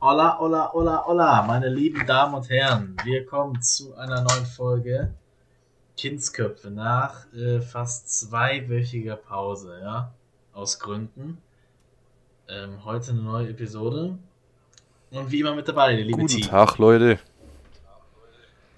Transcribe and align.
Hola, 0.00 0.38
hola, 0.38 0.70
hola, 0.72 1.04
hola, 1.06 1.42
meine 1.42 1.68
lieben 1.68 2.06
Damen 2.06 2.34
und 2.34 2.48
Herren. 2.50 2.96
Wir 3.04 3.26
kommen 3.26 3.60
zu 3.62 3.94
einer 3.96 4.22
neuen 4.22 4.46
Folge 4.46 5.12
Kindsköpfe 5.96 6.70
nach 6.70 7.26
äh, 7.32 7.60
fast 7.60 8.08
zweiwöchiger 8.20 9.16
Pause, 9.16 9.80
ja, 9.82 10.12
aus 10.52 10.78
Gründen. 10.78 11.38
Ähm, 12.48 12.84
heute 12.84 13.10
eine 13.10 13.22
neue 13.22 13.48
Episode. 13.48 14.16
Und 15.10 15.30
wie 15.32 15.40
immer 15.40 15.54
mit 15.54 15.66
dabei, 15.66 15.96
der 15.96 16.04
liebe 16.04 16.20
Guten 16.20 16.28
Team. 16.36 16.46
Tag, 16.46 16.78
Leute. 16.78 17.18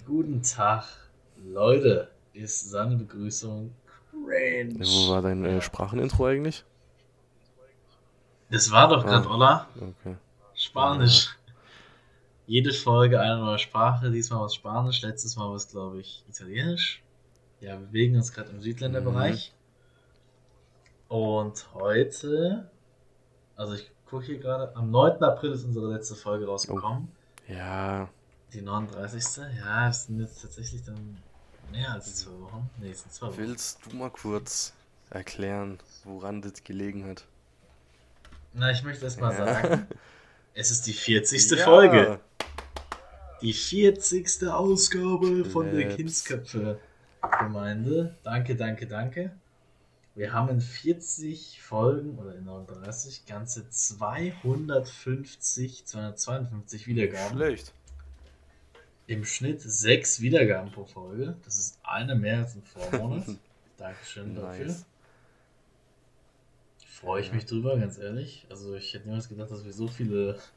Guten 0.07 0.41
Tag, 0.41 0.85
Leute, 1.45 2.09
ist 2.33 2.71
seine 2.71 2.95
Begrüßung 2.95 3.71
cringe. 4.09 4.79
Wo 4.79 5.11
war 5.11 5.21
dein 5.21 5.45
äh, 5.45 5.61
Sprachenintro 5.61 6.25
eigentlich? 6.25 6.63
Das 8.49 8.71
war 8.71 8.87
doch 8.89 9.05
gerade, 9.05 9.27
Ah. 9.29 9.35
oder? 9.35 9.67
Okay. 9.75 10.15
Spanisch. 10.65 11.35
Jede 12.45 12.71
Folge 12.73 13.19
eine 13.19 13.37
neue 13.37 13.57
Sprache, 13.59 14.11
diesmal 14.11 14.41
was 14.41 14.53
Spanisch, 14.55 15.01
letztes 15.01 15.35
Mal 15.35 15.51
was, 15.51 15.67
glaube 15.69 15.99
ich, 16.01 16.23
Italienisch. 16.29 17.01
Ja, 17.61 17.79
wir 17.79 17.87
bewegen 17.87 18.15
uns 18.15 18.31
gerade 18.31 18.49
im 18.51 18.61
Südländerbereich. 18.61 19.53
Und 21.07 21.73
heute, 21.73 22.69
also 23.55 23.73
ich 23.73 23.89
gucke 24.05 24.25
hier 24.25 24.39
gerade, 24.39 24.75
am 24.75 24.91
9. 24.91 25.23
April 25.23 25.51
ist 25.51 25.63
unsere 25.63 25.91
letzte 25.93 26.15
Folge 26.15 26.45
rausgekommen. 26.45 27.07
Ja, 27.47 28.07
Die 28.53 28.61
39. 28.61 29.23
Ja, 29.57 29.89
es 29.89 30.05
sind 30.05 30.19
jetzt 30.19 30.41
tatsächlich 30.41 30.83
dann 30.83 31.17
mehr 31.71 31.91
als 31.91 32.15
zwei 32.17 32.31
Wochen. 32.39 32.69
Nee, 32.79 32.91
es 32.91 33.01
sind 33.01 33.13
zwei 33.13 33.27
Wochen. 33.27 33.37
willst 33.37 33.79
du 33.85 33.95
mal 33.95 34.09
kurz 34.11 34.73
erklären, 35.09 35.79
woran 36.03 36.41
das 36.41 36.63
gelegen 36.63 37.05
hat? 37.05 37.25
Na, 38.53 38.69
ich 38.71 38.83
möchte 38.83 39.05
erst 39.05 39.19
mal 39.19 39.31
Ja. 39.33 39.45
sagen, 39.61 39.87
es 40.53 40.69
ist 40.71 40.87
die 40.87 40.93
40. 40.93 41.51
Ja. 41.51 41.57
Folge. 41.63 42.19
Die 43.41 43.53
40. 43.53 44.47
Ausgabe 44.47 45.45
von 45.45 45.73
der 45.73 45.85
Claps. 45.85 45.95
Kindsköpfe-Gemeinde. 45.95 48.17
Danke, 48.23 48.55
danke, 48.55 48.87
danke. 48.87 49.31
Wir 50.13 50.33
haben 50.33 50.49
in 50.49 50.59
40 50.59 51.61
Folgen 51.61 52.19
oder 52.19 52.35
in 52.35 52.43
39 52.43 53.25
ganze 53.25 53.69
250, 53.69 55.85
252 55.85 56.87
Wiedergaben. 56.87 57.37
Schlecht. 57.37 57.71
Im 59.07 59.23
Schnitt 59.25 59.61
sechs 59.61 60.19
Wiedergaben 60.21 60.71
pro 60.71 60.85
Folge. 60.85 61.35
Das 61.45 61.57
ist 61.57 61.79
eine 61.83 62.15
mehr 62.15 62.39
als 62.39 62.55
im 62.55 62.63
Vormonat. 62.63 63.25
Dankeschön 63.77 64.35
dafür. 64.35 64.75
Freue 67.01 67.21
ich 67.21 67.29
Ja. 67.29 67.33
mich 67.33 67.45
drüber, 67.45 67.77
ganz 67.77 67.97
ehrlich. 67.97 68.45
Also 68.49 68.75
ich 68.75 68.93
hätte 68.93 69.07
niemals 69.07 69.27
gedacht, 69.27 69.49
dass 69.49 69.65
wir 69.65 69.73
so 69.73 69.87
viele. 69.87 70.39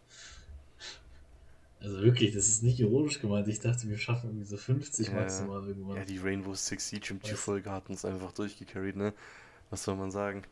Also 1.81 2.01
wirklich, 2.01 2.33
das 2.34 2.47
ist 2.48 2.62
nicht 2.62 2.81
ironisch 2.81 3.20
gemeint. 3.20 3.47
Ich 3.47 3.61
dachte, 3.61 3.86
wir 3.91 3.98
schaffen 3.98 4.31
irgendwie 4.31 4.47
so 4.47 4.56
50 4.56 5.09
Ja. 5.09 5.20
maximal 5.20 5.69
irgendwann. 5.69 5.98
Ja, 5.98 6.05
die 6.06 6.17
Rainbow 6.17 6.55
Six 6.55 6.89
Siege 6.89 7.09
im 7.11 7.23
Weiß. 7.23 7.31
Q-Folge 7.31 7.70
hat 7.70 7.91
uns 7.91 8.06
einfach 8.06 8.33
durchgecarried, 8.33 8.97
ne? 8.97 9.12
Was 9.69 9.84
soll 9.84 9.97
man 9.97 10.11
sagen? 10.11 10.45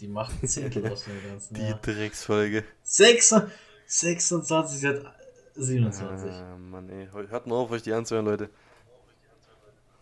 Die 0.00 0.06
macht 0.08 0.42
ein 0.42 0.46
Zehntel 0.48 0.86
aus 0.92 1.04
dem 1.04 1.22
ganzen 1.22 1.56
Die 1.56 1.68
Jahr. 1.68 1.80
Drecksfolge. 1.80 2.64
6, 2.84 3.34
26 3.86 4.80
seit 4.80 5.02
27. 5.56 6.30
Ah, 6.30 6.56
Mann, 6.58 6.88
ey. 6.90 7.08
Hört 7.12 7.46
mal 7.46 7.56
auf, 7.56 7.70
euch 7.70 7.82
die 7.82 7.92
anzuhören, 7.92 8.26
Leute. 8.26 8.50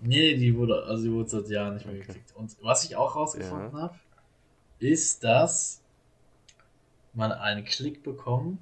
Nee, 0.00 0.36
die 0.36 0.54
wurde, 0.56 0.82
also 0.84 1.04
die 1.04 1.12
wurde 1.12 1.30
seit 1.30 1.48
Jahren 1.48 1.74
nicht 1.74 1.86
mehr 1.86 1.94
Okay. 1.94 2.06
geklickt. 2.06 2.34
Und 2.36 2.56
was 2.62 2.84
ich 2.84 2.96
auch 2.96 3.16
rausgefunden 3.16 3.72
habe, 3.80 3.98
ist, 4.84 5.24
dass 5.24 5.80
man 7.12 7.32
einen 7.32 7.64
Klick 7.64 8.02
bekommt, 8.02 8.60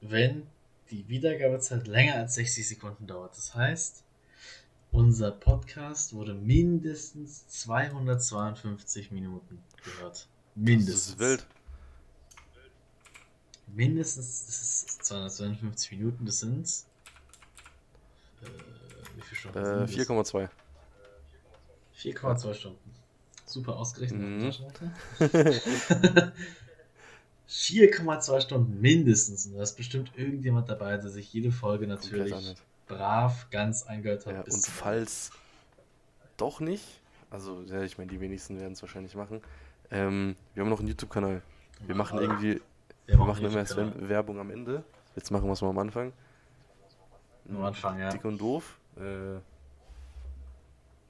wenn 0.00 0.46
die 0.90 1.08
Wiedergabezeit 1.08 1.86
länger 1.86 2.16
als 2.16 2.34
60 2.34 2.68
Sekunden 2.68 3.06
dauert. 3.06 3.36
Das 3.36 3.54
heißt, 3.54 4.02
unser 4.92 5.30
Podcast 5.30 6.14
wurde 6.14 6.34
mindestens 6.34 7.46
252 7.48 9.12
Minuten 9.12 9.62
gehört. 9.84 10.26
Mindestens. 10.54 10.94
Das 10.94 11.08
ist 11.08 11.18
wild. 11.18 11.46
Mindestens 13.68 14.46
das 14.46 14.62
ist 14.62 15.04
252 15.04 15.92
Minuten, 15.92 16.26
das 16.26 16.40
sind. 16.40 16.66
Äh, 18.42 18.46
wie 19.16 19.20
viele 19.22 19.36
Stunden? 19.36 19.58
Äh, 19.58 19.86
sind 19.86 20.08
das? 20.08 20.34
4,2. 20.34 20.48
4,2 21.96 22.54
Stunden. 22.54 22.99
Super 23.50 23.76
ausgerechnet. 23.76 24.20
Mhm. 24.20 24.40
Taschenrechner. 24.44 26.32
4,2 27.48 28.40
Stunden 28.42 28.80
mindestens. 28.80 29.46
Und 29.46 29.56
da 29.56 29.62
ist 29.62 29.76
bestimmt 29.76 30.12
irgendjemand 30.16 30.68
dabei, 30.68 30.96
der 30.96 31.10
sich 31.10 31.32
jede 31.32 31.50
Folge 31.50 31.86
natürlich 31.86 32.34
brav 32.86 33.48
ganz 33.50 33.84
eingehört 33.84 34.26
hat. 34.26 34.34
Ja, 34.34 34.40
und 34.42 34.66
falls 34.66 35.30
doch 36.36 36.60
nicht, 36.60 37.00
also 37.30 37.62
ja, 37.66 37.82
ich 37.82 37.98
meine, 37.98 38.10
die 38.10 38.20
wenigsten 38.20 38.58
werden 38.58 38.72
es 38.72 38.82
wahrscheinlich 38.82 39.14
machen. 39.14 39.40
Ähm, 39.90 40.36
wir 40.54 40.62
haben 40.62 40.70
noch 40.70 40.78
einen 40.78 40.88
YouTube-Kanal. 40.88 41.42
Wir 41.86 41.94
machen 41.94 42.18
irgendwie, 42.18 42.60
wir 43.06 43.18
wir 43.18 43.24
machen 43.24 43.44
immer 43.44 43.58
erst. 43.58 43.76
Werbung 43.76 44.38
am 44.38 44.50
Ende. 44.50 44.84
Jetzt 45.16 45.30
machen 45.30 45.46
wir 45.46 45.52
es 45.52 45.62
mal 45.62 45.70
am 45.70 45.78
Anfang. 45.78 46.12
Am 47.48 47.64
Anfang, 47.64 47.98
ja. 47.98 48.10
Dick 48.10 48.24
und 48.24 48.40
doof. 48.40 48.78
Äh, 48.96 49.40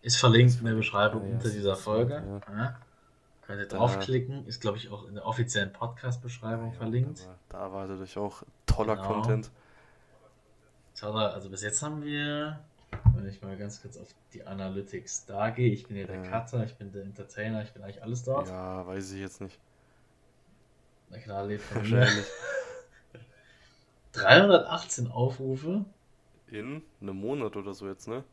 Ist 0.02 0.16
verlinkt 0.16 0.58
in 0.60 0.64
der 0.66 0.74
Beschreibung 0.74 1.26
Ja, 1.26 1.32
unter 1.34 1.46
es 1.46 1.52
dieser 1.52 1.76
Folge. 1.76 2.14
ja. 2.48 2.54
Ja. 2.56 2.78
Könnt 3.46 3.60
ihr 3.60 3.66
draufklicken. 3.68 4.46
Ist, 4.46 4.60
glaube 4.60 4.78
ich, 4.78 4.90
auch 4.90 5.06
in 5.08 5.14
der 5.14 5.26
offiziellen 5.26 5.72
Podcast-Beschreibung 5.72 6.72
verlinkt. 6.72 7.26
Da 7.48 7.58
erwartet 7.62 8.00
euch 8.00 8.16
auch 8.16 8.42
toller 8.66 8.94
Genau. 8.96 9.08
Content. 9.08 9.50
Tada, 10.94 11.30
also 11.30 11.50
bis 11.50 11.62
jetzt 11.62 11.82
haben 11.82 12.04
wir, 12.04 12.60
wenn 13.14 13.26
ich 13.26 13.42
mal 13.42 13.56
ganz 13.56 13.82
kurz 13.82 13.96
auf 13.96 14.06
die 14.34 14.44
Analytics 14.46 15.26
da 15.26 15.50
gehe, 15.50 15.72
ich 15.72 15.86
bin 15.88 15.96
ja 15.96 16.06
der. 16.06 16.22
Cutter, 16.22 16.62
ich 16.64 16.76
bin 16.76 16.92
der 16.92 17.02
Entertainer, 17.02 17.62
ich 17.62 17.72
bin 17.72 17.82
eigentlich 17.82 18.02
alles 18.02 18.22
dort. 18.22 18.48
Ja, 18.48 18.86
weiß 18.86 19.12
ich 19.12 19.20
jetzt 19.20 19.40
nicht. 19.40 19.58
Na 21.08 21.18
klar, 21.18 21.44
lebt 21.46 21.62
von 21.62 21.82
mir. 21.82 21.98
Wahrscheinlich. 22.00 22.26
318 24.12 25.10
Aufrufe 25.10 25.84
In 26.48 26.82
einem 27.00 27.16
Monat 27.16 27.56
oder 27.56 27.74
so 27.74 27.88
jetzt, 27.88 28.08
ne? 28.08 28.24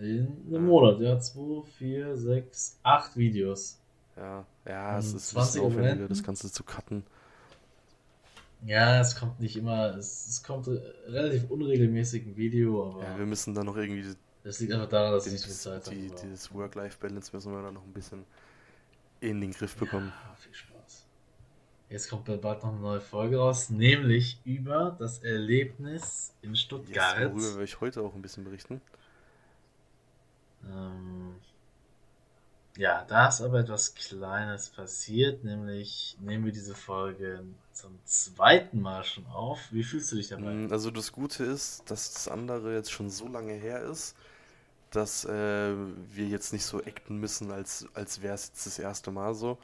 In 0.00 0.54
einem. 0.54 0.66
Monat. 0.66 1.00
Ja, 1.00 1.18
2, 1.18 1.62
4, 1.78 2.16
6, 2.16 2.78
8 2.82 3.16
Videos. 3.16 3.78
Ja, 4.16 4.44
ja, 4.66 4.98
es 4.98 5.10
Ähm, 5.12 5.16
ist 5.16 5.32
ein 5.32 5.34
20 5.34 5.34
bisschen 5.36 5.60
aufwendiger, 5.66 5.80
Abonnenten. 5.90 6.08
das 6.08 6.22
Ganze 6.22 6.52
zu 6.52 6.64
cutten. 6.64 7.04
Ja, 8.66 9.00
es 9.00 9.16
kommt 9.16 9.40
nicht 9.40 9.56
immer, 9.56 9.96
es, 9.96 10.26
es 10.28 10.42
kommt 10.42 10.68
relativ 11.06 11.50
unregelmäßig 11.50 12.26
ein 12.26 12.36
Video, 12.36 12.90
aber 12.90 13.02
Ja, 13.04 13.18
wir 13.18 13.26
müssen 13.26 13.54
dann 13.54 13.66
noch 13.66 13.76
irgendwie 13.76 14.14
das 14.42 14.58
liegt 14.60 14.72
einfach 14.72 14.88
daran, 14.88 15.12
dass 15.12 15.26
ich 15.26 15.32
nicht 15.32 15.44
viel 15.44 15.52
Zeit 15.54 15.86
habe. 15.86 15.96
die, 15.96 16.10
dieses 16.22 16.52
Work-Life-Balance 16.52 17.30
müssen 17.34 17.52
wir 17.52 17.62
dann 17.62 17.74
noch 17.74 17.84
ein 17.84 17.92
bisschen 17.92 18.24
in 19.20 19.40
den 19.40 19.52
Griff 19.52 19.76
bekommen. 19.76 20.12
Ja, 20.28 20.34
viel 20.34 20.54
Spaß. 20.54 21.04
Jetzt 21.90 22.08
kommt 22.08 22.24
bald 22.26 22.62
noch 22.62 22.72
eine 22.72 22.80
neue 22.80 23.00
Folge 23.00 23.38
raus, 23.38 23.68
nämlich 23.68 24.40
über 24.44 24.96
das 24.98 25.18
Erlebnis 25.18 26.32
in 26.40 26.54
Stuttgart. 26.56 27.18
worüber 27.32 27.50
werde 27.52 27.64
ich 27.64 27.80
heute 27.80 28.00
auch 28.02 28.14
ein 28.14 28.22
bisschen 28.22 28.44
berichten. 28.44 28.80
Ähm, 30.64 31.40
ja, 32.76 33.04
da 33.04 33.28
ist 33.28 33.40
aber 33.42 33.60
etwas 33.60 33.94
Kleines 33.94 34.70
passiert, 34.70 35.44
nämlich 35.44 36.16
nehmen 36.20 36.44
wir 36.44 36.52
diese 36.52 36.74
Folge 36.74 37.44
zum 37.72 38.00
zweiten 38.04 38.80
Mal 38.80 39.04
schon 39.04 39.26
auf. 39.26 39.60
Wie 39.70 39.84
fühlst 39.84 40.10
du 40.12 40.16
dich 40.16 40.28
dabei? 40.28 40.56
Mm, 40.56 40.68
Also 40.70 40.90
das 40.90 41.12
Gute 41.12 41.44
ist, 41.44 41.90
dass 41.90 42.12
das 42.12 42.28
andere 42.28 42.74
jetzt 42.74 42.90
schon 42.92 43.10
so 43.10 43.28
lange 43.28 43.52
her 43.54 43.82
ist, 43.82 44.16
dass 44.90 45.24
äh, 45.26 45.74
wir 45.74 46.28
jetzt 46.28 46.52
nicht 46.54 46.64
so 46.66 46.78
acten 46.80 47.18
müssen, 47.18 47.50
als, 47.52 47.86
als 47.94 48.22
wäre 48.22 48.34
es 48.34 48.48
jetzt 48.48 48.66
das 48.66 48.78
erste 48.80 49.10
Mal 49.12 49.34
so. 49.34 49.58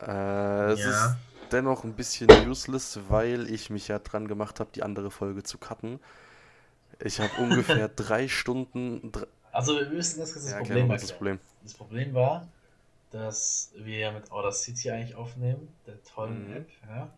Äh, 0.00 0.72
es 0.72 0.84
Ja. 0.84 0.86
ist 0.86 1.18
dennoch 1.50 1.84
ein 1.84 1.94
bisschen 1.94 2.34
useless, 2.46 2.98
weil 3.08 3.50
ich 3.50 3.70
mich 3.70 3.88
ja 3.88 3.98
dran 3.98 4.28
gemacht 4.28 4.60
habe, 4.60 4.70
die 4.74 4.82
andere 4.82 5.10
Folge 5.10 5.42
zu 5.42 5.58
cutten. 5.58 6.00
Ich 7.00 7.20
habe 7.20 7.36
ungefähr 7.36 7.88
drei 7.88 8.28
Stunden. 8.28 9.12
Also 9.58 9.76
wir 9.76 9.88
müssen 9.88 10.20
das, 10.20 10.34
das 10.34 10.48
ja, 10.48 10.58
Problem 10.58 10.88
ist 10.92 11.02
das 11.02 11.10
erklären. 11.10 11.38
Problem? 11.38 11.38
Das 11.64 11.74
Problem 11.74 12.14
war, 12.14 12.46
dass 13.10 13.72
wir 13.74 13.98
ja 13.98 14.12
mit 14.12 14.30
Audacity 14.30 14.88
eigentlich 14.92 15.16
aufnehmen, 15.16 15.66
der 15.84 16.00
tollen 16.04 16.48
Mhm. 16.48 16.56
App, 16.58 16.68
ja. 16.88 17.10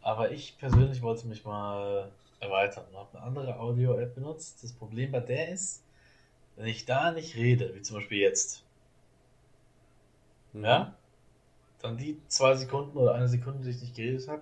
Aber 0.00 0.30
ich 0.30 0.56
persönlich 0.56 1.02
wollte 1.02 1.26
mich 1.26 1.44
mal 1.44 2.10
erweitern 2.40 2.86
und 2.90 2.96
habe 2.96 3.18
eine 3.18 3.26
andere 3.26 3.58
Audio-App 3.60 4.14
benutzt. 4.14 4.62
Das 4.62 4.72
Problem 4.72 5.12
bei 5.12 5.20
der 5.20 5.50
ist, 5.50 5.82
wenn 6.56 6.66
ich 6.66 6.86
da 6.86 7.10
nicht 7.12 7.36
rede, 7.36 7.74
wie 7.74 7.82
zum 7.82 7.96
Beispiel 7.96 8.20
jetzt, 8.20 8.62
Mhm. 10.54 10.64
ja, 10.64 10.94
dann 11.82 11.98
die 11.98 12.18
zwei 12.28 12.54
Sekunden 12.56 12.96
oder 12.96 13.14
eine 13.16 13.28
Sekunde, 13.28 13.64
die 13.64 13.70
ich 13.72 13.82
nicht 13.82 13.96
geredet 13.96 14.28
habe, 14.28 14.40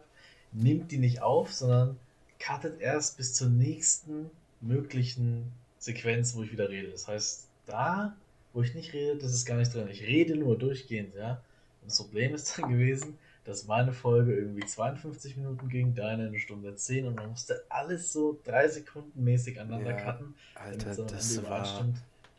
nimmt 0.52 0.92
die 0.92 0.98
nicht 0.98 1.20
auf, 1.20 1.52
sondern 1.52 1.98
cuttet 2.38 2.81
erst 2.81 3.16
bis 3.16 3.34
zur 3.34 3.48
nächsten 3.48 4.31
möglichen 4.60 5.50
Sequenz, 5.84 6.34
wo 6.34 6.42
ich 6.42 6.52
wieder 6.52 6.69
rede. 6.69 6.88
Das 6.88 7.06
heißt, 7.06 7.48
da, 7.66 8.16
wo 8.52 8.62
ich 8.62 8.75
nicht 8.75 8.92
rede, 8.92 9.19
das 9.19 9.32
ist 9.32 9.44
gar 9.44 9.56
nicht 9.56 9.75
drin. 9.75 9.88
Ich 9.90 10.02
rede 10.02 10.36
nur 10.36 10.58
durchgehend, 10.58 11.14
ja. 11.14 11.42
Und 11.82 11.90
das 11.90 11.98
Problem 11.98 12.34
ist 12.34 12.58
dann 12.58 12.70
gewesen, 12.70 13.19
dass 13.44 13.66
meine 13.66 13.92
Folge 13.92 14.34
irgendwie 14.34 14.64
52 14.64 15.36
Minuten 15.36 15.69
ging, 15.69 15.94
deine 15.94 16.28
eine 16.28 16.38
Stunde 16.38 16.75
10 16.75 17.06
und 17.06 17.16
man 17.16 17.28
musste 17.28 17.62
alles 17.69 18.12
so 18.12 18.40
drei 18.44 18.69
Sekunden 18.69 19.22
mäßig 19.22 19.60
aneinander 19.60 19.90
ja, 19.90 20.00
cutten. 20.00 20.34
Alter, 20.54 20.94
so 20.94 21.04
das 21.04 21.42
war 21.42 21.86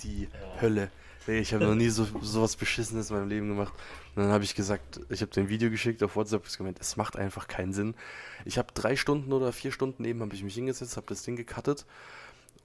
die 0.01 0.23
ja. 0.23 0.61
Hölle. 0.61 0.89
Ich 1.27 1.53
habe 1.55 1.65
noch 1.65 1.73
nie 1.73 1.89
so 1.89 2.05
sowas 2.21 2.55
Beschissenes 2.55 3.09
in 3.09 3.15
meinem 3.15 3.29
Leben 3.29 3.47
gemacht. 3.49 3.73
Und 4.15 4.23
dann 4.23 4.31
habe 4.31 4.43
ich 4.43 4.53
gesagt, 4.53 4.99
ich 5.09 5.21
habe 5.21 5.31
dem 5.31 5.49
Video 5.49 5.71
geschickt 5.71 6.03
auf 6.03 6.15
WhatsApp, 6.15 6.45
gemeint, 6.55 6.77
es 6.79 6.97
macht 6.97 7.17
einfach 7.17 7.47
keinen 7.47 7.73
Sinn. 7.73 7.95
Ich 8.45 8.59
habe 8.59 8.67
drei 8.73 8.95
Stunden 8.95 9.33
oder 9.33 9.51
vier 9.51 9.71
Stunden 9.71 10.05
eben 10.05 10.21
habe 10.21 10.35
ich 10.35 10.43
mich 10.43 10.53
hingesetzt, 10.53 10.97
habe 10.97 11.07
das 11.07 11.23
Ding 11.23 11.35
gecuttet 11.35 11.85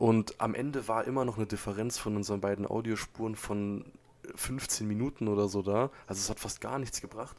und 0.00 0.41
am 0.41 0.55
Ende 0.55 0.88
war 0.88 1.05
immer 1.05 1.26
noch 1.26 1.37
eine 1.37 1.44
Differenz 1.44 1.99
von 1.99 2.17
unseren 2.17 2.41
beiden 2.41 2.67
Audiospuren 2.67 3.37
von 3.37 3.85
15 4.35 4.88
Minuten 4.88 5.29
oder 5.29 5.47
so 5.47 5.61
da. 5.61 5.91
Also 6.06 6.20
es 6.20 6.31
hat 6.31 6.41
fast 6.41 6.62
gar 6.62 6.79
nichts 6.79 7.02
gebracht. 7.02 7.37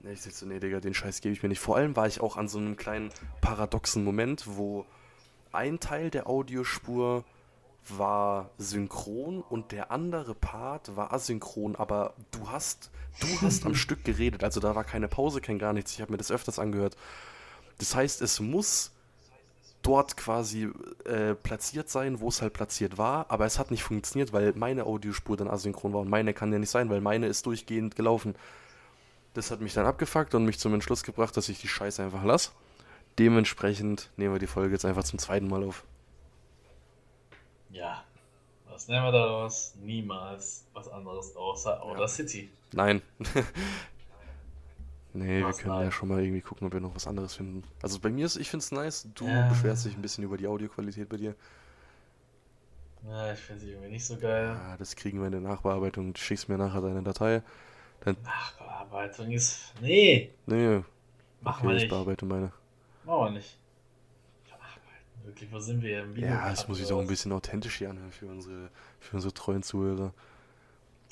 Ich 0.00 0.18
dachte 0.18 0.34
so, 0.34 0.46
nee, 0.46 0.58
Digga, 0.58 0.80
den 0.80 0.94
Scheiß 0.94 1.20
gebe 1.20 1.32
ich 1.32 1.44
mir 1.44 1.48
nicht. 1.48 1.60
Vor 1.60 1.76
allem 1.76 1.94
war 1.94 2.08
ich 2.08 2.20
auch 2.20 2.36
an 2.36 2.48
so 2.48 2.58
einem 2.58 2.76
kleinen 2.76 3.10
paradoxen 3.40 4.02
Moment, 4.02 4.48
wo 4.48 4.84
ein 5.52 5.78
Teil 5.78 6.10
der 6.10 6.26
Audiospur 6.26 7.24
war 7.88 8.50
synchron 8.58 9.40
und 9.40 9.70
der 9.70 9.92
andere 9.92 10.34
Part 10.34 10.96
war 10.96 11.12
asynchron, 11.12 11.76
aber 11.76 12.14
du 12.32 12.50
hast, 12.50 12.90
du 13.20 13.28
hast 13.42 13.64
am 13.64 13.74
Stück 13.76 14.02
geredet, 14.04 14.42
also 14.42 14.58
da 14.58 14.74
war 14.74 14.82
keine 14.82 15.06
Pause, 15.06 15.40
kein 15.40 15.60
gar 15.60 15.72
nichts. 15.72 15.92
Ich 15.92 16.00
habe 16.00 16.10
mir 16.10 16.18
das 16.18 16.32
öfters 16.32 16.58
angehört. 16.58 16.96
Das 17.78 17.94
heißt, 17.94 18.22
es 18.22 18.40
muss 18.40 18.95
dort 19.86 20.16
quasi 20.16 20.68
äh, 21.04 21.34
platziert 21.34 21.88
sein, 21.88 22.20
wo 22.20 22.28
es 22.28 22.42
halt 22.42 22.52
platziert 22.52 22.98
war, 22.98 23.30
aber 23.30 23.46
es 23.46 23.58
hat 23.58 23.70
nicht 23.70 23.84
funktioniert, 23.84 24.32
weil 24.32 24.52
meine 24.54 24.84
Audiospur 24.84 25.36
dann 25.36 25.48
asynchron 25.48 25.92
war 25.92 26.00
und 26.00 26.10
meine 26.10 26.34
kann 26.34 26.52
ja 26.52 26.58
nicht 26.58 26.70
sein, 26.70 26.90
weil 26.90 27.00
meine 27.00 27.26
ist 27.26 27.46
durchgehend 27.46 27.94
gelaufen. 27.94 28.34
Das 29.34 29.50
hat 29.50 29.60
mich 29.60 29.74
dann 29.74 29.86
abgefuckt 29.86 30.34
und 30.34 30.44
mich 30.44 30.58
zum 30.58 30.74
Entschluss 30.74 31.04
gebracht, 31.04 31.36
dass 31.36 31.48
ich 31.48 31.60
die 31.60 31.68
Scheiße 31.68 32.02
einfach 32.02 32.24
lasse. 32.24 32.50
Dementsprechend 33.18 34.10
nehmen 34.16 34.34
wir 34.34 34.40
die 34.40 34.48
Folge 34.48 34.72
jetzt 34.72 34.84
einfach 34.84 35.04
zum 35.04 35.18
zweiten 35.20 35.46
Mal 35.46 35.62
auf. 35.62 35.84
Ja, 37.70 38.02
was 38.68 38.88
nehmen 38.88 39.04
wir 39.04 39.12
daraus? 39.12 39.74
Niemals 39.80 40.64
was 40.72 40.88
anderes 40.88 41.36
außer 41.36 41.82
Outer 41.82 42.00
ja. 42.00 42.08
City. 42.08 42.50
Nein. 42.72 43.02
Nee, 45.16 45.40
wir 45.40 45.52
können 45.52 45.80
ja 45.80 45.90
schon 45.90 46.08
mal 46.08 46.22
irgendwie 46.22 46.40
gucken, 46.40 46.66
ob 46.66 46.72
wir 46.72 46.80
noch 46.80 46.94
was 46.94 47.06
anderes 47.06 47.34
finden. 47.34 47.62
Also 47.82 47.98
bei 48.00 48.10
mir 48.10 48.26
ist, 48.26 48.36
ich 48.36 48.50
finde 48.50 48.64
es 48.64 48.72
nice. 48.72 49.08
Du 49.14 49.26
ja. 49.26 49.48
beschwerst 49.48 49.86
dich 49.86 49.96
ein 49.96 50.02
bisschen 50.02 50.24
über 50.24 50.36
die 50.36 50.46
Audioqualität 50.46 51.08
bei 51.08 51.16
dir. 51.16 51.34
Ja, 53.08 53.32
ich 53.32 53.38
finde 53.38 53.60
sie 53.60 53.70
irgendwie 53.70 53.90
nicht 53.90 54.04
so 54.04 54.16
geil. 54.16 54.46
Ja, 54.46 54.76
das 54.76 54.96
kriegen 54.96 55.20
wir 55.20 55.26
in 55.26 55.32
der 55.32 55.40
Nachbearbeitung. 55.40 56.12
Du 56.12 56.20
schickst 56.20 56.48
mir 56.48 56.58
nachher 56.58 56.80
deine 56.80 57.02
Datei. 57.02 57.42
Dann 58.00 58.16
Nachbearbeitung 58.22 59.30
ist. 59.30 59.72
Nee! 59.80 60.32
Nee. 60.46 60.82
Machen 61.40 61.60
okay, 61.60 61.66
wir 61.66 61.74
nicht. 61.74 61.84
Ich 61.84 61.90
bearbeite 61.90 62.26
meine. 62.26 62.52
Machen 63.04 63.24
wir 63.24 63.30
nicht. 63.30 63.58
Wirklich, 65.26 65.50
wo 65.50 65.58
sind 65.58 65.82
wir 65.82 65.90
hier 65.90 66.02
im 66.04 66.14
Video? 66.14 66.28
Ja, 66.28 66.52
es 66.52 66.68
muss 66.68 66.78
sich 66.78 66.90
auch 66.92 67.00
ein 67.00 67.08
bisschen 67.08 67.32
authentisch 67.32 67.78
hier 67.78 67.90
anhören 67.90 68.12
für 68.12 68.26
unsere, 68.26 68.70
für 69.00 69.16
unsere 69.16 69.34
treuen 69.34 69.64
Zuhörer. 69.64 70.14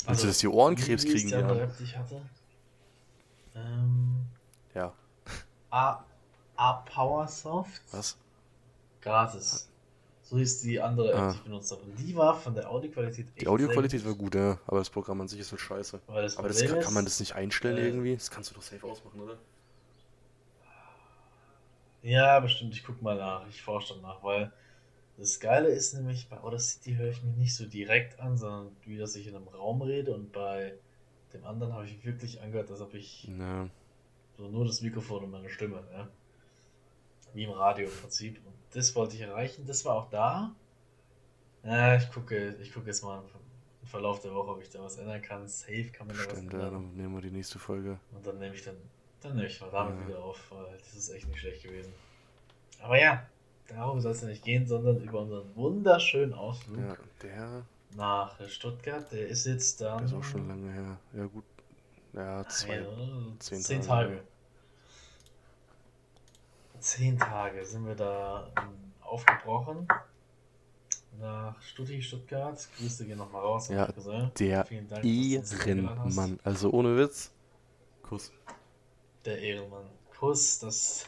Also, 0.03 0.09
also 0.09 0.27
dass 0.29 0.39
die 0.39 0.47
Ohrenkrebs 0.47 1.05
kriegen, 1.05 1.29
ja. 1.31 1.69
Ich 1.83 1.99
hatte. 1.99 2.23
Ähm, 3.55 4.27
ja. 4.75 4.93
A, 5.71 6.05
A 6.57 6.73
Powersoft. 6.73 7.83
Was? 7.93 8.17
Gratis. 9.01 9.69
So 10.23 10.39
hieß 10.39 10.63
die 10.63 10.81
andere 10.81 11.13
App, 11.13 11.19
ah. 11.19 11.31
die 11.31 11.37
ich 11.37 11.43
benutzt 11.43 11.71
habe. 11.71 11.83
Und 11.83 11.99
die 11.99 12.17
war 12.17 12.35
von 12.35 12.55
der 12.55 12.71
Audioqualität 12.71 13.27
echt 13.29 13.43
Die 13.43 13.49
Audioqualität 13.49 14.05
war 14.07 14.15
gut, 14.15 14.35
ja. 14.35 14.59
Aber 14.67 14.79
das 14.79 14.89
Programm 14.89 15.21
an 15.21 15.29
sich 15.29 15.41
ist 15.41 15.51
halt 15.51 15.61
scheiße. 15.61 16.01
aber 16.07 16.23
das 16.23 16.37
kann, 16.37 16.81
kann, 16.81 16.95
man 16.95 17.05
das 17.05 17.21
nicht 17.21 17.35
einstellen 17.35 17.77
äh, 17.77 17.87
irgendwie? 17.89 18.15
Das 18.15 18.31
kannst 18.31 18.51
du 18.51 18.55
doch 18.55 18.63
safe 18.63 18.85
ausmachen, 18.87 19.21
oder? 19.21 19.37
Ja, 22.03 22.41
bestimmt. 22.41 22.75
Ich 22.75 22.85
guck 22.85 23.01
mal 23.03 23.17
nach. 23.17 23.47
Ich 23.49 23.63
forsche 23.63 23.95
danach, 23.95 24.23
weil 24.23 24.53
das 25.17 25.39
Geile 25.41 25.69
ist 25.69 25.95
nämlich, 25.95 26.29
bei 26.29 26.41
Audacity 26.41 26.95
höre 26.95 27.11
ich 27.11 27.23
mich 27.23 27.37
nicht 27.37 27.55
so 27.55 27.67
direkt 27.67 28.19
an, 28.19 28.37
sondern 28.37 28.77
wie 28.85 28.99
dass 28.99 29.15
ich 29.17 29.27
in 29.27 29.37
einem 29.37 29.49
Raum 29.49 29.83
rede 29.83 30.15
und 30.15 30.33
bei 30.33 30.75
dem 31.35 31.45
anderen 31.45 31.73
habe 31.73 31.85
ich 31.87 32.05
wirklich 32.05 32.41
angehört, 32.41 32.71
als 32.71 32.81
ob 32.81 32.95
ich 32.95 33.25
ja. 33.25 33.69
so 34.37 34.49
nur 34.49 34.65
das 34.65 34.81
Mikrofon 34.81 35.25
und 35.25 35.31
meine 35.31 35.51
Stimme, 35.51 35.83
ja. 35.93 36.09
Wie 37.33 37.45
im 37.45 37.51
Radio 37.51 37.89
im 37.89 37.95
Prinzip. 37.95 38.39
Und 38.47 38.55
das 38.73 38.95
wollte 38.95 39.17
ich 39.17 39.23
erreichen. 39.23 39.67
Das 39.67 39.85
war 39.85 39.97
auch 39.97 40.09
da. 40.09 40.55
Ja, 41.65 41.97
ich 41.97 42.11
gucke, 42.11 42.57
ich 42.61 42.73
gucke 42.73 42.87
jetzt 42.87 43.03
mal 43.03 43.23
im 43.83 43.89
Verlauf 43.89 44.21
der 44.21 44.33
Woche, 44.35 44.53
ob 44.53 44.63
ich 44.63 44.71
da 44.71 44.81
was 44.81 44.99
ändern 44.99 45.21
kann. 45.21 45.49
Safe 45.49 45.91
kann 45.93 46.07
man 46.07 46.17
da 46.17 46.23
Stimmt, 46.23 46.37
was 46.37 46.43
ändern. 46.45 46.61
Ja, 46.61 46.71
dann 46.71 46.95
nehmen 46.95 47.15
wir 47.15 47.23
die 47.23 47.31
nächste 47.31 47.59
Folge. 47.59 47.99
Und 48.13 48.25
dann 48.25 48.39
nehme 48.39 48.55
ich 48.55 48.63
dann 48.63 48.77
dann 49.25 49.37
nehme 49.37 49.49
ich 49.49 49.61
mal 49.61 49.71
damit 49.71 49.99
ja. 50.01 50.09
wieder 50.09 50.23
auf, 50.23 50.51
weil 50.51 50.67
das 50.77 50.95
ist 50.95 51.09
echt 51.09 51.27
nicht 51.27 51.41
schlecht 51.41 51.63
gewesen. 51.63 51.93
Aber 52.83 53.01
ja, 53.01 53.27
darum 53.69 53.99
soll 54.01 54.13
es 54.13 54.21
ja 54.21 54.29
nicht 54.29 54.45
gehen, 54.45 54.67
sondern 54.67 55.01
über 55.01 55.21
unseren 55.21 55.57
wunderschönen 55.57 56.35
Ausflug 56.35 56.79
ja, 56.79 56.97
der 57.23 57.67
nach 57.95 58.37
Stuttgart. 58.49 59.11
Der 59.13 59.29
ist 59.29 59.47
jetzt 59.47 59.81
dann. 59.81 59.99
Der 59.99 60.07
ist 60.07 60.15
auch 60.15 60.25
schon 60.25 60.49
lange 60.49 60.73
her. 60.73 60.99
Ja, 61.13 61.27
gut. 61.27 61.45
Ja, 62.13 62.49
zwei, 62.49 62.77
ja, 62.77 62.87
zehn, 63.39 63.61
zehn 63.61 63.83
Tage. 63.83 64.17
Tage. 64.17 64.23
Zehn 66.79 67.19
Tage 67.19 67.65
sind 67.65 67.87
wir 67.87 67.95
da 67.95 68.53
ähm, 68.59 68.93
aufgebrochen. 69.01 69.89
Nach 71.19 71.61
Stutti, 71.63 72.03
Stuttgart. 72.03 72.69
Grüße 72.79 73.07
gehen 73.07 73.19
nochmal 73.19 73.43
raus. 73.43 73.69
Ja, 73.69 73.87
der 73.87 74.69
Ehrenmann. 75.05 76.39
Also 76.45 76.71
ohne 76.71 76.97
Witz. 76.97 77.33
Kuss 78.03 78.33
der 79.25 79.39
Ehrenmann. 79.41 79.87
Kuss, 80.19 80.59
das, 80.59 81.07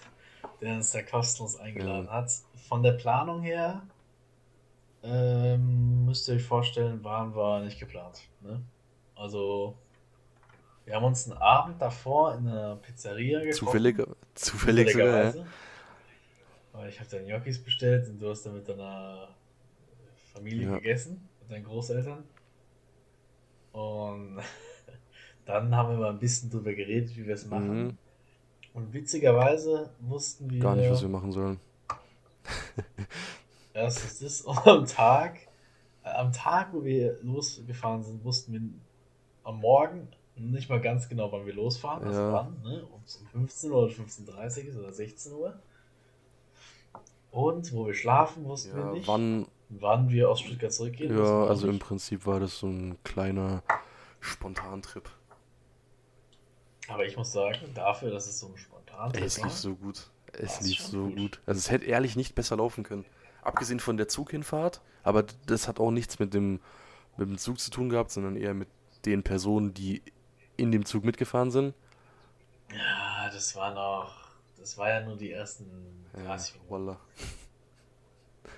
der 0.61 0.75
uns 0.75 0.93
da 0.93 1.03
kostenlos 1.03 1.59
eingeladen 1.59 2.07
ja. 2.07 2.13
hat. 2.13 2.31
Von 2.69 2.83
der 2.83 2.93
Planung 2.93 3.43
her 3.43 3.83
ähm, 5.07 6.05
müsst 6.05 6.29
ihr 6.29 6.35
euch 6.35 6.43
vorstellen, 6.43 7.03
waren 7.05 7.35
wir 7.35 7.61
nicht 7.61 7.79
geplant. 7.79 8.21
Ne? 8.41 8.61
Also, 9.15 9.77
wir 10.85 10.95
haben 10.95 11.05
uns 11.05 11.31
einen 11.31 11.41
Abend 11.41 11.81
davor 11.81 12.35
in 12.35 12.49
einer 12.49 12.77
Pizzeria 12.77 13.41
getroffen. 13.41 13.67
Zufällig, 13.67 13.97
zufällig 14.35 14.93
sogar, 14.93 15.35
ja. 15.35 15.45
Weil 16.73 16.89
ich 16.91 17.01
habe 17.01 17.09
dann 17.11 17.27
Gnocchis 17.27 17.63
bestellt 17.63 18.09
und 18.09 18.21
du 18.21 18.29
hast 18.29 18.45
dann 18.45 18.55
mit 18.55 18.69
deiner 18.69 19.29
Familie 20.35 20.69
ja. 20.69 20.75
gegessen, 20.77 21.27
mit 21.41 21.51
deinen 21.51 21.65
Großeltern. 21.65 22.25
Und 23.73 24.39
dann 25.47 25.75
haben 25.75 25.91
wir 25.91 25.99
mal 25.99 26.11
ein 26.11 26.19
bisschen 26.19 26.51
drüber 26.51 26.75
geredet, 26.75 27.17
wie 27.17 27.27
wir 27.27 27.35
es 27.35 27.47
machen. 27.47 27.85
Mhm. 27.85 27.99
Und 28.75 28.93
witzigerweise 28.93 29.91
wussten 30.01 30.51
wir. 30.51 30.61
Gar 30.61 30.77
nicht, 30.77 30.91
was 30.91 31.01
wir 31.01 31.09
machen 31.09 31.33
sollen. 31.33 31.59
Erstens 33.77 34.21
das 34.21 34.41
und 34.41 34.67
am 34.67 34.87
Tag, 34.87 35.39
am 36.03 36.33
Tag, 36.33 36.73
wo 36.73 36.83
wir 36.83 37.19
losgefahren 37.23 38.03
sind, 38.03 38.25
wussten 38.25 38.53
wir 38.53 38.61
am 39.45 39.61
Morgen 39.61 40.09
nicht 40.37 40.69
mal 40.71 40.81
ganz 40.81 41.09
genau, 41.09 41.31
wann 41.31 41.45
wir 41.47 41.55
losfahren. 41.55 42.05
Also 42.05 42.21
ja. 42.21 42.33
wann, 42.33 42.63
ne? 42.63 42.87
Ob 42.93 43.05
es 43.05 43.17
um 43.17 43.27
15 43.27 43.71
Uhr 43.71 43.85
oder 43.85 43.93
15.30 43.93 44.63
Uhr 44.65 44.69
ist 44.69 44.77
oder 44.79 44.93
16 44.93 45.33
Uhr. 45.33 45.59
Und 47.31 47.73
wo 47.73 47.87
wir 47.87 47.95
schlafen, 47.95 48.45
wussten 48.45 48.77
ja, 48.77 48.85
wir 48.85 48.93
nicht. 48.93 49.09
Wann, 49.09 49.47
wann 49.69 50.09
wir 50.09 50.31
aus 50.31 50.41
Stuttgart 50.41 50.73
zurückgehen. 50.73 51.17
Ja, 51.17 51.45
also 51.45 51.69
im 51.69 51.79
Prinzip 51.79 52.25
war 52.25 52.41
das 52.41 52.59
so 52.59 52.67
ein 52.67 52.97
kleiner 53.03 53.63
Spontantrip. 54.21 55.09
Aber 56.89 57.05
ich 57.05 57.17
muss 57.17 57.33
sagen, 57.33 57.59
dafür, 57.75 58.11
dass 58.11 58.27
es 58.27 58.39
so 58.39 58.47
ein 58.47 58.57
spontan 58.57 59.13
Ey, 59.15 59.25
Es 59.25 59.43
lief 59.43 59.53
so 59.53 59.75
gut. 59.75 60.09
Es 60.33 60.61
lief 60.61 60.81
so 60.81 61.05
gut. 61.09 61.17
gut. 61.17 61.41
Also 61.47 61.59
es 61.59 61.71
hätte 61.71 61.87
ehrlich 61.87 62.17
nicht 62.17 62.35
besser 62.35 62.57
laufen 62.57 62.85
können. 62.85 63.05
Abgesehen 63.47 63.79
von 63.79 63.97
der 63.97 64.09
Zughinfahrt, 64.09 64.81
aber 65.05 65.25
das 65.47 65.69
hat 65.69 65.79
auch 65.79 65.93
nichts 65.93 66.19
mit 66.19 66.35
dem, 66.35 66.61
mit 67.17 67.29
dem 67.29 67.39
Zug 67.39 67.61
zu 67.61 67.71
tun 67.71 67.89
gehabt, 67.89 68.11
sondern 68.11 68.37
eher 68.37 68.55
mit 68.55 68.69
den 69.05 69.23
Personen, 69.23 69.73
die 69.73 70.03
in 70.57 70.73
dem 70.73 70.85
Zug 70.85 71.05
mitgefahren 71.05 71.53
sind. 71.53 71.75
Ja, 72.73 73.31
das 73.33 73.55
war 73.55 73.73
noch. 73.73 74.27
Das 74.59 74.77
war 74.79 74.89
ja 74.89 75.01
nur 75.01 75.17
die 75.17 75.31
ersten 75.31 76.05
30 76.13 76.55
ja, 76.55 76.61
Minuten. 76.61 76.73
Walla. 76.73 77.01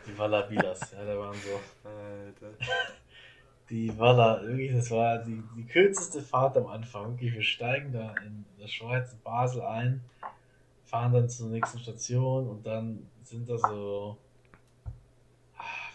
Die 0.07 0.18
Wallabilas, 0.18 0.92
ja, 0.92 1.04
da 1.04 1.18
waren 1.18 1.37
so. 1.37 1.61
Alter. 1.87 2.57
die 3.68 3.99
war 3.99 4.16
da, 4.16 4.42
wirklich, 4.42 4.73
das 4.73 4.90
war 4.90 5.18
die, 5.18 5.42
die 5.54 5.66
kürzeste 5.66 6.23
Fahrt 6.23 6.57
am 6.57 6.66
Anfang. 6.66 7.11
Wirklich, 7.11 7.35
wir 7.35 7.42
steigen 7.42 7.92
da 7.92 8.14
in 8.25 8.47
der 8.59 8.68
Schweiz, 8.68 9.12
in 9.12 9.21
Basel 9.21 9.61
ein, 9.61 10.02
fahren 10.87 11.12
dann 11.12 11.28
zur 11.28 11.49
nächsten 11.49 11.78
Station 11.78 12.49
und 12.49 12.66
dann 12.66 13.07
sind 13.23 13.50
da 13.50 13.59
so. 13.59 14.16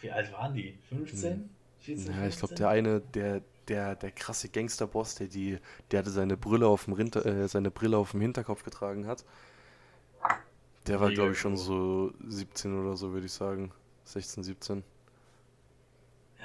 Ah, 0.03 0.05
wie 0.05 0.11
alt 0.11 0.33
waren 0.33 0.53
die? 0.53 0.77
15? 0.89 1.49
14? 1.79 2.13
Ja, 2.13 2.27
ich 2.27 2.37
glaube, 2.37 2.55
der 2.55 2.69
eine, 2.69 2.99
der, 2.99 3.41
der, 3.67 3.95
der 3.95 4.11
krasse 4.11 4.49
Gangsterboss, 4.49 5.15
der, 5.15 5.27
die, 5.27 5.59
der 5.91 5.99
hatte 5.99 6.11
seine 6.11 6.37
Brille 6.37 6.67
auf 6.67 6.85
dem, 6.85 6.93
Rinter, 6.93 7.25
äh, 7.25 7.47
seine 7.47 7.71
Brille 7.71 7.97
auf 7.97 8.11
dem 8.11 8.21
Hinterkopf 8.21 8.63
getragen 8.63 9.07
hat. 9.07 9.23
Der 10.87 10.99
war, 10.99 11.11
glaube 11.11 11.31
ich, 11.31 11.39
schon 11.39 11.55
so 11.55 12.13
17 12.27 12.77
oder 12.77 12.97
so, 12.97 13.13
würde 13.13 13.25
ich 13.25 13.31
sagen. 13.31 13.71
16, 14.05 14.43
17. 14.43 14.83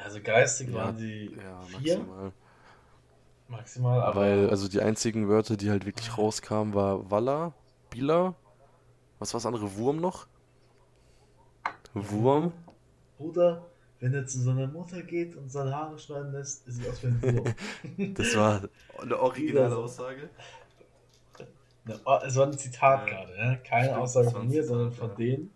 Also 0.04 0.20
geistig 0.22 0.68
ja, 0.68 0.74
waren 0.74 0.96
sie 0.96 1.36
ja, 1.36 1.60
vier. 1.62 1.98
Maximal. 1.98 2.32
Maximal, 3.48 4.02
aber. 4.02 4.20
Weil, 4.20 4.50
also 4.50 4.68
die 4.68 4.80
einzigen 4.80 5.28
Wörter, 5.28 5.56
die 5.56 5.70
halt 5.70 5.86
wirklich 5.86 6.16
rauskamen, 6.16 6.74
war 6.74 7.10
Walla, 7.10 7.52
Bila, 7.90 8.36
was 9.18 9.34
war 9.34 9.38
das 9.38 9.46
andere? 9.46 9.76
Wurm 9.76 9.96
noch? 9.96 10.28
Wurm? 11.94 12.52
Bruder, 13.18 13.66
wenn 14.00 14.14
er 14.14 14.26
zu 14.26 14.40
seiner 14.40 14.66
Mutter 14.66 15.02
geht 15.02 15.36
und 15.36 15.50
seine 15.50 15.74
Haare 15.74 15.98
schneiden 15.98 16.32
lässt, 16.32 16.66
ist 16.68 16.80
es 16.80 16.88
aus 16.88 17.02
wie 17.02 17.08
ein 17.08 17.22
Wurm. 17.22 18.14
das 18.14 18.36
war 18.36 18.68
eine 19.00 19.18
originale 19.18 19.76
Aussage. 19.76 20.30
Es 21.84 22.36
war 22.36 22.46
ein 22.46 22.56
Zitat 22.56 23.08
ja. 23.08 23.14
gerade, 23.14 23.32
ne? 23.32 23.60
keine 23.64 23.86
Stimmt, 23.86 24.00
Aussage 24.00 24.30
von 24.30 24.48
mir, 24.48 24.64
sondern 24.64 24.92
von 24.92 25.10
ja. 25.10 25.14
denen. 25.16 25.50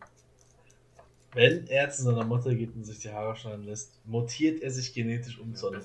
Wenn 1.34 1.66
er 1.66 1.88
zu 1.90 2.02
seiner 2.02 2.24
Mutter 2.24 2.54
geht 2.54 2.74
und 2.74 2.84
sich 2.84 2.98
die 2.98 3.10
Haare 3.10 3.36
schneiden 3.36 3.64
lässt, 3.64 3.98
mutiert 4.04 4.62
er 4.62 4.70
sich 4.70 4.92
genetisch 4.92 5.38
um 5.38 5.50
ja, 5.50 5.54
zu 5.54 5.68
einer 5.68 5.80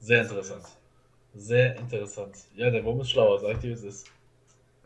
Sehr 0.00 0.22
interessant. 0.22 0.64
Sehr 1.34 1.76
interessant. 1.76 2.36
Ja, 2.54 2.70
der 2.70 2.84
Wurm 2.84 3.00
ist 3.00 3.10
schlauer, 3.10 3.38
sag 3.38 3.52
ich 3.52 3.58
dir, 3.58 3.68
wie 3.68 3.72
es 3.74 3.84
ist. 3.84 4.06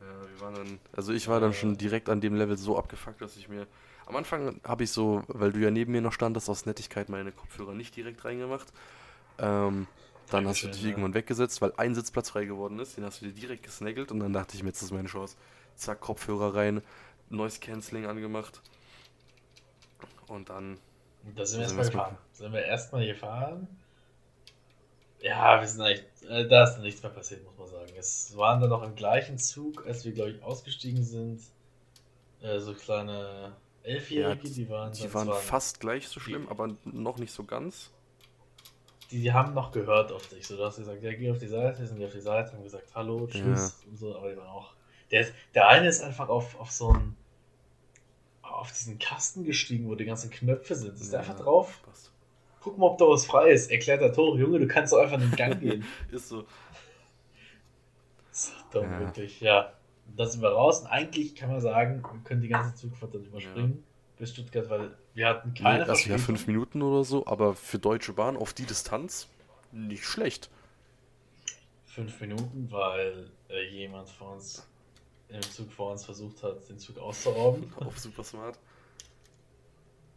Ja, 0.01 0.29
wir 0.29 0.41
waren 0.41 0.55
dann, 0.55 0.79
also 0.93 1.13
ich 1.13 1.29
war 1.29 1.41
dann 1.41 1.53
schon 1.53 1.77
direkt 1.77 2.09
an 2.09 2.21
dem 2.21 2.35
Level 2.35 2.57
so 2.57 2.77
abgefuckt, 2.77 3.21
dass 3.21 3.37
ich 3.37 3.49
mir. 3.49 3.67
Am 4.11 4.17
Anfang 4.17 4.61
habe 4.65 4.83
ich 4.83 4.91
so, 4.91 5.23
weil 5.29 5.53
du 5.53 5.61
ja 5.61 5.71
neben 5.71 5.93
mir 5.93 6.01
noch 6.01 6.13
standest, 6.13 6.51
aus 6.51 6.67
Nettigkeit 6.67 7.09
meine 7.09 7.31
Kopfhörer 7.31 7.75
nicht 7.75 7.95
direkt 7.95 8.25
reingemacht. 8.25 8.67
Ähm, 9.39 9.87
dann 10.31 10.49
hast 10.49 10.65
du 10.65 10.67
dich 10.67 10.85
irgendwann 10.85 11.15
weggesetzt, 11.15 11.63
weil 11.63 11.73
ein 11.77 11.95
Sitzplatz 11.95 12.31
frei 12.31 12.45
geworden 12.45 12.81
ist. 12.81 12.97
Den 12.97 13.05
hast 13.05 13.21
du 13.21 13.27
dir 13.27 13.33
direkt 13.33 13.63
gesnaggelt 13.63 14.11
und 14.11 14.19
dann 14.19 14.33
dachte 14.33 14.57
ich 14.57 14.65
mir, 14.65 14.71
jetzt 14.71 14.83
ist 14.83 14.91
meine 14.91 15.07
Chance. 15.07 15.37
Zack, 15.77 16.01
Kopfhörer 16.01 16.57
rein, 16.57 16.83
Noise 17.29 17.61
Cancelling 17.61 18.07
angemacht. 18.07 18.61
Und 20.27 20.51
dann. 20.51 20.81
Da 21.37 21.47
sind 21.47 21.61
wir 21.61 21.67
erstmal 21.67 21.87
gefahren. 21.87 22.19
Sind 22.33 22.53
wir 22.53 22.65
erstmal 22.65 23.07
gefahren. 23.07 23.69
Ja, 25.21 25.61
wir 25.61 25.69
sind 25.69 25.83
eigentlich. 25.83 26.05
Äh, 26.29 26.49
da 26.49 26.65
ist 26.65 26.79
nichts 26.81 27.01
mehr 27.01 27.13
passiert, 27.13 27.45
muss 27.45 27.57
man 27.57 27.69
sagen. 27.69 27.93
Es 27.97 28.37
waren 28.37 28.61
dann 28.61 28.71
noch 28.71 28.83
im 28.83 28.97
gleichen 28.97 29.39
Zug, 29.39 29.87
als 29.87 30.05
wir, 30.05 30.11
glaube 30.11 30.33
ich, 30.33 30.43
ausgestiegen 30.43 31.05
sind. 31.05 31.43
Äh, 32.43 32.59
so 32.59 32.75
kleine 32.75 33.53
Elfjährige, 33.83 34.49
ja, 34.49 34.55
die 34.55 34.69
waren. 34.69 34.93
Die 34.93 35.15
waren 35.15 35.33
fast 35.33 35.81
gleich 35.81 36.09
so 36.09 36.21
schlimm, 36.21 36.49
aber 36.49 36.77
noch 36.85 37.19
nicht 37.19 37.33
so 37.33 37.45
ganz 37.45 37.91
die, 39.11 39.21
die 39.21 39.33
haben 39.33 39.55
noch 39.55 39.73
gehört 39.73 40.13
auf 40.13 40.27
dich. 40.29 40.47
So, 40.47 40.57
du 40.57 40.65
hast 40.65 40.77
gesagt, 40.77 41.03
ja, 41.03 41.13
geh 41.13 41.31
auf 41.31 41.39
die 41.39 41.49
Seite, 41.49 41.81
wir 41.81 41.87
sind 41.87 41.99
die 41.99 42.07
auf 42.07 42.13
die 42.13 42.21
Seite, 42.21 42.53
haben 42.53 42.63
gesagt, 42.63 42.95
hallo, 42.95 43.27
tschüss 43.27 43.83
ja. 43.83 43.91
und 43.91 43.97
so, 43.97 44.17
aber 44.17 44.31
die 44.31 44.37
waren 44.37 44.49
auch. 44.49 44.73
Der, 45.11 45.27
der 45.55 45.69
eine 45.69 45.89
ist 45.89 46.03
einfach 46.03 46.29
auf, 46.29 46.59
auf 46.61 46.71
so 46.71 46.91
einen, 46.91 47.17
auf 48.43 48.71
diesen 48.71 48.99
Kasten 48.99 49.45
gestiegen, 49.45 49.89
wo 49.89 49.95
die 49.97 50.05
ganzen 50.05 50.31
Knöpfe 50.31 50.75
sind. 50.77 50.95
Ist 50.95 51.07
ja, 51.07 51.11
der 51.11 51.21
einfach 51.21 51.45
drauf? 51.45 51.81
Passt. 51.85 52.13
Guck 52.61 52.79
mal, 52.79 52.87
ob 52.87 52.99
da 52.99 53.07
was 53.07 53.25
frei 53.25 53.51
ist. 53.51 53.71
Erklärt 53.71 54.03
der 54.03 54.13
Tore, 54.13 54.39
Junge, 54.39 54.61
du 54.61 54.69
kannst 54.69 54.93
doch 54.93 54.99
einfach 54.99 55.17
in 55.21 55.31
den 55.31 55.37
Gang 55.37 55.61
gehen. 55.61 55.85
ist 56.13 56.29
so. 56.29 56.45
So 58.31 58.53
dumm, 58.71 58.85
ja. 58.85 59.01
wirklich, 59.01 59.41
ja. 59.41 59.73
Da 60.17 60.27
sind 60.27 60.43
wir 60.43 60.51
raus 60.51 60.81
und 60.81 60.87
eigentlich 60.89 61.35
kann 61.35 61.51
man 61.51 61.61
sagen, 61.61 62.03
wir 62.03 62.21
können 62.25 62.43
die 62.43 62.49
ganze 62.49 62.75
Zugfahrt 62.75 63.15
dann 63.15 63.25
überspringen. 63.25 63.73
Ja 63.77 63.91
bis 64.21 64.31
Stuttgart, 64.31 64.71
weil 64.71 64.97
wir 65.15 65.27
hatten 65.27 65.55
keine 65.55 65.85
nee, 65.85 65.91
Also 65.91 66.11
ja, 66.11 66.19
fünf 66.19 66.47
Minuten 66.47 66.83
oder 66.83 67.03
so, 67.03 67.27
aber 67.27 67.55
für 67.55 67.79
Deutsche 67.79 68.13
Bahn 68.13 68.37
auf 68.37 68.53
die 68.53 68.67
Distanz 68.67 69.27
nicht 69.73 70.05
schlecht. 70.05 70.51
Fünf 71.87 72.21
Minuten, 72.21 72.69
weil 72.71 73.31
äh, 73.49 73.67
jemand 73.69 74.09
vor 74.11 74.35
uns 74.35 74.69
im 75.29 75.43
Zug 75.43 75.73
vor 75.73 75.93
uns 75.93 76.05
versucht 76.05 76.43
hat, 76.43 76.69
den 76.69 76.79
Zug 76.79 76.99
auszurauben. 76.99 77.73
Auf 77.77 77.99
super 77.99 78.25
smart. 78.25 78.59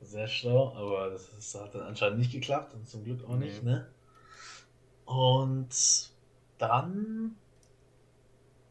Sehr 0.01 0.27
schlau, 0.27 0.73
aber 0.75 1.11
das, 1.11 1.29
ist, 1.37 1.55
hat 1.55 1.73
dann 1.73 1.83
anscheinend 1.83 2.19
nicht 2.19 2.31
geklappt 2.31 2.73
und 2.73 2.87
zum 2.87 3.03
Glück 3.03 3.23
auch 3.25 3.35
nee. 3.35 3.45
nicht, 3.45 3.63
ne? 3.63 3.87
Und 5.05 5.69
dann 6.57 7.35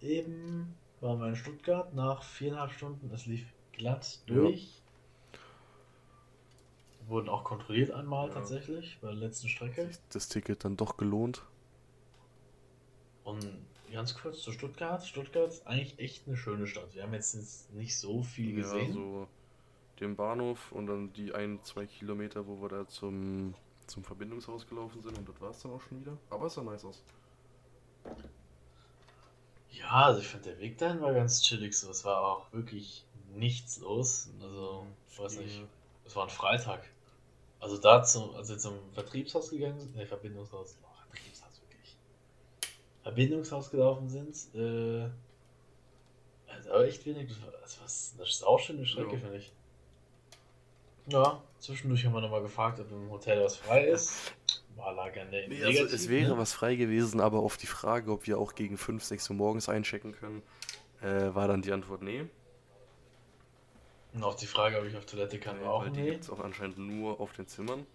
eben 0.01 0.75
waren 1.03 1.21
wir 1.21 1.29
in 1.29 1.37
Stuttgart 1.37 1.95
nach 1.95 2.23
viereinhalb 2.23 2.73
Stunden. 2.73 3.11
Es 3.13 3.27
lief 3.27 3.45
glatt 3.73 4.21
durch. 4.27 4.77
Ja 4.77 4.83
wurden 7.09 7.29
auch 7.29 7.45
kontrolliert 7.45 7.91
einmal 7.91 8.29
ja. 8.29 8.35
tatsächlich 8.35 8.99
bei 9.01 9.09
der 9.09 9.17
letzten 9.17 9.49
Strecke. 9.49 9.91
Das 10.11 10.29
Ticket 10.29 10.65
dann 10.65 10.77
doch 10.77 10.97
gelohnt. 10.97 11.43
Und 13.25 13.47
ganz 13.93 14.17
kurz 14.17 14.41
zu 14.41 14.53
Stuttgart. 14.53 15.05
Stuttgart 15.05 15.49
ist 15.49 15.67
eigentlich 15.67 15.99
echt 15.99 16.27
eine 16.27 16.37
schöne 16.37 16.67
Stadt. 16.67 16.95
Wir 16.95 17.03
haben 17.03 17.13
jetzt 17.13 17.73
nicht 17.75 17.97
so 17.97 18.23
viel 18.23 18.55
gesehen. 18.55 18.89
Ja, 18.89 18.95
so 18.95 19.29
den 20.01 20.17
Bahnhof 20.17 20.73
und 20.73 20.87
dann 20.87 21.13
die 21.13 21.35
ein, 21.35 21.61
zwei 21.63 21.87
Kilometer, 21.87 22.47
wo 22.47 22.61
wir 22.61 22.69
da 22.69 22.89
zum, 22.89 23.55
zum 23.87 24.03
Verbindungshaus 24.03 24.67
gelaufen 24.67 25.01
sind 25.03 25.17
und 25.17 25.29
das 25.29 25.41
war 25.41 25.51
es 25.51 25.61
dann 25.61 25.73
auch 25.73 25.83
schon 25.83 26.01
wieder. 26.01 26.17
Aber 26.31 26.47
es 26.47 26.55
sah 26.55 26.63
nice 26.63 26.85
aus. 26.85 27.05
Ja, 29.73 30.07
also 30.07 30.21
ich 30.21 30.29
fand 30.29 30.47
der 30.47 30.59
Weg 30.59 30.79
dahin 30.79 31.01
war 31.01 31.13
ganz 31.13 31.43
chillig 31.43 31.77
so. 31.77 31.91
Es 31.91 32.05
war 32.05 32.21
auch 32.21 32.53
wirklich 32.53 33.05
nichts 33.35 33.79
los. 33.79 34.29
Also, 34.41 34.87
ich 35.11 35.19
weiß 35.19 35.39
nicht. 35.39 35.63
Es 36.05 36.17
war 36.17 36.25
ein 36.25 36.31
Freitag. 36.31 36.85
Also 37.61 37.79
da 37.79 38.03
zum, 38.03 38.35
also 38.35 38.57
zum 38.57 38.75
Vertriebshaus 38.93 39.51
gegangen 39.51 39.79
sind, 39.79 39.95
ne, 39.95 40.05
Verbindungshaus, 40.05 40.77
oh, 40.83 41.11
Vertriebshaus 41.13 41.61
wirklich. 41.63 41.97
Verbindungshaus 43.05 43.71
gelaufen 43.71 44.09
sind, 44.09 44.37
äh, 44.57 45.09
also 46.49 46.83
echt 46.83 47.07
wenig, 47.07 47.31
das, 47.63 47.81
was, 47.81 48.15
das 48.19 48.29
ist 48.31 48.43
auch 48.45 48.59
schon 48.59 48.79
eine 48.79 48.87
Strecke, 48.87 49.15
ja. 49.15 49.19
finde 49.21 49.37
ich. 49.37 49.53
Ja, 51.07 51.41
zwischendurch 51.61 52.05
haben 52.05 52.15
wir 52.15 52.21
nochmal 52.21 52.43
gefragt, 52.43 52.81
ob 52.81 52.91
im 52.91 53.11
Hotel 53.11 53.45
was 53.45 53.57
frei 53.57 53.87
ist. 53.87 54.33
War 54.77 54.95
Lager 54.95 55.25
nee, 55.27 55.47
nee, 55.49 55.65
also 55.65 55.85
es 55.85 56.09
wäre 56.09 56.31
ne? 56.31 56.39
was 56.39 56.53
frei 56.53 56.77
gewesen, 56.77 57.21
aber 57.21 57.41
auf 57.41 57.57
die 57.57 57.67
Frage, 57.67 58.11
ob 58.11 58.27
wir 58.27 58.39
auch 58.39 58.55
gegen 58.55 58.79
5, 58.79 59.03
6 59.05 59.31
Uhr 59.31 59.37
morgens 59.37 59.69
einchecken 59.69 60.13
können, 60.13 60.43
äh, 61.03 61.35
war 61.35 61.49
dann 61.49 61.63
die 61.63 61.73
Antwort 61.73 62.03
nee. 62.03 62.25
Und 64.15 64.25
auch 64.25 64.35
die 64.35 64.47
Frage, 64.47 64.79
ob 64.79 64.87
ich 64.87 64.97
auf 64.97 65.07
Toilette 65.07 65.39
kann, 65.39 65.59
nee, 65.59 65.65
auch 65.65 65.83
weil 65.83 65.91
die 65.91 66.03
gibt 66.03 66.25
es 66.25 66.31
auch 66.31 66.41
anscheinend 66.41 66.79
nur 66.79 67.21
auf 67.21 67.33
den 67.33 67.47
Zimmern. 67.47 67.87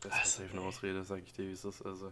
Das 0.00 0.14
ist 0.24 0.40
also, 0.40 0.52
eine 0.52 0.66
Ausrede, 0.66 1.04
sag 1.04 1.22
ich 1.22 1.32
dir, 1.32 1.46
wie 1.46 1.52
es 1.52 1.64
ist. 1.64 1.82
Also. 1.82 2.10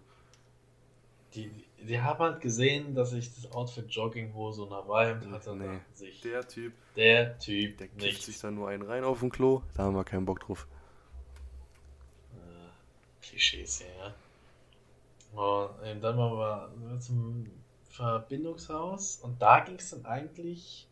Die, 1.34 1.50
die 1.80 2.00
haben 2.00 2.18
halt 2.18 2.40
gesehen, 2.40 2.94
dass 2.94 3.12
ich 3.12 3.34
das 3.34 3.50
Outfit 3.52 3.90
Jogginghose 3.90 4.62
und 4.62 4.70
Hawaii 4.70 5.14
hatte. 5.30 5.56
Nee, 5.56 5.78
sich 5.94 6.20
der 6.20 6.46
Typ. 6.46 6.72
Der 6.96 7.38
Typ. 7.38 7.78
Der 7.78 7.88
kippt 7.88 8.22
sich 8.22 8.38
dann 8.38 8.54
nur 8.54 8.68
einen 8.68 8.82
rein 8.82 9.04
auf 9.04 9.20
dem 9.20 9.30
Klo. 9.30 9.62
Da 9.74 9.84
haben 9.84 9.94
wir 9.94 10.04
keinen 10.04 10.24
Bock 10.24 10.40
drauf. 10.40 10.66
Klischees, 13.22 13.80
ja. 13.80 14.14
Und 15.32 15.86
eben 15.86 16.00
dann 16.00 16.16
waren 16.18 16.90
wir 16.90 17.00
zum 17.00 17.46
Verbindungshaus 17.88 19.20
und 19.22 19.40
da 19.40 19.60
ging 19.60 19.76
es 19.76 19.90
dann 19.90 20.04
eigentlich 20.06 20.88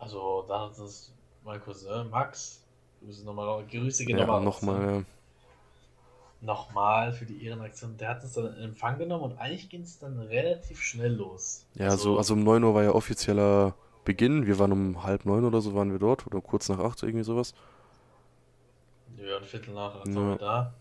also, 0.00 0.46
da 0.48 0.62
hat 0.62 0.78
es 0.78 1.12
mein 1.44 1.60
Cousin 1.60 2.08
Max. 2.10 2.64
Grüße 3.04 3.24
nochmal, 3.24 3.64
Grüße 3.70 4.04
gehen 4.06 4.18
ja, 4.18 4.26
nochmal. 4.26 4.42
Nochmal, 4.42 4.94
ja. 4.96 5.02
Nochmal 6.42 7.12
für 7.12 7.26
die 7.26 7.44
Ehrenaktion. 7.44 7.98
Der 7.98 8.08
hat 8.08 8.22
uns 8.22 8.32
dann 8.32 8.46
in 8.56 8.62
Empfang 8.64 8.98
genommen 8.98 9.24
und 9.24 9.38
eigentlich 9.38 9.68
ging 9.68 9.82
es 9.82 9.98
dann 9.98 10.18
relativ 10.18 10.80
schnell 10.80 11.12
los. 11.12 11.66
Ja, 11.74 11.90
also, 11.90 12.14
so, 12.14 12.18
also 12.18 12.32
um 12.32 12.44
9 12.44 12.64
Uhr 12.64 12.74
war 12.74 12.82
ja 12.82 12.92
offizieller 12.92 13.74
Beginn. 14.06 14.46
Wir 14.46 14.58
waren 14.58 14.72
um 14.72 15.02
halb 15.02 15.26
neun 15.26 15.44
oder 15.44 15.60
so 15.60 15.74
waren 15.74 15.92
wir 15.92 15.98
dort 15.98 16.26
oder 16.26 16.40
kurz 16.40 16.70
nach 16.70 16.78
acht, 16.78 17.02
irgendwie 17.02 17.24
sowas. 17.24 17.54
Wir 19.20 19.34
waren 19.34 19.44
Viertel 19.44 19.74
nach 19.74 19.94
acht 19.96 20.06
ja. 20.06 20.36
da 20.36 20.74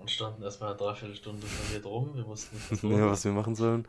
und 0.00 0.10
standen 0.10 0.42
erstmal 0.42 0.70
eine 0.70 0.78
Dreiviertelstunde 0.78 1.46
von 1.46 1.66
hier 1.68 1.80
drum. 1.80 2.16
Wir 2.16 2.26
wussten 2.26 2.56
nicht, 2.56 2.70
was, 2.82 2.82
ja, 2.82 3.10
was 3.10 3.24
wir 3.24 3.32
machen 3.32 3.54
sollen. 3.54 3.86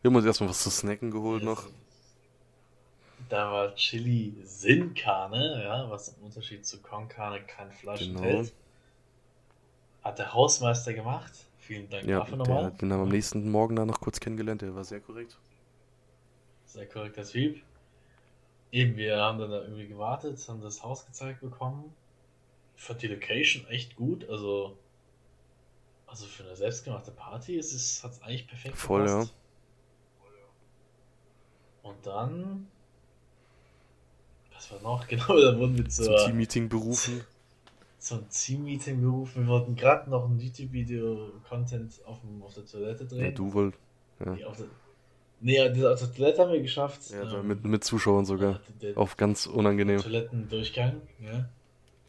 Wir 0.00 0.08
haben 0.10 0.16
uns 0.16 0.26
erstmal 0.26 0.50
was 0.50 0.62
zu 0.62 0.70
snacken 0.70 1.10
geholt 1.12 1.42
ja, 1.42 1.48
noch. 1.48 1.64
Da 3.28 3.52
war 3.52 3.74
Chili 3.76 4.34
Sinnkarne, 4.42 5.62
ja, 5.62 5.88
was 5.88 6.08
im 6.08 6.24
Unterschied 6.24 6.66
zu 6.66 6.82
Konkarne 6.82 7.40
kein 7.42 7.70
Fleisch 7.70 8.00
genau. 8.00 8.20
enthält. 8.20 8.52
Hat 10.02 10.18
der 10.18 10.34
Hausmeister 10.34 10.92
gemacht. 10.92 11.32
Vielen 11.58 11.88
Dank 11.88 12.04
ja, 12.04 12.18
dafür 12.18 12.36
nochmal. 12.38 12.72
Den 12.72 12.92
haben 12.92 12.98
wir 12.98 13.04
am 13.04 13.08
nächsten 13.08 13.48
Morgen 13.48 13.76
dann 13.76 13.86
noch 13.86 14.00
kurz 14.00 14.18
kennengelernt, 14.18 14.62
der 14.62 14.74
war 14.74 14.82
sehr 14.82 15.00
korrekt. 15.00 15.38
Sehr 16.66 16.88
korrekter 16.88 17.24
Typ. 17.24 17.62
Eben, 18.72 18.96
wir 18.96 19.18
haben 19.18 19.38
dann 19.38 19.50
da 19.50 19.62
irgendwie 19.62 19.86
gewartet, 19.86 20.44
haben 20.48 20.60
das 20.60 20.82
Haus 20.82 21.06
gezeigt 21.06 21.40
bekommen. 21.40 21.94
Fand 22.76 23.02
die 23.02 23.08
Location 23.08 23.66
echt 23.68 23.96
gut, 23.96 24.28
also 24.28 24.78
also 26.06 26.26
für 26.26 26.44
eine 26.44 26.54
selbstgemachte 26.54 27.10
Party 27.10 27.56
ist 27.56 27.72
es, 27.72 28.04
hat 28.04 28.12
es 28.12 28.22
eigentlich 28.22 28.46
perfekt 28.46 28.76
Voll, 28.76 29.06
gepasst. 29.06 29.32
ja. 29.32 29.38
Und 31.88 32.06
dann 32.06 32.68
was 34.54 34.70
war 34.72 34.80
noch? 34.82 35.06
Genau, 35.08 35.40
da 35.40 35.58
wurden 35.58 35.76
wir 35.76 35.88
zur, 35.88 36.16
zum 36.16 36.26
Team-Meeting 36.26 36.68
berufen. 36.68 37.24
Zum 37.98 38.28
Team-Meeting 38.28 39.00
berufen. 39.00 39.44
Wir 39.44 39.48
wollten 39.48 39.76
gerade 39.76 40.10
noch 40.10 40.28
ein 40.28 40.38
YouTube-Video-Content 40.38 42.00
auf, 42.04 42.18
auf 42.42 42.54
der 42.54 42.66
Toilette 42.66 43.06
drehen. 43.06 43.24
Ja, 43.24 43.30
du 43.30 43.52
wolltest. 43.52 43.82
Ja. 44.20 44.32
Nee, 44.32 44.44
auf 44.44 44.56
der, 44.56 44.66
nee, 45.40 45.60
auf 45.60 46.00
der 46.00 46.14
Toilette 46.14 46.42
haben 46.42 46.52
wir 46.52 46.62
geschafft. 46.62 47.10
Ja, 47.10 47.38
ähm, 47.38 47.48
mit, 47.48 47.64
mit 47.64 47.84
Zuschauern 47.84 48.24
sogar. 48.24 48.60
Der, 48.80 48.96
auf 48.96 49.16
ganz 49.16 49.46
unangenehm. 49.46 50.00
Toilettendurchgang, 50.00 51.00
ja. 51.20 51.48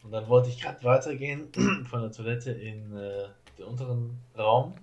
Und 0.04 0.12
dann 0.12 0.28
wollte 0.28 0.50
ich 0.50 0.62
gerade 0.62 0.84
weitergehen 0.84 1.48
von 1.90 2.02
der 2.02 2.12
Toilette 2.12 2.52
in, 2.52 2.96
äh, 2.96 3.28
den 3.58 3.66
unteren 3.66 4.20
Raum. 4.38 4.76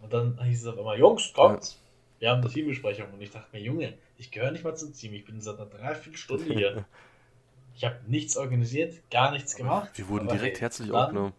Und 0.00 0.12
dann 0.12 0.42
hieß 0.42 0.62
es 0.62 0.66
auf 0.66 0.78
einmal, 0.78 0.98
Jungs, 0.98 1.32
kommt, 1.32 1.64
ja. 1.64 1.76
wir 2.18 2.30
haben 2.30 2.40
eine 2.40 2.50
Teambesprechung. 2.50 3.12
Und 3.12 3.20
ich 3.20 3.30
dachte 3.30 3.48
mir, 3.52 3.62
Junge, 3.62 3.94
ich 4.16 4.30
gehöre 4.30 4.50
nicht 4.50 4.64
mal 4.64 4.74
zum 4.74 4.92
Team, 4.92 5.14
ich 5.14 5.24
bin 5.24 5.40
seit 5.40 5.56
einer 5.56 5.66
Dreiviertelstunde 5.66 6.44
hier. 6.44 6.84
ich 7.74 7.84
habe 7.84 7.98
nichts 8.06 8.36
organisiert, 8.36 8.98
gar 9.10 9.30
nichts 9.30 9.54
gemacht. 9.54 9.90
Wir 9.94 10.08
wurden 10.08 10.28
direkt 10.28 10.56
hey, 10.56 10.60
herzlich 10.62 10.88
dann, 10.88 10.96
aufgenommen. 10.96 11.32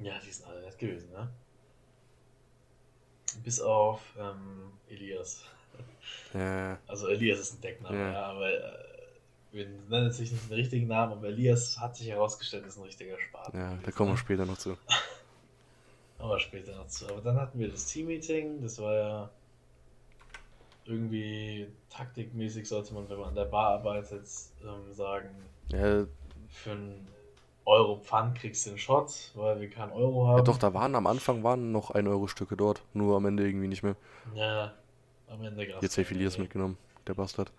Ja, 0.00 0.18
die 0.18 0.30
sind 0.30 0.46
alle 0.46 0.60
nett 0.60 0.78
gewesen, 0.78 1.10
ne? 1.12 1.30
Bis 3.42 3.60
auf 3.60 4.00
ähm, 4.18 4.72
Elias. 4.88 5.44
Ja. 6.32 6.78
Also 6.86 7.08
Elias 7.08 7.40
ist 7.40 7.54
ein 7.54 7.60
Deckname, 7.60 7.98
ja, 7.98 8.12
ja 8.12 8.26
aber 8.26 8.52
äh, 8.52 8.93
wir 9.54 9.66
nennen 9.88 10.06
jetzt 10.06 10.20
nicht 10.20 10.32
den 10.32 10.54
richtigen 10.54 10.88
Namen, 10.88 11.12
aber 11.12 11.28
Elias 11.28 11.78
hat 11.80 11.96
sich 11.96 12.08
herausgestellt, 12.08 12.66
ist 12.66 12.76
ein 12.76 12.82
richtiger 12.82 13.18
Spaten. 13.20 13.56
Ja, 13.56 13.78
da 13.82 13.90
kommen 13.92 14.10
wir 14.10 14.16
später 14.16 14.44
noch 14.44 14.58
zu. 14.58 14.76
aber 16.18 16.40
später 16.40 16.76
noch 16.76 16.88
zu. 16.88 17.08
Aber 17.08 17.20
dann 17.20 17.36
hatten 17.36 17.58
wir 17.58 17.70
das 17.70 17.86
Team-Meeting, 17.86 18.60
das 18.62 18.78
war 18.80 18.94
ja 18.94 19.30
irgendwie 20.86 21.68
taktikmäßig 21.88 22.68
sollte 22.68 22.92
man, 22.94 23.08
wenn 23.08 23.18
man 23.18 23.28
an 23.28 23.34
der 23.34 23.44
Bar 23.44 23.70
arbeitet, 23.70 24.28
ähm, 24.62 24.92
sagen, 24.92 25.30
ja. 25.68 26.04
für 26.48 26.70
einen 26.70 27.08
Euro 27.64 27.96
Pfand 27.96 28.36
kriegst 28.36 28.66
du 28.66 28.70
einen 28.70 28.78
Shot, 28.78 29.30
weil 29.34 29.60
wir 29.60 29.70
keinen 29.70 29.92
Euro 29.92 30.26
haben. 30.26 30.38
Ja, 30.38 30.44
doch, 30.44 30.58
da 30.58 30.74
waren 30.74 30.94
am 30.94 31.06
Anfang 31.06 31.42
waren 31.42 31.72
noch 31.72 31.90
1 31.90 32.06
Euro 32.08 32.26
Stücke 32.26 32.56
dort, 32.56 32.82
nur 32.92 33.16
am 33.16 33.24
Ende 33.24 33.46
irgendwie 33.46 33.68
nicht 33.68 33.82
mehr. 33.82 33.96
Ja, 34.34 34.74
am 35.28 35.42
Ende 35.42 35.66
gab 35.66 35.82
Jetzt 35.82 35.96
hat 35.96 36.10
Elias 36.10 36.36
mitgenommen, 36.36 36.76
der 37.06 37.14
Bastard. 37.14 37.50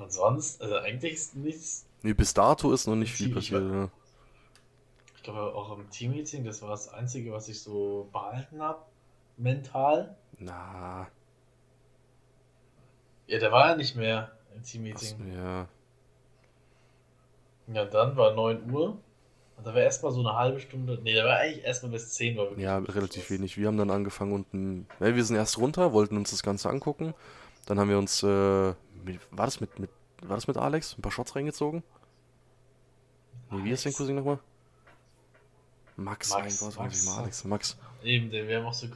Und 0.00 0.12
sonst, 0.12 0.62
also 0.62 0.76
eigentlich 0.76 1.12
ist 1.12 1.36
nichts. 1.36 1.86
Nee, 2.02 2.14
bis 2.14 2.32
dato 2.32 2.72
ist 2.72 2.86
noch 2.86 2.96
nicht 2.96 3.12
viel 3.12 3.32
passiert, 3.32 3.70
ja. 3.70 3.90
Ich 5.16 5.22
glaube 5.22 5.54
auch 5.54 5.76
im 5.76 5.90
Team-Meeting, 5.90 6.44
das 6.44 6.62
war 6.62 6.70
das 6.70 6.88
Einzige, 6.88 7.32
was 7.32 7.48
ich 7.48 7.60
so 7.60 8.08
behalten 8.10 8.62
habe, 8.62 8.82
mental. 9.36 10.16
Na. 10.38 11.08
Ja, 13.26 13.38
der 13.38 13.52
war 13.52 13.68
ja 13.68 13.76
nicht 13.76 13.94
mehr 13.96 14.32
im 14.56 14.62
Team-Meeting. 14.62 15.34
Ja. 15.34 15.68
Ja, 17.72 17.84
dann 17.84 18.16
war 18.16 18.34
9 18.34 18.72
Uhr. 18.72 18.98
Und 19.56 19.66
da 19.66 19.74
war 19.74 19.82
erstmal 19.82 20.10
so 20.10 20.20
eine 20.20 20.34
halbe 20.34 20.58
Stunde. 20.58 20.98
Nee, 21.02 21.14
da 21.14 21.26
war 21.26 21.36
eigentlich 21.36 21.62
erstmal 21.62 21.92
bis 21.92 22.08
10 22.14 22.38
Uhr. 22.38 22.58
Ja, 22.58 22.78
relativ 22.78 23.24
was. 23.24 23.30
wenig. 23.30 23.58
Wir 23.58 23.66
haben 23.66 23.76
dann 23.76 23.90
angefangen 23.90 24.32
unten. 24.32 24.86
Ja, 25.00 25.14
wir 25.14 25.24
sind 25.24 25.36
erst 25.36 25.58
runter, 25.58 25.92
wollten 25.92 26.16
uns 26.16 26.30
das 26.30 26.42
Ganze 26.42 26.70
angucken. 26.70 27.12
Dann 27.70 27.78
haben 27.78 27.88
wir 27.88 27.98
uns. 27.98 28.24
Äh, 28.24 28.26
war 28.26 28.74
das 29.44 29.60
mit, 29.60 29.78
mit. 29.78 29.90
War 30.22 30.36
das 30.36 30.48
mit 30.48 30.56
Alex? 30.56 30.98
Ein 30.98 31.02
paar 31.02 31.12
Shots 31.12 31.36
reingezogen? 31.36 31.84
Nee, 33.52 33.62
wie 33.62 33.70
ist 33.70 33.86
dein 33.86 33.92
Cousin 33.92 34.16
nochmal? 34.16 34.40
Max, 35.94 36.30
Max, 36.30 36.58
Gott, 36.58 36.76
Max. 36.76 37.06
Mal 37.06 37.18
Alex, 37.18 37.44
Max. 37.44 37.78
Eben, 38.02 38.32
wir 38.32 38.58
haben 38.58 38.66
auch 38.66 38.74
so 38.74 38.88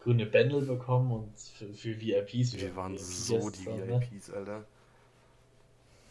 grüne 0.00 0.26
Bändel 0.26 0.62
bekommen 0.62 1.10
und 1.10 1.36
für, 1.36 1.74
für 1.74 2.00
VIPs. 2.00 2.52
Wir, 2.52 2.60
wir 2.60 2.76
waren 2.76 2.92
VIPs 2.92 3.26
so 3.26 3.50
die 3.50 3.66
VIPs, 3.66 4.28
ne? 4.28 4.34
Alter. 4.36 4.64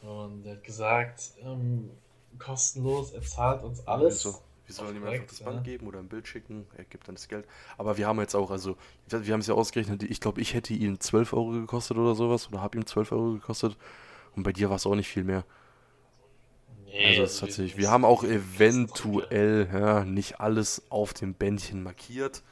Und 0.02 0.46
er 0.46 0.56
hat 0.56 0.64
gesagt, 0.66 1.32
ähm, 1.42 1.90
kostenlos, 2.38 3.14
er 3.14 3.22
zahlt 3.22 3.64
uns 3.64 3.88
alles. 3.88 4.26
Wieso? 4.26 4.42
Wir 4.78 4.86
sollen 4.86 4.98
ihm 4.98 5.06
einfach 5.06 5.28
das 5.28 5.40
Band 5.42 5.58
ja. 5.58 5.64
geben 5.64 5.88
oder 5.88 6.00
ein 6.00 6.08
Bild 6.08 6.28
schicken, 6.28 6.66
er 6.76 6.84
gibt 6.84 7.08
dann 7.08 7.16
das 7.16 7.28
Geld. 7.28 7.46
Aber 7.78 7.98
wir 7.98 8.08
haben 8.08 8.20
jetzt 8.20 8.36
auch, 8.36 8.52
also, 8.52 8.76
wir 9.08 9.34
haben 9.34 9.42
es 9.42 9.48
ja 9.48 9.54
ausgerechnet, 9.54 10.04
ich 10.04 10.20
glaube, 10.20 10.42
ich 10.42 10.54
hätte 10.54 10.74
ihn 10.74 11.00
12 11.00 11.34
Euro 11.34 11.52
gekostet 11.52 11.98
oder 11.98 12.16
sowas, 12.16 12.50
oder 12.50 12.62
habe 12.62 12.78
ihm 12.78 12.86
12 12.86 13.12
Euro 13.12 13.34
gekostet. 13.34 13.78
Und 14.36 14.44
bei 14.44 14.52
dir 14.52 14.70
war 14.70 14.78
es 14.78 14.86
auch 14.86 14.96
nicht 14.96 15.08
viel 15.08 15.24
mehr. 15.24 15.46
Nee, 16.88 17.08
also, 17.08 17.24
es 17.24 17.42
hat 17.42 17.52
sich, 17.52 17.78
wir 17.78 17.92
haben 17.92 18.06
auch 18.06 18.24
eventuell 18.24 19.70
ja, 19.72 20.06
nicht 20.06 20.40
alles 20.40 20.84
auf 20.90 21.14
dem 21.14 21.34
Bändchen 21.34 21.84
markiert, 21.84 22.44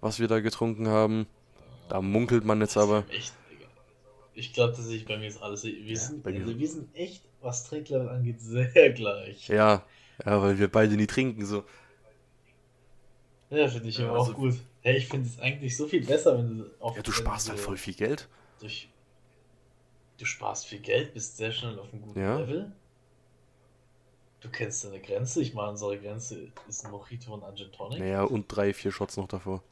was 0.00 0.18
wir 0.18 0.28
da 0.28 0.40
getrunken 0.40 0.88
haben. 0.88 1.26
Da 1.88 2.00
munkelt 2.00 2.44
man 2.44 2.60
jetzt 2.60 2.76
aber. 2.76 3.04
Echt 3.10 3.34
ich 4.34 4.52
glaube 4.52 4.74
tatsächlich, 4.74 5.04
bei 5.04 5.18
mir 5.18 5.28
ist 5.28 5.42
alles. 5.42 5.64
Wir, 5.64 5.72
ja, 5.72 5.96
sind, 5.96 6.26
also 6.26 6.58
wir 6.58 6.68
sind 6.68 6.94
echt, 6.94 7.22
was 7.40 7.64
Trinklevel 7.64 8.08
angeht, 8.08 8.40
sehr 8.40 8.90
gleich. 8.92 9.48
Ja, 9.48 9.84
ja, 10.24 10.42
weil 10.42 10.58
wir 10.58 10.70
beide 10.70 10.96
nie 10.96 11.06
trinken, 11.06 11.44
so. 11.44 11.64
Ja, 13.50 13.68
finde 13.68 13.88
ich 13.88 13.98
ja, 13.98 14.08
aber 14.08 14.20
also, 14.20 14.32
auch 14.32 14.36
gut. 14.36 14.54
Hey, 14.80 14.96
ich 14.96 15.08
finde 15.08 15.28
es 15.28 15.38
eigentlich 15.38 15.76
so 15.76 15.86
viel 15.86 16.04
besser, 16.04 16.38
wenn 16.38 16.58
du 16.58 16.64
auf. 16.80 16.96
Ja, 16.96 17.02
du 17.02 17.12
sparst 17.12 17.50
halt 17.50 17.60
voll 17.60 17.76
viel 17.76 17.94
Geld. 17.94 18.28
Durch, 18.60 18.88
du 20.18 20.24
sparst 20.24 20.66
viel 20.66 20.80
Geld, 20.80 21.12
bist 21.12 21.36
sehr 21.36 21.52
schnell 21.52 21.78
auf 21.78 21.92
einem 21.92 22.02
guten 22.02 22.20
ja. 22.20 22.38
Level. 22.38 22.72
Du 24.40 24.48
kennst 24.48 24.84
deine 24.84 25.00
Grenze. 25.00 25.40
Ich 25.40 25.54
meine, 25.54 25.70
unsere 25.70 25.98
Grenze 25.98 26.48
ist 26.68 26.84
ein 26.84 26.90
Mojito 26.90 27.32
und 27.34 27.44
ein 27.44 27.54
Gin 27.54 27.70
Tonic. 27.70 28.00
Naja, 28.00 28.24
und 28.24 28.46
drei, 28.48 28.72
vier 28.72 28.90
Shots 28.90 29.16
noch 29.16 29.28
davor. 29.28 29.62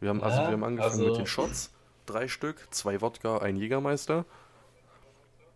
Wir 0.00 0.10
haben, 0.10 0.22
also, 0.22 0.36
ja, 0.36 0.40
also 0.40 0.50
wir 0.50 0.52
haben 0.54 0.64
angefangen 0.64 0.92
also, 0.92 1.06
mit 1.06 1.16
den 1.16 1.26
Shots 1.26 1.70
drei 2.06 2.28
Stück, 2.28 2.66
zwei 2.70 3.00
Wodka, 3.00 3.38
ein 3.38 3.56
Jägermeister. 3.56 4.24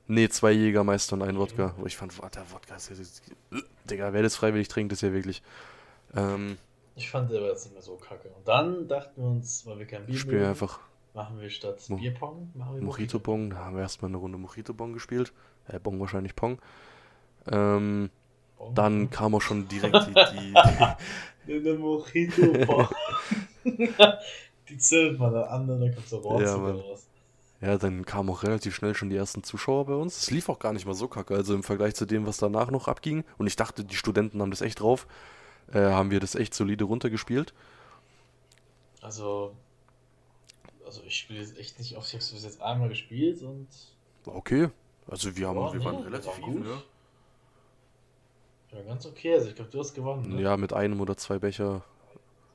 Ne, 0.09 0.29
zwei 0.29 0.53
Jägermeister 0.53 1.15
und 1.15 1.23
ein 1.23 1.37
Wodka. 1.39 1.75
Wo 1.77 1.87
ich 1.87 1.97
fand, 1.97 2.13
der 2.13 2.51
Wodka 2.53 2.77
ist 2.77 3.23
ja. 3.51 3.61
Digga, 3.91 4.13
wer 4.13 4.23
das 4.23 4.37
freiwillig 4.37 4.69
trinkt, 4.69 4.93
ist 4.93 5.03
ja 5.03 5.13
wirklich. 5.13 5.43
Ähm, 6.15 6.59
ich 6.95 7.11
fand 7.11 7.31
der 7.31 7.43
war 7.43 7.49
jetzt 7.49 7.65
nicht 7.65 7.75
mehr 7.75 7.83
so 7.83 7.97
kacke. 7.97 8.29
Und 8.29 8.47
dann 8.47 8.89
dachten 8.89 9.21
wir 9.21 9.29
uns, 9.29 9.67
weil 9.67 9.79
wir 9.79 9.87
kein 9.87 10.07
Bier 10.07 10.17
spielen 10.17 10.45
einfach. 10.45 10.81
Machen 11.13 11.41
wir 11.41 11.51
statt 11.51 11.83
Mo 11.89 11.97
Bierpong, 11.97 12.53
Mojito-Pong. 12.81 13.51
Da 13.51 13.57
haben 13.57 13.77
wir 13.77 13.83
erstmal 13.83 14.11
eine 14.11 14.19
Runde 14.19 14.39
Mojito-Pong 14.39 14.93
gespielt. 14.93 15.33
Äh, 15.69 15.79
Bong 15.79 15.99
wahrscheinlich 15.99 16.37
Pong. 16.37 16.59
Ähm, 17.51 18.11
Bong. 18.59 18.75
Dann 18.75 19.11
kam 19.11 19.35
auch 19.35 19.43
schon 19.43 19.67
direkt 19.69 19.97
die. 20.07 20.55
die 21.47 21.55
eine 21.55 21.79
Mojito-Pong. 21.79 22.89
die 24.69 24.79
zählt 24.79 25.19
man 25.19 25.35
an, 25.35 25.67
dann 25.67 25.95
kommt 25.95 26.09
so. 26.09 26.41
Ja, 26.41 26.55
raus. 26.55 27.07
Ja, 27.61 27.79
dann 27.79 28.05
kamen 28.05 28.29
auch 28.31 28.43
relativ 28.43 28.75
schnell 28.75 28.95
schon 28.95 29.09
die 29.09 29.17
ersten 29.17 29.43
Zuschauer 29.43 29.87
bei 29.87 29.95
uns. 29.95 30.19
Es 30.19 30.31
lief 30.31 30.49
auch 30.49 30.59
gar 30.59 30.73
nicht 30.73 30.85
mal 30.85 30.95
so 30.95 31.09
kacke. 31.09 31.35
Also 31.35 31.55
im 31.55 31.63
Vergleich 31.63 31.95
zu 31.95 32.05
dem, 32.05 32.27
was 32.27 32.37
danach 32.37 32.71
noch 32.71 32.87
abging. 32.87 33.25
Und 33.39 33.47
ich 33.47 33.57
dachte, 33.57 33.85
die 33.85 33.97
Studenten 33.97 34.43
haben 34.43 34.51
das 34.51 34.61
echt 34.61 34.81
drauf. 34.81 35.07
Äh, 35.73 35.81
haben 35.81 36.11
wir 36.11 36.21
das 36.21 36.35
echt 36.35 36.55
solide 36.55 36.85
runtergespielt. 36.85 37.55
Also, 39.01 39.57
also 40.85 41.03
ich 41.07 41.17
spiele 41.17 41.41
jetzt 41.41 41.59
echt 41.59 41.79
nicht 41.79 41.97
oft. 41.97 42.07
Ich 42.09 42.15
habe 42.15 42.23
es 42.23 42.31
bis 42.31 42.45
jetzt 42.45 42.61
einmal 42.61 42.89
gespielt 42.89 43.43
und. 43.43 43.69
Okay. 44.27 44.69
Also 45.09 45.37
wir 45.37 45.49
haben, 45.49 45.59
oh, 45.59 45.73
wir 45.73 45.79
nee, 45.79 45.85
waren 45.85 46.03
relativ 46.03 46.41
gut. 46.41 46.67
Ja. 46.67 46.83
Ja, 48.73 48.83
ganz 48.83 49.07
okay. 49.07 49.35
Also 49.35 49.49
ich 49.49 49.55
glaube, 49.55 49.71
du 49.71 49.79
hast 49.79 49.95
gewonnen. 49.95 50.35
Ne? 50.35 50.43
Ja, 50.43 50.57
mit 50.57 50.73
einem 50.73 51.01
oder 51.01 51.17
zwei 51.17 51.39
Becher. 51.39 51.83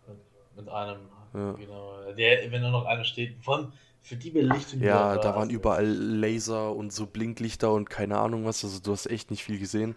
Mit, 0.08 0.18
mit 0.58 0.70
einem 0.70 1.00
ja. 1.34 1.54
Genau. 1.54 2.12
Der, 2.18 2.52
wenn 2.52 2.62
da 2.62 2.70
noch 2.70 2.86
einer 2.86 3.04
steht, 3.04 3.36
von 3.44 3.72
für 4.02 4.16
die 4.16 4.32
Belichtung. 4.32 4.82
Ja, 4.82 5.18
da, 5.18 5.36
waren 5.36 5.50
überall 5.50 5.86
Laser 5.86 6.76
und 6.76 6.92
so 6.92 7.06
Blinklichter 7.06 7.72
und 7.72 7.90
keine 7.90 8.18
Ahnung 8.18 8.46
was. 8.46 8.64
Also 8.64 8.80
du 8.80 8.92
hast 8.92 9.06
echt 9.06 9.32
nicht 9.32 9.44
viel 9.44 9.60
gesehen. 9.60 9.96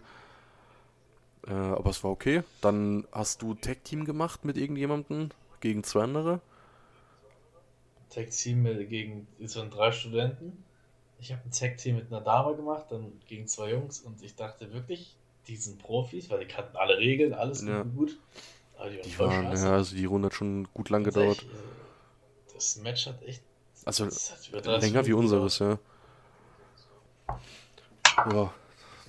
Äh, 1.47 1.53
aber 1.53 1.89
es 1.89 2.03
war 2.03 2.11
okay. 2.11 2.43
Dann 2.61 3.07
hast 3.11 3.41
du 3.41 3.53
Tag 3.55 3.83
Team 3.83 4.05
gemacht 4.05 4.45
mit 4.45 4.57
irgendjemandem 4.57 5.29
gegen 5.59 5.83
zwei 5.83 6.03
andere. 6.03 6.41
Tag 8.09 8.31
Team 8.31 8.63
gegen 8.87 9.27
so 9.43 9.67
drei 9.69 9.91
Studenten. 9.91 10.63
Ich 11.19 11.31
habe 11.31 11.41
ein 11.45 11.51
Tag 11.51 11.77
Team 11.77 11.95
mit 11.95 12.07
einer 12.11 12.21
Dame 12.21 12.55
gemacht, 12.55 12.85
dann 12.89 13.11
gegen 13.27 13.47
zwei 13.47 13.71
Jungs 13.71 13.99
und 13.99 14.21
ich 14.21 14.35
dachte 14.35 14.73
wirklich, 14.73 15.15
die 15.47 15.55
sind 15.55 15.79
Profis, 15.79 16.29
weil 16.29 16.39
die 16.39 16.47
kannten 16.47 16.75
alle 16.77 16.97
Regeln, 16.97 17.33
alles 17.33 17.63
ja. 17.63 17.83
gut. 17.83 18.19
Aber 18.77 18.89
die, 18.89 19.01
die 19.01 19.17
waren, 19.19 19.55
ja, 19.55 19.73
also 19.73 19.95
die 19.95 20.05
Runde 20.05 20.27
hat 20.27 20.33
schon 20.33 20.67
gut 20.73 20.89
lang 20.89 21.03
gedauert. 21.03 21.43
Äh, 21.43 22.53
das 22.53 22.77
Match 22.77 23.07
hat 23.07 23.21
echt. 23.23 23.43
Also 23.85 24.07
länger 24.63 25.05
wie 25.05 25.13
unseres, 25.13 25.59
ja. 25.59 25.77
Ja. 28.31 28.51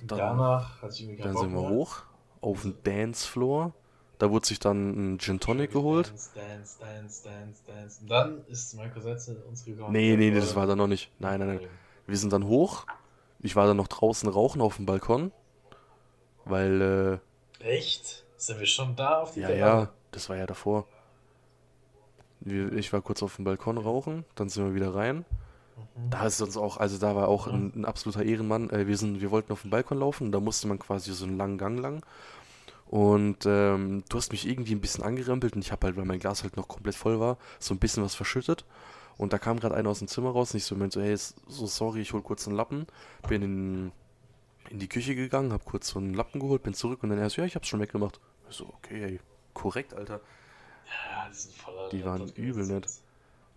Dann, 0.03 0.17
Danach 0.19 0.79
Dann 0.81 0.91
sind 0.91 1.53
wir 1.53 1.69
hoch 1.69 2.03
auf 2.41 2.61
den 2.61 2.75
Dancefloor. 2.83 3.73
Da 4.19 4.31
wurde 4.31 4.47
sich 4.47 4.59
dann 4.59 5.15
ein 5.15 5.19
Gin 5.19 5.39
Tonic 5.39 5.71
geholt. 5.71 6.11
Dance, 6.35 6.77
dance, 6.79 7.23
dance, 7.23 7.61
dance. 7.67 8.01
Und 8.01 8.09
dann 8.09 8.45
ist 8.47 8.75
Michael 8.75 9.01
Setze 9.01 9.35
uns 9.47 9.63
gekommen. 9.63 9.91
Nee, 9.91 10.15
nee, 10.15 10.31
nee, 10.31 10.39
das 10.39 10.55
war 10.55 10.65
da 10.65 10.75
noch 10.75 10.87
nicht. 10.87 11.11
Nein, 11.19 11.39
nein, 11.39 11.47
nein. 11.47 11.67
Wir 12.07 12.17
sind 12.17 12.33
dann 12.33 12.45
hoch. 12.45 12.85
Ich 13.39 13.55
war 13.55 13.67
dann 13.67 13.77
noch 13.77 13.87
draußen 13.87 14.27
rauchen 14.29 14.61
auf 14.61 14.77
dem 14.77 14.85
Balkon. 14.85 15.31
Weil, 16.45 17.21
äh, 17.61 17.63
Echt? 17.63 18.25
Sind 18.37 18.59
wir 18.59 18.65
schon 18.65 18.95
da 18.95 19.21
auf 19.21 19.33
die 19.33 19.41
Ja, 19.41 19.49
ja, 19.49 19.89
das 20.11 20.29
war 20.29 20.37
ja 20.37 20.45
davor. 20.45 20.87
Ich 22.45 22.93
war 22.93 23.01
kurz 23.01 23.23
auf 23.23 23.35
dem 23.35 23.45
Balkon 23.45 23.77
rauchen, 23.77 24.25
dann 24.35 24.49
sind 24.49 24.65
wir 24.65 24.75
wieder 24.75 24.93
rein. 24.93 25.17
Mhm. 25.17 26.09
Da 26.09 26.25
ist 26.25 26.41
uns 26.41 26.57
auch, 26.57 26.77
also 26.77 26.97
da 26.97 27.15
war 27.15 27.27
auch 27.27 27.47
ein, 27.47 27.73
ein 27.75 27.85
absoluter 27.85 28.23
Ehrenmann. 28.23 28.69
Äh, 28.69 28.87
wir, 28.87 28.97
sind, 28.97 29.21
wir 29.21 29.31
wollten 29.31 29.51
auf 29.51 29.61
dem 29.63 29.71
Balkon 29.71 29.99
laufen, 29.99 30.31
da 30.31 30.39
musste 30.39 30.67
man 30.67 30.79
quasi 30.79 31.13
so 31.13 31.25
einen 31.25 31.37
langen 31.37 31.57
Gang 31.57 31.79
lang. 31.79 32.05
Und 32.85 33.45
ähm, 33.45 34.03
du 34.07 34.17
hast 34.17 34.31
mich 34.31 34.47
irgendwie 34.47 34.73
ein 34.73 34.79
bisschen 34.79 35.03
angerempelt 35.03 35.55
und 35.55 35.61
ich 35.61 35.71
habe 35.71 35.87
halt, 35.87 35.97
weil 35.97 36.05
mein 36.05 36.19
Glas 36.19 36.43
halt 36.43 36.55
noch 36.55 36.69
komplett 36.69 36.95
voll 36.95 37.19
war, 37.19 37.37
so 37.59 37.73
ein 37.73 37.79
bisschen 37.79 38.03
was 38.03 38.15
verschüttet. 38.15 38.65
Und 39.17 39.33
da 39.33 39.39
kam 39.39 39.59
gerade 39.59 39.75
einer 39.75 39.89
aus 39.89 39.99
dem 39.99 40.07
Zimmer 40.07 40.29
raus 40.29 40.53
und 40.53 40.57
ich 40.57 40.63
so 40.63 40.75
meinte 40.75 40.99
so, 40.99 41.05
hey, 41.05 41.17
so 41.17 41.65
sorry, 41.65 42.01
ich 42.01 42.13
hol 42.13 42.21
kurz 42.21 42.47
einen 42.47 42.55
Lappen. 42.55 42.87
Bin 43.27 43.41
in 43.41 43.91
in 44.69 44.79
die 44.79 44.89
Küche 44.89 45.15
gegangen, 45.15 45.53
hab 45.53 45.65
kurz 45.65 45.89
so 45.89 45.99
einen 45.99 46.13
Lappen 46.13 46.39
geholt, 46.39 46.63
bin 46.63 46.73
zurück 46.73 47.03
und 47.03 47.09
dann 47.09 47.19
erst, 47.19 47.37
ja, 47.37 47.45
ich 47.45 47.55
hab's 47.55 47.67
schon 47.67 47.79
weggemacht. 47.79 48.19
Ich 48.49 48.55
so, 48.55 48.65
okay, 48.65 49.03
ey, 49.03 49.19
korrekt, 49.53 49.93
Alter. 49.93 50.21
Ja, 50.87 51.27
die 51.29 51.35
sind 51.35 51.55
voller. 51.55 51.89
Die 51.89 52.03
waren 52.03 52.29
übel 52.35 52.65
nett. 52.65 52.87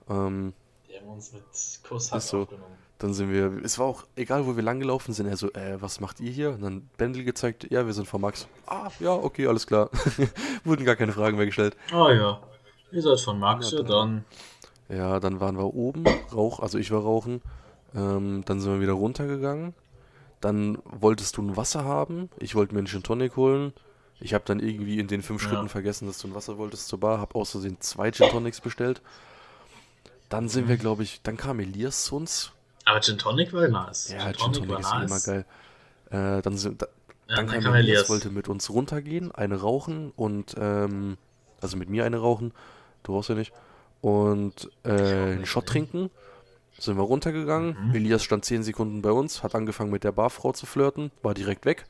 Ähm, 0.09 0.53
die 0.89 0.97
haben 0.99 1.09
uns 1.09 1.33
mit 1.33 1.43
Kusshand 1.89 2.23
so. 2.23 2.43
aufgenommen. 2.43 2.79
Dann 2.99 3.15
sind 3.15 3.33
wir, 3.33 3.65
es 3.65 3.79
war 3.79 3.87
auch 3.87 4.05
egal, 4.15 4.47
wo 4.47 4.57
wir 4.57 4.63
langgelaufen 4.63 5.15
sind, 5.15 5.27
er 5.27 5.37
so, 5.39 5.51
äh, 5.53 5.81
was 5.81 6.01
macht 6.01 6.21
ihr 6.21 6.31
hier? 6.31 6.51
Und 6.51 6.61
dann 6.61 6.91
Bändel 6.99 7.25
gezeigt, 7.25 7.67
ja, 7.71 7.87
wir 7.87 7.95
sind 7.95 8.07
von 8.07 8.21
Max. 8.21 8.47
Ah, 8.67 8.91
ja, 9.01 9.13
okay, 9.15 9.47
alles 9.47 9.67
klar. 9.67 9.89
Wurden 10.65 10.85
gar 10.85 10.97
keine 10.97 11.13
Fragen 11.13 11.39
mehr 11.39 11.47
gestellt. 11.47 11.77
Ah 11.93 12.13
ja, 12.13 12.41
ihr 12.93 13.01
seid 13.01 13.19
von 13.21 13.39
Max, 13.39 13.71
ja, 13.71 13.83
dann. 13.83 14.27
Ja, 14.91 15.19
dann 15.19 15.41
waren 15.41 15.57
wir 15.57 15.73
oben, 15.73 16.05
Rauch, 16.35 16.61
also 16.61 16.77
ich 16.77 16.91
war 16.91 17.01
rauchen. 17.01 17.41
Ähm, 17.95 18.43
dann 18.45 18.61
sind 18.61 18.73
wir 18.73 18.81
wieder 18.81 18.93
runtergegangen. 18.93 19.75
Dann 20.41 20.79
wolltest 20.85 21.37
du 21.37 21.43
ein 21.43 21.57
Wasser 21.57 21.85
haben. 21.85 22.29
Ich 22.39 22.55
wollte 22.55 22.75
mir 22.75 22.81
einen 22.81 22.87
Gin 22.87 23.03
Tonic 23.03 23.37
holen. 23.37 23.73
Ich 24.21 24.35
habe 24.35 24.45
dann 24.47 24.61
irgendwie 24.61 24.99
in 24.99 25.09
den 25.09 25.23
fünf 25.23 25.43
ja. 25.43 25.49
Schritten 25.49 25.69
vergessen, 25.69 26.07
dass 26.07 26.19
du 26.19 26.29
ein 26.29 26.35
Wasser 26.35 26.59
wolltest 26.59 26.89
zur 26.89 27.01
Bar. 27.01 27.21
Hab 27.21 27.35
außerdem 27.35 27.81
zwei 27.81 28.11
Gin 28.11 28.29
Tonics 28.29 28.61
bestellt. 28.61 29.01
Dann 30.29 30.49
sind 30.49 30.69
wir, 30.69 30.77
mhm. 30.77 30.81
glaube 30.81 31.03
ich, 31.03 31.23
dann 31.23 31.37
kam 31.37 31.59
Elias 31.61 32.05
zu 32.05 32.17
uns. 32.17 32.53
Aber 32.85 33.01
Gin 33.01 33.19
Tonic 33.19 33.53
war 33.53 33.67
nice. 33.69 34.11
Ja, 34.11 34.33
Gin, 34.33 34.53
Tonic, 34.53 34.79
ist 34.79 34.93
nice. 34.93 35.11
immer 35.11 35.21
geil. 35.21 36.39
Äh, 36.39 36.43
dann 36.43 36.57
sind, 36.57 36.83
da, 36.83 36.87
ja, 37.29 37.37
dann, 37.37 37.47
dann 37.47 37.63
kam 37.63 37.75
Elias, 37.75 37.99
Elias, 37.99 38.11
wollte 38.11 38.31
mit 38.31 38.49
uns 38.49 38.71
runtergehen, 38.71 39.33
eine 39.33 39.61
rauchen 39.61 40.13
und, 40.17 40.55
ähm, 40.59 41.17
also 41.61 41.77
mit 41.77 41.89
mir 41.89 42.05
eine 42.05 42.19
rauchen. 42.19 42.53
Du 43.03 43.13
brauchst 43.13 43.31
ja 43.31 43.35
nicht. 43.35 43.53
Und 44.03 44.71
äh, 44.85 44.91
einen 44.91 45.47
Shot 45.47 45.67
trinken. 45.67 46.11
Sind 46.79 46.97
wir 46.97 47.03
runtergegangen. 47.03 47.89
Mhm. 47.89 47.95
Elias 47.95 48.23
stand 48.23 48.45
10 48.45 48.63
Sekunden 48.63 49.03
bei 49.03 49.13
uns, 49.13 49.43
hat 49.43 49.55
angefangen 49.55 49.91
mit 49.91 50.05
der 50.05 50.13
Barfrau 50.13 50.53
zu 50.53 50.65
flirten, 50.65 51.11
war 51.23 51.35
direkt 51.35 51.67
weg. 51.67 51.85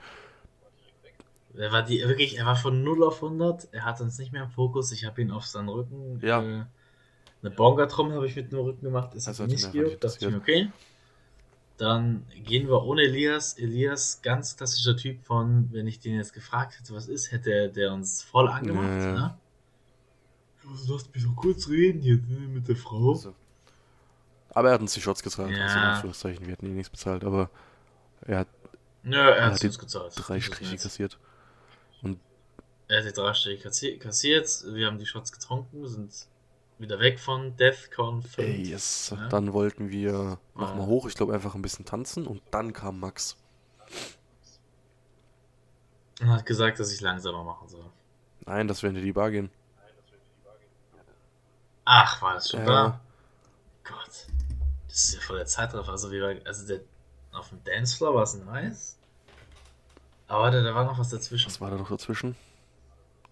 Er 1.56 1.72
war 1.72 1.82
die, 1.82 2.00
wirklich, 2.00 2.38
er 2.38 2.46
war 2.46 2.56
von 2.56 2.82
0 2.82 3.02
auf 3.04 3.22
100. 3.22 3.68
Er 3.72 3.84
hat 3.84 4.00
uns 4.00 4.18
nicht 4.18 4.32
mehr 4.32 4.44
im 4.44 4.50
Fokus. 4.50 4.92
Ich 4.92 5.04
habe 5.04 5.20
ihn 5.20 5.30
auf 5.30 5.46
seinen 5.46 5.68
Rücken 5.68 6.20
ja. 6.22 6.42
äh, 6.42 6.64
eine 7.42 7.50
Bonga-Trommel 7.50 8.16
habe 8.16 8.26
ich 8.26 8.36
mit 8.36 8.52
dem 8.52 8.58
Rücken 8.58 8.84
gemacht, 8.84 9.14
ist 9.14 9.26
also 9.26 9.46
nicht 9.46 9.72
gejuckt. 9.72 10.04
Dachte 10.04 10.26
ich 10.26 10.30
mir, 10.30 10.36
okay. 10.36 10.70
Dann 11.78 12.26
gehen 12.44 12.68
wir 12.68 12.82
ohne 12.82 13.02
Elias. 13.02 13.54
Elias, 13.54 14.20
ganz 14.22 14.56
klassischer 14.56 14.96
Typ 14.96 15.24
von, 15.24 15.68
wenn 15.72 15.86
ich 15.86 15.98
den 15.98 16.16
jetzt 16.16 16.34
gefragt 16.34 16.78
hätte, 16.78 16.94
was 16.94 17.08
ist, 17.08 17.32
hätte 17.32 17.50
er 17.50 17.68
der 17.68 17.94
uns 17.94 18.22
voll 18.22 18.48
angemacht. 18.48 18.88
Ja. 18.88 19.12
Ne? 19.12 19.38
Also 20.70 20.92
lasst 20.92 21.14
mich 21.14 21.22
so 21.22 21.32
kurz 21.32 21.68
reden 21.68 22.02
hier 22.02 22.16
ne, 22.16 22.48
mit 22.48 22.68
der 22.68 22.76
Frau. 22.76 23.12
Also. 23.12 23.34
Aber 24.50 24.68
er 24.68 24.74
hat 24.74 24.82
uns 24.82 24.92
die 24.92 25.00
Shots 25.00 25.22
gezahlt. 25.22 25.56
Ja. 25.56 25.62
Also 25.64 25.78
in 25.78 25.84
Anführungszeichen, 25.84 26.46
wir 26.46 26.52
hatten 26.52 26.66
ihn 26.66 26.74
nichts 26.74 26.90
bezahlt, 26.90 27.24
aber 27.24 27.48
er 28.26 28.40
hat, 28.40 28.48
ja, 29.04 29.30
er, 29.30 29.36
er 29.36 29.46
hat 29.46 29.64
uns 29.64 29.78
gezahlt. 29.78 30.12
drei 30.16 30.40
Striche 30.42 30.76
kassiert. 30.76 31.18
Er 32.90 33.04
hat 33.04 33.16
die 33.16 33.34
Striche 33.34 33.98
kassiert, 33.98 34.64
wir 34.66 34.88
haben 34.88 34.98
die 34.98 35.06
Shots 35.06 35.30
getrunken, 35.30 35.86
sind 35.86 36.26
wieder 36.78 36.98
weg 36.98 37.20
von 37.20 37.56
DEFCON 37.56 38.20
5. 38.20 38.38
Ey, 38.38 38.68
yes. 38.68 39.14
Ja? 39.16 39.28
Dann 39.28 39.52
wollten 39.52 39.90
wir 39.90 40.40
nochmal 40.56 40.86
hoch, 40.86 41.06
ich 41.06 41.14
glaube 41.14 41.32
einfach 41.32 41.54
ein 41.54 41.62
bisschen 41.62 41.84
tanzen 41.84 42.26
und 42.26 42.42
dann 42.50 42.72
kam 42.72 42.98
Max. 42.98 43.36
Und 46.20 46.30
hat 46.30 46.44
gesagt, 46.44 46.80
dass 46.80 46.92
ich 46.92 47.00
langsamer 47.00 47.44
machen 47.44 47.68
soll. 47.68 47.84
Nein, 48.44 48.66
dass 48.66 48.82
wir 48.82 48.90
in 48.90 48.96
die 48.96 49.12
Bar 49.12 49.30
gehen. 49.30 49.50
Ach, 51.84 52.20
war 52.20 52.34
das 52.34 52.50
schon 52.50 52.60
ja. 52.60 52.66
da? 52.66 53.00
Gott. 53.84 54.26
Das 54.88 55.04
ist 55.04 55.14
ja 55.14 55.20
voll 55.20 55.36
der 55.36 55.46
Zeitraff. 55.46 55.88
Also, 55.88 56.10
wir 56.10 56.22
waren, 56.22 56.44
also 56.44 56.66
der, 56.66 56.80
auf 57.30 57.50
dem 57.50 57.62
Dancefloor 57.62 58.16
war 58.16 58.24
es 58.24 58.34
nice. 58.34 58.98
Aber 60.26 60.50
da, 60.50 60.60
da 60.60 60.74
war 60.74 60.84
noch 60.84 60.98
was 60.98 61.10
dazwischen. 61.10 61.46
Was 61.46 61.60
war 61.60 61.70
da 61.70 61.76
noch 61.76 61.88
dazwischen? 61.88 62.34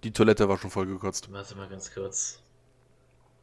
Die 0.04 0.12
Toilette 0.12 0.48
war 0.48 0.58
schon 0.58 0.70
voll 0.70 0.86
gekotzt. 0.86 1.30
Warte 1.32 1.56
mal 1.56 1.68
ganz 1.68 1.92
kurz. 1.92 2.42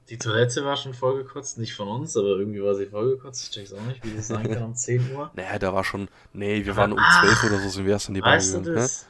Die 0.10 0.20
Toilette 0.20 0.64
war 0.64 0.78
schon 0.78 0.94
vollgekotzt, 0.94 1.58
nicht 1.58 1.74
von 1.74 1.88
uns, 1.88 2.16
aber 2.16 2.28
irgendwie 2.38 2.62
war 2.62 2.76
sie 2.76 2.86
vollgekotzt. 2.86 3.44
Ich 3.44 3.52
check's 3.52 3.74
auch 3.74 3.82
nicht, 3.82 4.06
wie 4.06 4.16
das 4.16 4.28
sein 4.28 4.48
kann 4.52 4.64
um 4.64 4.76
10 4.76 5.16
Uhr. 5.16 5.32
Naja, 5.36 5.58
da 5.58 5.74
war 5.74 5.84
schon. 5.84 6.10
Nee, 6.32 6.64
wir 6.64 6.76
waren 6.76 6.92
um 6.92 7.00
ah, 7.00 7.22
12 7.22 7.44
oder 7.46 7.60
so, 7.60 7.70
sind 7.70 7.86
wir 7.86 7.94
erst 7.94 8.10
in 8.10 8.14
die 8.14 8.22
Bar 8.22 8.38
gegangen. 8.38 8.64
Du 8.64 8.76
das? 8.76 9.08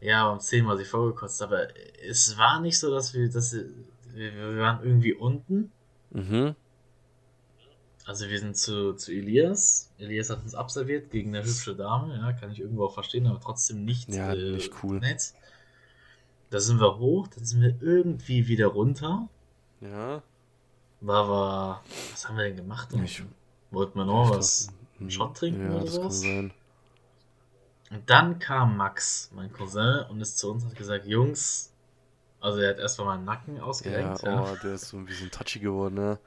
Ne? 0.00 0.08
Ja, 0.08 0.28
um 0.30 0.38
10 0.38 0.64
war 0.66 0.76
sie 0.76 0.84
vollgekotzt, 0.84 1.42
aber 1.42 1.66
es 2.08 2.38
war 2.38 2.60
nicht 2.60 2.78
so, 2.78 2.92
dass 2.92 3.14
wir, 3.14 3.28
dass 3.28 3.52
wir, 3.52 3.66
wir 4.14 4.58
waren 4.58 4.84
irgendwie 4.84 5.12
unten. 5.12 5.72
Mhm. 6.10 6.54
Also 8.06 8.28
wir 8.28 8.38
sind 8.38 8.56
zu, 8.56 8.94
zu 8.94 9.12
Elias. 9.12 9.90
Elias 9.98 10.30
hat 10.30 10.42
uns 10.44 10.54
abserviert 10.54 11.10
gegen 11.10 11.34
eine 11.34 11.44
hübsche 11.44 11.74
Dame, 11.74 12.16
ja, 12.16 12.32
kann 12.32 12.52
ich 12.52 12.60
irgendwo 12.60 12.84
auch 12.84 12.94
verstehen, 12.94 13.26
aber 13.26 13.40
trotzdem 13.40 13.84
nicht, 13.84 14.08
ja, 14.08 14.32
äh, 14.32 14.52
nicht 14.52 14.72
cool. 14.84 15.00
nett. 15.00 15.34
Da 16.50 16.60
sind 16.60 16.80
wir 16.80 16.98
hoch, 16.98 17.28
dann 17.28 17.44
sind 17.44 17.60
wir 17.60 17.76
irgendwie 17.80 18.48
wieder 18.48 18.68
runter. 18.68 19.28
Ja. 19.80 20.22
War 21.00 21.28
wir. 21.28 21.82
Was 22.10 22.28
haben 22.28 22.36
wir 22.36 22.44
denn 22.44 22.56
gemacht? 22.56 22.88
Ich, 23.04 23.22
Wollten 23.70 23.98
wir 23.98 24.06
noch 24.06 24.30
was? 24.30 24.68
Einen 24.98 25.10
Shot 25.10 25.36
trinken 25.36 25.70
ja, 25.70 25.76
oder 25.76 25.86
sowas? 25.86 26.22
Und 26.24 26.52
dann 28.06 28.38
kam 28.38 28.76
Max, 28.76 29.30
mein 29.34 29.52
Cousin, 29.52 30.04
und 30.08 30.20
ist 30.20 30.38
zu 30.38 30.50
uns 30.50 30.64
und 30.64 30.70
hat 30.70 30.76
gesagt: 30.76 31.06
Jungs, 31.06 31.72
also 32.40 32.60
er 32.60 32.70
hat 32.70 32.78
erstmal 32.78 33.16
meinen 33.16 33.24
Nacken 33.24 33.60
ausgerenkt. 33.60 34.22
Ja, 34.22 34.42
oh, 34.42 34.56
der 34.62 34.74
ist 34.74 34.88
so 34.88 34.96
ein 34.96 35.04
bisschen 35.04 35.30
touchy 35.30 35.60
geworden, 35.60 35.94
ne? 35.94 36.18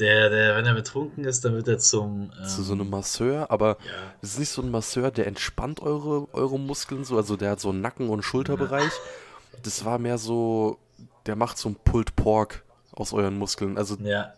Der, 0.00 0.30
der, 0.30 0.56
wenn 0.56 0.64
er 0.64 0.74
betrunken 0.74 1.24
ist, 1.24 1.44
dann 1.44 1.54
wird 1.54 1.68
er 1.68 1.78
zum. 1.78 2.32
Ähm, 2.38 2.48
zu 2.48 2.62
so 2.62 2.72
einem 2.72 2.88
Masseur, 2.88 3.50
aber 3.50 3.76
ja. 3.84 3.92
es 4.22 4.32
ist 4.32 4.38
nicht 4.38 4.48
so 4.48 4.62
ein 4.62 4.70
Masseur, 4.70 5.10
der 5.10 5.26
entspannt 5.26 5.80
eure, 5.80 6.26
eure 6.32 6.58
Muskeln 6.58 7.04
so, 7.04 7.16
also 7.16 7.36
der 7.36 7.50
hat 7.50 7.60
so 7.60 7.68
einen 7.68 7.82
Nacken- 7.82 8.08
und 8.08 8.22
Schulterbereich. 8.22 8.84
Ja. 8.84 9.58
Das 9.62 9.84
war 9.84 9.98
mehr 9.98 10.16
so, 10.16 10.78
der 11.26 11.36
macht 11.36 11.58
so 11.58 11.68
ein 11.68 11.76
Pulled 11.76 12.16
Pork 12.16 12.64
aus 12.92 13.12
euren 13.12 13.38
Muskeln. 13.38 13.76
Also 13.76 13.96
ja. 13.96 14.32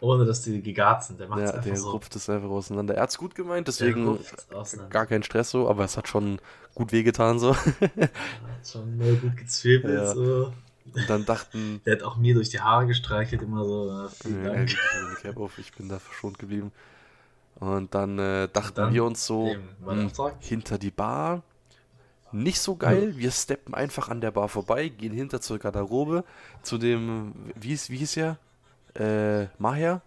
Ohne 0.00 0.26
dass 0.26 0.42
die 0.42 0.60
gegart 0.60 1.04
sind. 1.04 1.18
Der 1.20 1.28
macht 1.28 1.40
ja, 1.40 1.50
einfach 1.50 1.62
der 1.62 1.76
so. 1.76 1.90
rupft 1.92 2.14
es 2.16 2.28
einfach 2.28 2.50
auseinander. 2.50 2.94
Er 2.94 3.02
hat 3.02 3.10
es 3.10 3.18
gut 3.18 3.34
gemeint, 3.34 3.68
deswegen 3.68 4.18
gar 4.90 5.06
kein 5.06 5.22
Stress 5.22 5.50
so, 5.50 5.68
aber 5.68 5.84
es 5.84 5.96
hat 5.96 6.08
schon 6.08 6.40
gut 6.74 6.92
wehgetan 6.92 7.38
so. 7.38 7.54
hat 7.56 8.10
schon 8.70 8.98
mal 8.98 9.14
gut 9.14 9.36
gezwirbelt 9.36 9.94
ja. 9.94 10.14
so. 10.14 10.52
Und 10.92 11.08
dann 11.08 11.24
dachten. 11.24 11.80
Der 11.86 11.96
hat 11.96 12.02
auch 12.02 12.16
mir 12.16 12.34
durch 12.34 12.50
die 12.50 12.60
Haare 12.60 12.86
gestreichelt, 12.86 13.42
immer 13.42 13.64
so. 13.64 14.08
Vielen 14.22 14.44
Dank. 14.44 14.70
Ja, 14.70 15.14
Cap 15.22 15.36
auf, 15.38 15.58
ich 15.58 15.72
bin 15.72 15.88
da 15.88 15.98
verschont 15.98 16.38
geblieben. 16.38 16.72
Und 17.56 17.94
dann 17.94 18.18
äh, 18.18 18.48
dachten 18.52 18.74
dann, 18.74 18.94
wir 18.94 19.04
uns 19.04 19.24
so, 19.24 19.54
mh, 19.84 19.92
hm, 19.92 20.32
hinter 20.40 20.76
die 20.76 20.90
Bar 20.90 21.42
nicht 22.34 22.60
so 22.60 22.74
geil. 22.74 23.16
Wir 23.16 23.30
steppen 23.30 23.74
einfach 23.74 24.08
an 24.08 24.20
der 24.20 24.32
Bar 24.32 24.48
vorbei, 24.48 24.88
gehen 24.88 25.12
hinter 25.12 25.40
zur 25.40 25.58
Garderobe, 25.58 26.24
zu 26.62 26.78
dem, 26.78 27.52
wie 27.54 27.68
hieß, 27.68 27.90
wie 27.90 27.98
hieß 27.98 28.16
er? 28.16 28.38
Äh, 28.94 29.46
Maher? 29.58 30.02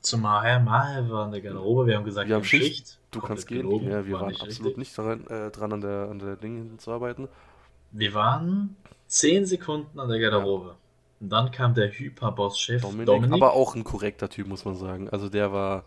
Zu 0.00 0.18
Maher. 0.18 0.58
Maher 0.60 1.08
war 1.10 1.26
in 1.26 1.32
der 1.32 1.42
Garderobe. 1.42 1.86
Wir 1.86 1.96
haben 1.96 2.04
gesagt, 2.04 2.28
wir 2.28 2.36
haben 2.36 2.44
Schicht. 2.44 2.76
Schicht. 2.76 2.98
Du 3.10 3.20
kannst 3.20 3.46
gehen. 3.46 3.58
Gelogen, 3.58 3.90
ja, 3.90 4.06
wir 4.06 4.14
waren 4.14 4.28
nicht 4.28 4.40
absolut 4.40 4.78
richtig. 4.78 4.78
nicht 4.78 4.98
dran, 4.98 5.26
äh, 5.26 5.50
dran, 5.50 5.72
an 5.74 5.80
der, 5.82 6.08
an 6.10 6.18
der 6.18 6.36
Dinge 6.36 6.78
zu 6.78 6.90
arbeiten. 6.90 7.28
Wir 7.92 8.14
waren 8.14 8.76
10 9.06 9.46
Sekunden 9.46 10.00
an 10.00 10.08
der 10.08 10.18
Garderobe. 10.18 10.68
Ja. 10.68 10.76
Und 11.20 11.28
dann 11.28 11.50
kam 11.52 11.74
der 11.74 11.90
Hyperboss-Chef 11.90 12.82
Dominik, 12.82 13.06
Dominik, 13.06 13.34
Aber 13.34 13.52
auch 13.52 13.76
ein 13.76 13.84
korrekter 13.84 14.28
Typ, 14.28 14.48
muss 14.48 14.64
man 14.64 14.74
sagen. 14.74 15.08
Also 15.08 15.28
der 15.28 15.52
war. 15.52 15.84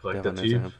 Korrekter 0.00 0.32
der 0.32 0.36
war 0.36 0.42
Typ. 0.42 0.72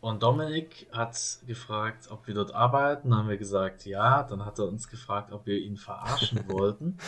Und 0.00 0.22
Dominik 0.22 0.86
hat 0.92 1.40
gefragt, 1.46 2.08
ob 2.10 2.26
wir 2.26 2.34
dort 2.34 2.54
arbeiten. 2.54 3.10
Dann 3.10 3.20
haben 3.20 3.28
wir 3.28 3.36
gesagt, 3.36 3.84
ja. 3.84 4.22
Dann 4.22 4.44
hat 4.46 4.58
er 4.58 4.68
uns 4.68 4.88
gefragt, 4.88 5.32
ob 5.32 5.46
wir 5.46 5.58
ihn 5.58 5.76
verarschen 5.76 6.40
wollten. 6.48 6.98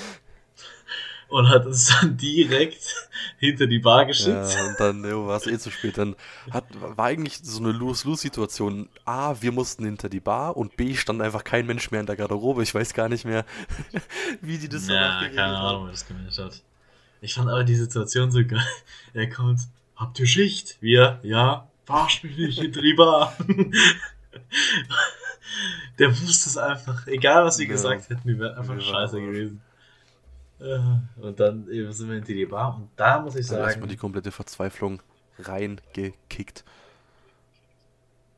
Und 1.33 1.49
hat 1.49 1.67
uns 1.67 1.87
dann 1.87 2.17
direkt 2.17 3.09
hinter 3.39 3.67
die 3.67 3.79
Bar 3.79 4.07
geschickt. 4.07 4.55
Ja, 4.55 4.67
und 4.67 4.79
dann 4.79 5.05
jo, 5.05 5.27
war 5.27 5.37
es 5.37 5.47
eh 5.47 5.59
zu 5.59 5.71
spät. 5.71 5.99
Dann 5.99 6.15
hat, 6.51 6.65
war 6.79 7.07
eigentlich 7.07 7.41
so 7.43 7.61
eine 7.61 7.73
Lose-Lose-Situation. 7.73 8.89
A, 9.05 9.35
wir 9.41 9.53
mussten 9.53 9.85
hinter 9.85 10.09
die 10.09 10.21
Bar 10.21 10.57
und 10.57 10.77
B, 10.77 10.95
stand 10.95 11.23
einfach 11.23 11.43
kein 11.43 11.67
Mensch 11.67 11.91
mehr 11.91 12.01
in 12.01 12.07
der 12.07 12.17
Garderobe. 12.17 12.63
Ich 12.63 12.75
weiß 12.75 12.93
gar 12.95 13.09
nicht 13.09 13.25
mehr, 13.25 13.45
wie 14.41 14.59
die 14.59 14.69
das 14.69 14.89
Ja, 14.89 15.27
keine 15.29 15.57
Ahnung, 15.57 15.87
wer 15.87 15.93
das 15.93 16.07
gemanagt 16.07 16.39
hat. 16.39 16.63
Ich 17.21 17.35
fand 17.35 17.49
aber 17.49 17.65
die 17.65 17.77
Situation 17.77 18.31
so 18.31 18.45
geil. 18.45 18.67
Er 19.15 19.29
kommt, 19.31 19.61
habt 19.97 20.19
ihr 20.19 20.27
Schicht? 20.27 20.77
Wir, 20.81 21.21
ja, 21.23 21.69
Verarsch 21.85 22.23
mich 22.23 22.37
nicht 22.37 22.61
hinter 22.61 22.81
die 22.81 22.95
Bar. 22.95 23.37
Der 25.99 26.11
wusste 26.11 26.49
es 26.49 26.57
einfach. 26.57 27.07
Egal, 27.07 27.45
was 27.45 27.59
wir 27.59 27.67
ja. 27.67 27.73
gesagt 27.73 28.09
hätten, 28.09 28.27
wir 28.27 28.39
wären 28.39 28.57
einfach 28.57 28.75
wir 28.75 28.81
scheiße 28.81 29.21
gewesen. 29.21 29.61
Und 31.17 31.41
dann 31.41 31.69
eben 31.69 31.93
sind 31.93 32.09
wir 32.09 32.15
hinter 32.17 32.33
die 32.33 32.47
Bar 32.47 32.77
und 32.77 32.91
da 32.97 33.21
muss 33.21 33.37
ich 33.37 33.47
sagen. 33.47 33.63
Da 33.63 33.71
ist 33.71 33.91
die 33.91 33.97
komplette 33.97 34.31
Verzweiflung 34.31 35.03
reingekickt. 35.39 36.65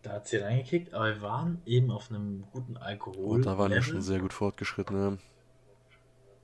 Da 0.02 0.12
hat 0.12 0.28
sie 0.28 0.36
reingekickt, 0.36 0.92
aber 0.92 1.06
wir 1.06 1.22
waren 1.22 1.62
eben 1.64 1.90
auf 1.90 2.10
einem 2.10 2.44
guten 2.52 2.76
Alkohol. 2.76 3.36
Und 3.36 3.46
da 3.46 3.56
waren 3.58 3.72
wir 3.72 3.82
schon 3.82 4.02
sehr 4.02 4.18
gut 4.18 4.32
fortgeschritten. 4.32 5.18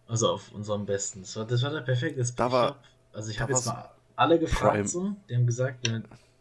Also 0.06 0.30
auf 0.30 0.50
unserem 0.52 0.86
besten. 0.86 1.20
Das 1.22 1.36
war, 1.36 1.44
das 1.46 1.62
war 1.62 1.70
der 1.70 1.82
perfekte 1.82 2.24
Da 2.34 2.50
war, 2.50 2.76
Also 3.12 3.30
ich 3.30 3.40
habe 3.40 3.52
jetzt 3.52 3.66
mal 3.66 3.90
alle 4.16 4.38
gefragt, 4.38 4.88
so, 4.88 5.14
die 5.28 5.36
haben 5.36 5.46
gesagt, 5.46 5.88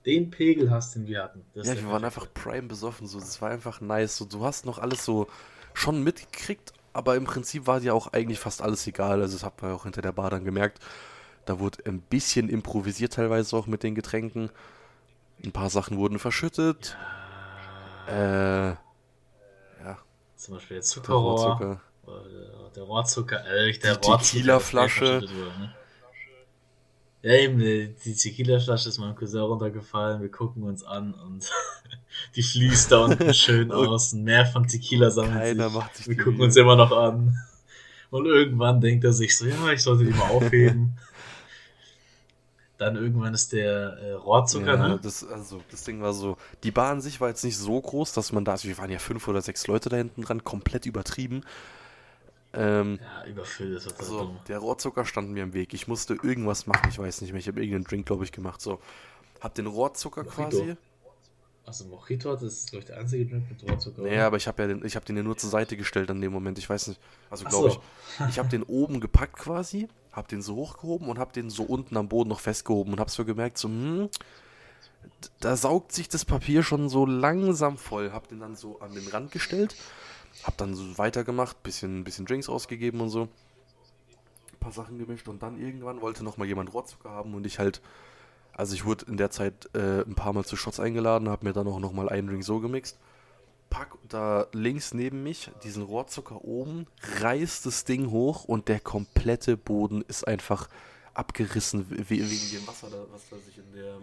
den 0.05 0.31
Pegel 0.31 0.71
hast, 0.71 0.95
den 0.95 1.07
wir 1.07 1.23
hatten. 1.23 1.45
ja, 1.53 1.75
wir 1.75 1.89
waren 1.89 2.03
einfach 2.03 2.25
prime 2.33 2.67
besoffen, 2.67 3.05
so. 3.07 3.19
Das 3.19 3.41
war 3.41 3.51
einfach 3.51 3.79
nice. 3.79 4.17
So, 4.17 4.25
du 4.25 4.43
hast 4.43 4.65
noch 4.65 4.79
alles 4.79 5.05
so 5.05 5.27
schon 5.73 6.03
mitgekriegt, 6.03 6.73
aber 6.99 7.15
im 7.15 7.23
Prinzip 7.23 7.65
war 7.65 7.79
dir 7.79 7.95
auch 7.95 8.13
eigentlich 8.13 8.39
fast 8.39 8.61
alles 8.61 8.85
egal. 8.85 9.21
Also 9.21 9.37
das 9.37 9.43
hat 9.43 9.61
man 9.61 9.71
auch 9.71 9.83
hinter 9.83 10.01
der 10.01 10.11
Bar 10.11 10.29
dann 10.29 10.43
gemerkt. 10.43 10.79
Da 11.45 11.59
wurde 11.59 11.79
ein 11.85 11.99
bisschen 11.99 12.49
improvisiert 12.49 13.13
teilweise 13.13 13.55
auch 13.55 13.65
mit 13.65 13.81
den 13.81 13.95
Getränken. 13.95 14.51
Ein 15.43 15.51
paar 15.51 15.69
Sachen 15.69 15.97
wurden 15.97 16.19
verschüttet. 16.19 16.97
Ja. 18.07 18.69
Äh, 18.69 18.75
ja. 19.83 19.97
Zum 20.35 20.55
Beispiel 20.55 20.75
der 20.75 20.83
Zuckerrohr. 20.83 21.37
Der 21.37 21.47
Rohrzucker. 21.47 21.81
Der 22.75 22.83
Rohrzucker, 22.83 23.45
äh, 23.47 23.71
der 23.79 23.95
Die 23.95 24.11
Tequila-Flasche. 24.11 25.21
Ne? 25.23 25.75
Ja, 27.21 27.33
eben, 27.33 27.59
die, 27.59 28.15
Tequila-Flasche 28.15 28.89
ist 28.89 28.97
meinem 28.97 29.15
Cousin 29.15 29.41
runtergefallen. 29.41 30.21
Wir 30.21 30.31
gucken 30.31 30.63
uns 30.63 30.83
an 30.83 31.13
und 31.13 31.49
die 32.35 32.43
fließt 32.43 32.91
da 32.91 33.03
unten 33.03 33.33
schön 33.33 33.71
aus. 33.71 34.13
Ein 34.13 34.23
Meer 34.23 34.45
von 34.45 34.65
Tequila 34.65 35.11
sammelt 35.11 35.33
Keiner 35.33 35.69
sich. 35.69 35.77
Macht 35.77 35.95
sich 35.97 36.07
Wir 36.07 36.17
gucken 36.17 36.41
uns 36.41 36.55
immer 36.55 36.77
noch 36.77 36.91
an. 36.91 37.37
Und 38.09 38.25
irgendwann 38.25 38.79
denkt 38.79 39.03
er 39.03 39.13
sich 39.13 39.37
so, 39.37 39.45
ja, 39.45 39.71
ich 39.71 39.83
sollte 39.83 40.05
die 40.05 40.11
mal 40.11 40.29
aufheben. 40.29 40.97
Dann 42.77 42.95
irgendwann 42.95 43.33
ist 43.33 43.51
der 43.51 43.97
äh, 43.97 44.11
Rohrzucker, 44.13 44.75
ja, 44.75 44.87
ne? 44.87 44.99
Das, 45.03 45.27
also, 45.27 45.61
das 45.69 45.83
Ding 45.83 46.01
war 46.01 46.13
so, 46.13 46.37
die 46.63 46.71
Bar 46.71 46.91
an 46.91 47.01
sich 47.01 47.19
war 47.19 47.27
jetzt 47.27 47.43
nicht 47.43 47.57
so 47.57 47.79
groß, 47.79 48.13
dass 48.13 48.31
man 48.31 48.45
da, 48.45 48.53
also 48.53 48.69
wir 48.69 48.77
waren 48.77 48.89
ja 48.89 48.99
fünf 48.99 49.27
oder 49.27 49.41
sechs 49.41 49.67
Leute 49.67 49.89
da 49.89 49.97
hinten 49.97 50.21
dran, 50.21 50.45
komplett 50.45 50.85
übertrieben. 50.85 51.43
Ähm, 52.53 52.99
ja, 53.01 53.29
überfüllt 53.29 53.77
ist 53.77 53.99
das 53.99 54.07
so, 54.07 54.19
dumm. 54.19 54.39
Der 54.47 54.59
Rohrzucker 54.59 55.05
stand 55.05 55.29
mir 55.29 55.43
im 55.43 55.53
Weg. 55.53 55.73
Ich 55.73 55.87
musste 55.87 56.15
irgendwas 56.15 56.65
machen, 56.65 56.89
ich 56.89 56.97
weiß 56.97 57.21
nicht 57.21 57.31
mehr. 57.31 57.39
Ich 57.39 57.47
habe 57.47 57.59
irgendeinen 57.61 57.83
Drink, 57.83 58.05
glaube 58.07 58.23
ich, 58.23 58.31
gemacht. 58.31 58.61
So, 58.61 58.79
hab 59.39 59.53
den 59.53 59.67
Rohrzucker 59.67 60.23
Mojito. 60.23 60.49
quasi. 60.49 60.77
Also 61.65 61.85
Mojito, 61.85 62.33
das 62.33 62.41
ist, 62.41 62.71
glaube 62.71 62.81
ich, 62.81 62.87
der 62.87 62.97
einzige 62.97 63.27
Drink 63.27 63.49
mit 63.49 63.69
Rohrzucker. 63.69 64.01
Naja, 64.01 64.25
aber 64.25 64.37
ich 64.37 64.47
habe 64.47 64.63
ja 64.63 64.67
den, 64.67 64.83
ich 64.83 64.95
hab 64.95 65.05
den 65.05 65.17
ja 65.17 65.23
nur 65.23 65.37
zur 65.37 65.51
Seite 65.51 65.77
gestellt 65.77 66.09
an 66.09 66.21
dem 66.21 66.31
Moment. 66.31 66.57
Ich 66.57 66.67
weiß 66.69 66.87
nicht. 66.87 66.99
Also, 67.29 67.45
glaube 67.45 67.71
so. 67.71 67.81
ich. 68.19 68.29
Ich 68.29 68.39
habe 68.39 68.49
den 68.49 68.63
oben 68.63 68.99
gepackt 68.99 69.37
quasi 69.37 69.87
hab 70.11 70.27
den 70.27 70.41
so 70.41 70.55
hochgehoben 70.55 71.07
und 71.07 71.19
hab 71.19 71.33
den 71.33 71.49
so 71.49 71.63
unten 71.63 71.97
am 71.97 72.09
Boden 72.09 72.29
noch 72.29 72.39
festgehoben 72.39 72.93
und 72.93 72.99
hab 72.99 73.09
so 73.09 73.25
gemerkt, 73.25 73.57
so, 73.57 73.67
hm, 73.67 74.09
da 75.39 75.55
saugt 75.55 75.91
sich 75.91 76.09
das 76.09 76.25
Papier 76.25 76.63
schon 76.63 76.89
so 76.89 77.05
langsam 77.05 77.77
voll. 77.77 78.11
Hab 78.11 78.27
den 78.27 78.39
dann 78.39 78.55
so 78.55 78.79
an 78.79 78.93
den 78.93 79.07
Rand 79.07 79.31
gestellt, 79.31 79.75
hab 80.43 80.57
dann 80.57 80.75
so 80.75 80.97
weitergemacht, 80.97 81.61
bisschen, 81.63 82.03
bisschen 82.03 82.25
Drinks 82.25 82.49
ausgegeben 82.49 83.01
und 83.01 83.09
so. 83.09 83.23
Ein 84.53 84.59
paar 84.59 84.71
Sachen 84.71 84.97
gemischt 84.97 85.27
und 85.27 85.41
dann 85.41 85.59
irgendwann 85.59 86.01
wollte 86.01 86.23
noch 86.23 86.37
mal 86.37 86.47
jemand 86.47 86.73
Rohrzucker 86.73 87.09
haben 87.09 87.33
und 87.33 87.45
ich 87.45 87.59
halt, 87.59 87.81
also 88.53 88.73
ich 88.73 88.85
wurde 88.85 89.05
in 89.05 89.17
der 89.17 89.31
Zeit 89.31 89.69
äh, 89.73 90.01
ein 90.01 90.15
paar 90.15 90.33
Mal 90.33 90.45
zu 90.45 90.55
Shots 90.55 90.79
eingeladen, 90.79 91.29
hab 91.29 91.43
mir 91.43 91.53
dann 91.53 91.67
auch 91.67 91.79
noch 91.79 91.93
mal 91.93 92.09
einen 92.09 92.27
Drink 92.27 92.43
so 92.43 92.59
gemixt 92.59 92.97
pack 93.69 93.97
da 94.07 94.47
links 94.51 94.93
neben 94.93 95.23
mich 95.23 95.51
diesen 95.63 95.83
Rohrzucker 95.83 96.43
oben, 96.43 96.87
reißt 97.19 97.65
das 97.65 97.85
Ding 97.85 98.11
hoch 98.11 98.43
und 98.43 98.67
der 98.67 98.79
komplette 98.79 99.57
Boden 99.57 100.03
ist 100.07 100.27
einfach 100.27 100.69
abgerissen 101.13 101.85
wegen 101.89 102.51
dem 102.51 102.67
Wasser, 102.67 102.89
da, 102.89 103.05
was 103.11 103.29
da 103.29 103.37
sich 103.37 103.57
in, 103.57 103.73
der, 103.73 103.97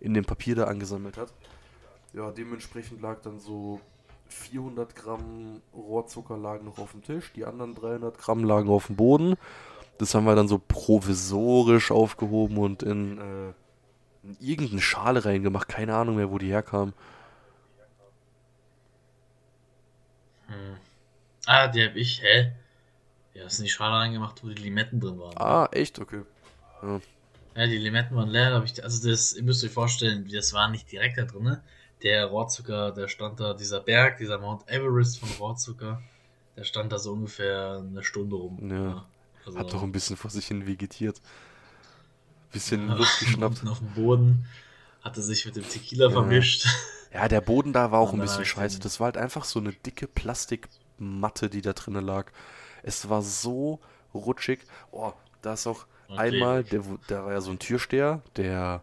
in 0.00 0.14
dem 0.14 0.24
Papier 0.24 0.54
da 0.54 0.64
angesammelt 0.64 1.16
hat. 1.16 1.32
Ja, 2.12 2.30
dementsprechend 2.30 3.00
lag 3.00 3.20
dann 3.22 3.40
so 3.40 3.80
400 4.28 4.94
Gramm 4.96 5.62
Rohrzucker 5.74 6.36
lagen 6.36 6.66
noch 6.66 6.78
auf 6.78 6.92
dem 6.92 7.02
Tisch, 7.02 7.32
die 7.34 7.44
anderen 7.44 7.74
300 7.74 8.18
Gramm 8.18 8.44
lagen 8.44 8.68
auf 8.68 8.86
dem 8.86 8.96
Boden. 8.96 9.36
Das 9.98 10.14
haben 10.14 10.24
wir 10.24 10.34
dann 10.34 10.48
so 10.48 10.58
provisorisch 10.58 11.90
aufgehoben 11.90 12.58
und 12.58 12.82
in, 12.82 13.18
äh, 13.18 13.52
in 14.24 14.36
irgendeine 14.40 14.80
Schale 14.80 15.24
reingemacht. 15.24 15.68
Keine 15.68 15.94
Ahnung 15.94 16.16
mehr, 16.16 16.30
wo 16.30 16.38
die 16.38 16.50
herkam. 16.50 16.92
Hm. 20.46 20.76
Ah, 21.46 21.68
die 21.68 21.84
hab 21.84 21.94
ich, 21.94 22.22
hä? 22.22 22.52
Ja, 23.34 23.44
hast 23.44 23.58
in 23.58 23.64
die 23.64 23.70
Schale 23.70 23.96
reingemacht, 23.96 24.42
wo 24.42 24.48
die 24.48 24.62
Limetten 24.62 25.00
drin 25.00 25.18
waren. 25.18 25.36
Ah, 25.36 25.68
echt? 25.72 25.98
Okay. 25.98 26.22
Ja. 26.82 27.00
ja 27.56 27.66
die 27.66 27.78
Limetten 27.78 28.16
waren 28.16 28.30
leer, 28.30 28.52
habe 28.52 28.64
ich. 28.64 28.82
Also 28.82 29.08
das, 29.08 29.34
ihr 29.34 29.42
müsst 29.42 29.64
euch 29.64 29.70
vorstellen, 29.70 30.28
das 30.32 30.52
war 30.52 30.68
nicht 30.68 30.90
direkt 30.90 31.18
da 31.18 31.24
drin. 31.24 31.58
Der 32.04 32.26
Rohrzucker, 32.26 32.92
der 32.92 33.08
stand 33.08 33.40
da, 33.40 33.54
dieser 33.54 33.80
Berg, 33.80 34.18
dieser 34.18 34.38
Mount 34.38 34.68
Everest 34.68 35.18
von 35.18 35.28
Rohrzucker, 35.40 36.02
der 36.56 36.64
stand 36.64 36.92
da 36.92 36.98
so 36.98 37.12
ungefähr 37.12 37.82
eine 37.84 38.04
Stunde 38.04 38.36
rum. 38.36 38.58
Ja. 38.70 38.76
ja. 38.76 39.06
Also, 39.46 39.58
Hat 39.58 39.72
doch 39.72 39.82
ein 39.82 39.92
bisschen 39.92 40.16
vor 40.16 40.30
sich 40.30 40.46
hin 40.46 40.66
vegetiert. 40.66 41.20
Bisschen 42.52 42.88
ja, 42.88 42.94
Luft 42.94 43.18
geschnappt. 43.20 43.66
auf 43.68 43.78
dem 43.78 43.88
Boden, 43.94 44.46
hatte 45.02 45.22
sich 45.22 45.44
mit 45.46 45.56
dem 45.56 45.68
Tequila 45.68 46.10
vermischt. 46.10 46.66
Ja, 47.12 47.28
der 47.28 47.40
Boden 47.40 47.72
da 47.72 47.90
war 47.90 48.00
auch 48.00 48.12
ein 48.12 48.20
bisschen 48.20 48.44
scheiße. 48.44 48.80
Das 48.80 49.00
war 49.00 49.06
halt 49.06 49.16
einfach 49.16 49.44
so 49.44 49.60
eine 49.60 49.72
dicke 49.72 50.06
Plastikmatte, 50.06 51.48
die 51.48 51.62
da 51.62 51.72
drinnen 51.72 52.04
lag. 52.04 52.32
Es 52.82 53.08
war 53.08 53.22
so 53.22 53.80
rutschig. 54.12 54.60
Oh, 54.90 55.12
da 55.40 55.54
ist 55.54 55.66
auch 55.66 55.86
okay. 56.08 56.18
einmal, 56.18 56.64
der, 56.64 56.82
der 57.08 57.24
war 57.24 57.32
ja 57.32 57.40
so 57.40 57.50
ein 57.50 57.58
Türsteher, 57.58 58.20
der 58.36 58.82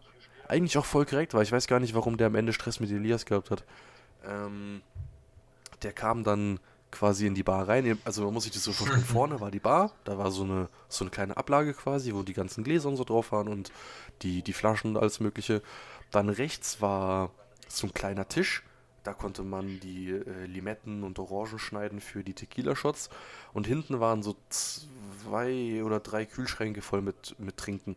eigentlich 0.52 0.78
auch 0.78 0.84
voll 0.84 1.06
korrekt 1.06 1.34
war. 1.34 1.42
Ich 1.42 1.50
weiß 1.50 1.66
gar 1.66 1.80
nicht, 1.80 1.94
warum 1.94 2.16
der 2.16 2.28
am 2.28 2.34
Ende 2.34 2.52
Stress 2.52 2.78
mit 2.78 2.90
Elias 2.90 3.24
gehabt 3.24 3.50
hat. 3.50 3.64
Ähm, 4.24 4.82
der 5.82 5.92
kam 5.92 6.22
dann 6.22 6.60
quasi 6.90 7.26
in 7.26 7.34
die 7.34 7.42
Bar 7.42 7.66
rein. 7.66 7.98
Also 8.04 8.24
man 8.24 8.34
muss 8.34 8.44
sich 8.44 8.52
das 8.52 8.62
so 8.62 8.72
vorstellen, 8.72 9.04
vorne 9.04 9.40
war 9.40 9.50
die 9.50 9.58
Bar, 9.58 9.92
da 10.04 10.18
war 10.18 10.30
so 10.30 10.44
eine, 10.44 10.68
so 10.88 11.04
eine 11.04 11.10
kleine 11.10 11.36
Ablage 11.36 11.72
quasi, 11.74 12.14
wo 12.14 12.22
die 12.22 12.34
ganzen 12.34 12.62
Gläser 12.62 12.88
und 12.88 12.96
so 12.96 13.04
drauf 13.04 13.32
waren 13.32 13.48
und 13.48 13.72
die, 14.20 14.42
die 14.42 14.52
Flaschen 14.52 14.90
und 14.90 14.98
alles 14.98 15.18
mögliche. 15.18 15.62
Dann 16.10 16.28
rechts 16.28 16.80
war 16.80 17.30
so 17.66 17.86
ein 17.86 17.94
kleiner 17.94 18.28
Tisch. 18.28 18.62
Da 19.04 19.14
konnte 19.14 19.42
man 19.42 19.80
die 19.80 20.10
äh, 20.10 20.44
Limetten 20.44 21.02
und 21.02 21.18
Orangen 21.18 21.58
schneiden 21.58 22.00
für 22.00 22.22
die 22.22 22.34
Tequila-Shots. 22.34 23.10
Und 23.52 23.66
hinten 23.66 23.98
waren 23.98 24.22
so 24.22 24.36
zwei 24.48 25.82
oder 25.82 25.98
drei 25.98 26.24
Kühlschränke 26.24 26.82
voll 26.82 27.02
mit, 27.02 27.34
mit 27.38 27.56
Trinken. 27.56 27.96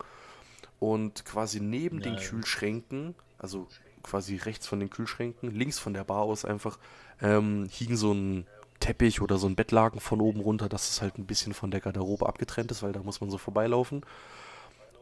Und 0.80 1.26
quasi 1.26 1.60
neben 1.60 1.98
Nein. 1.98 2.16
den 2.16 2.18
Kühlschränken, 2.18 3.16
also 3.38 3.68
quasi 4.04 4.36
rechts 4.36 4.68
von 4.68 4.80
den 4.80 4.90
Kühlschränken, 4.90 5.52
links 5.52 5.80
von 5.80 5.94
der 5.94 6.04
Bar 6.04 6.22
aus 6.22 6.46
einfach, 6.46 6.78
ähm, 7.22 7.68
hing 7.72 7.96
so 7.96 8.14
ein 8.14 8.46
Teppich 8.80 9.22
oder 9.22 9.38
so 9.38 9.48
ein 9.48 9.56
Bettlaken 9.56 10.00
von 10.00 10.22
oben 10.22 10.42
runter, 10.42 10.70
dass 10.70 10.90
es 10.90 11.02
halt 11.02 11.18
ein 11.18 11.26
bisschen 11.26 11.54
von 11.54 11.72
der 11.72 11.80
Garderobe 11.80 12.28
abgetrennt 12.28 12.72
ist, 12.72 12.84
weil 12.84 12.92
da 12.92 13.02
muss 13.02 13.22
man 13.22 13.30
so 13.30 13.38
vorbeilaufen. 13.38 14.06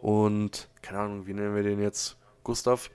Und, 0.01 0.69
keine 0.81 0.99
Ahnung, 0.99 1.27
wie 1.27 1.33
nennen 1.33 1.55
wir 1.55 1.63
den 1.63 1.81
jetzt? 1.81 2.17
Gustav. 2.43 2.89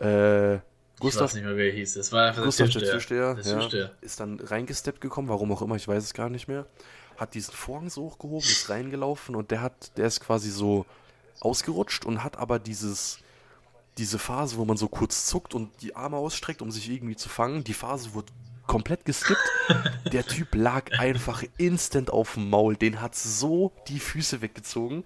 Äh, 0.00 0.58
Gustav, 0.98 1.22
ich 1.22 1.30
weiß 1.30 1.34
nicht 1.34 1.44
mehr, 1.44 1.56
wer 1.56 1.72
hieß. 1.72 1.96
Es 1.96 2.12
war 2.12 2.28
einfach 2.28 2.44
Gustav, 2.44 2.70
der 2.70 2.82
Türsteher, 2.82 3.34
der 3.34 3.44
Türsteher, 3.44 3.84
ja, 3.86 3.90
ist 4.00 4.20
dann 4.20 4.38
reingesteppt 4.38 5.00
gekommen, 5.00 5.28
warum 5.28 5.50
auch 5.52 5.62
immer, 5.62 5.76
ich 5.76 5.88
weiß 5.88 6.02
es 6.02 6.14
gar 6.14 6.28
nicht 6.28 6.46
mehr. 6.46 6.66
Hat 7.16 7.34
diesen 7.34 7.54
Vorhang 7.54 7.90
so 7.90 8.02
hochgehoben, 8.02 8.48
ist 8.48 8.68
reingelaufen 8.68 9.34
und 9.34 9.50
der 9.50 9.62
hat, 9.62 9.96
der 9.96 10.06
ist 10.06 10.20
quasi 10.20 10.50
so 10.50 10.84
ausgerutscht 11.40 12.04
und 12.04 12.22
hat 12.22 12.36
aber 12.36 12.58
dieses, 12.58 13.18
diese 13.98 14.18
Phase, 14.18 14.56
wo 14.56 14.64
man 14.64 14.76
so 14.76 14.88
kurz 14.88 15.26
zuckt 15.26 15.54
und 15.54 15.70
die 15.82 15.96
Arme 15.96 16.16
ausstreckt, 16.16 16.62
um 16.62 16.70
sich 16.70 16.90
irgendwie 16.90 17.16
zu 17.16 17.28
fangen, 17.28 17.64
die 17.64 17.74
Phase 17.74 18.14
wurde 18.14 18.32
komplett 18.66 19.04
geskippt. 19.04 19.42
der 20.12 20.24
Typ 20.24 20.54
lag 20.54 20.98
einfach 20.98 21.42
instant 21.58 22.10
auf 22.10 22.34
dem 22.34 22.48
Maul. 22.50 22.76
Den 22.76 23.00
hat 23.00 23.16
so 23.16 23.72
die 23.88 23.98
Füße 23.98 24.42
weggezogen. 24.42 25.04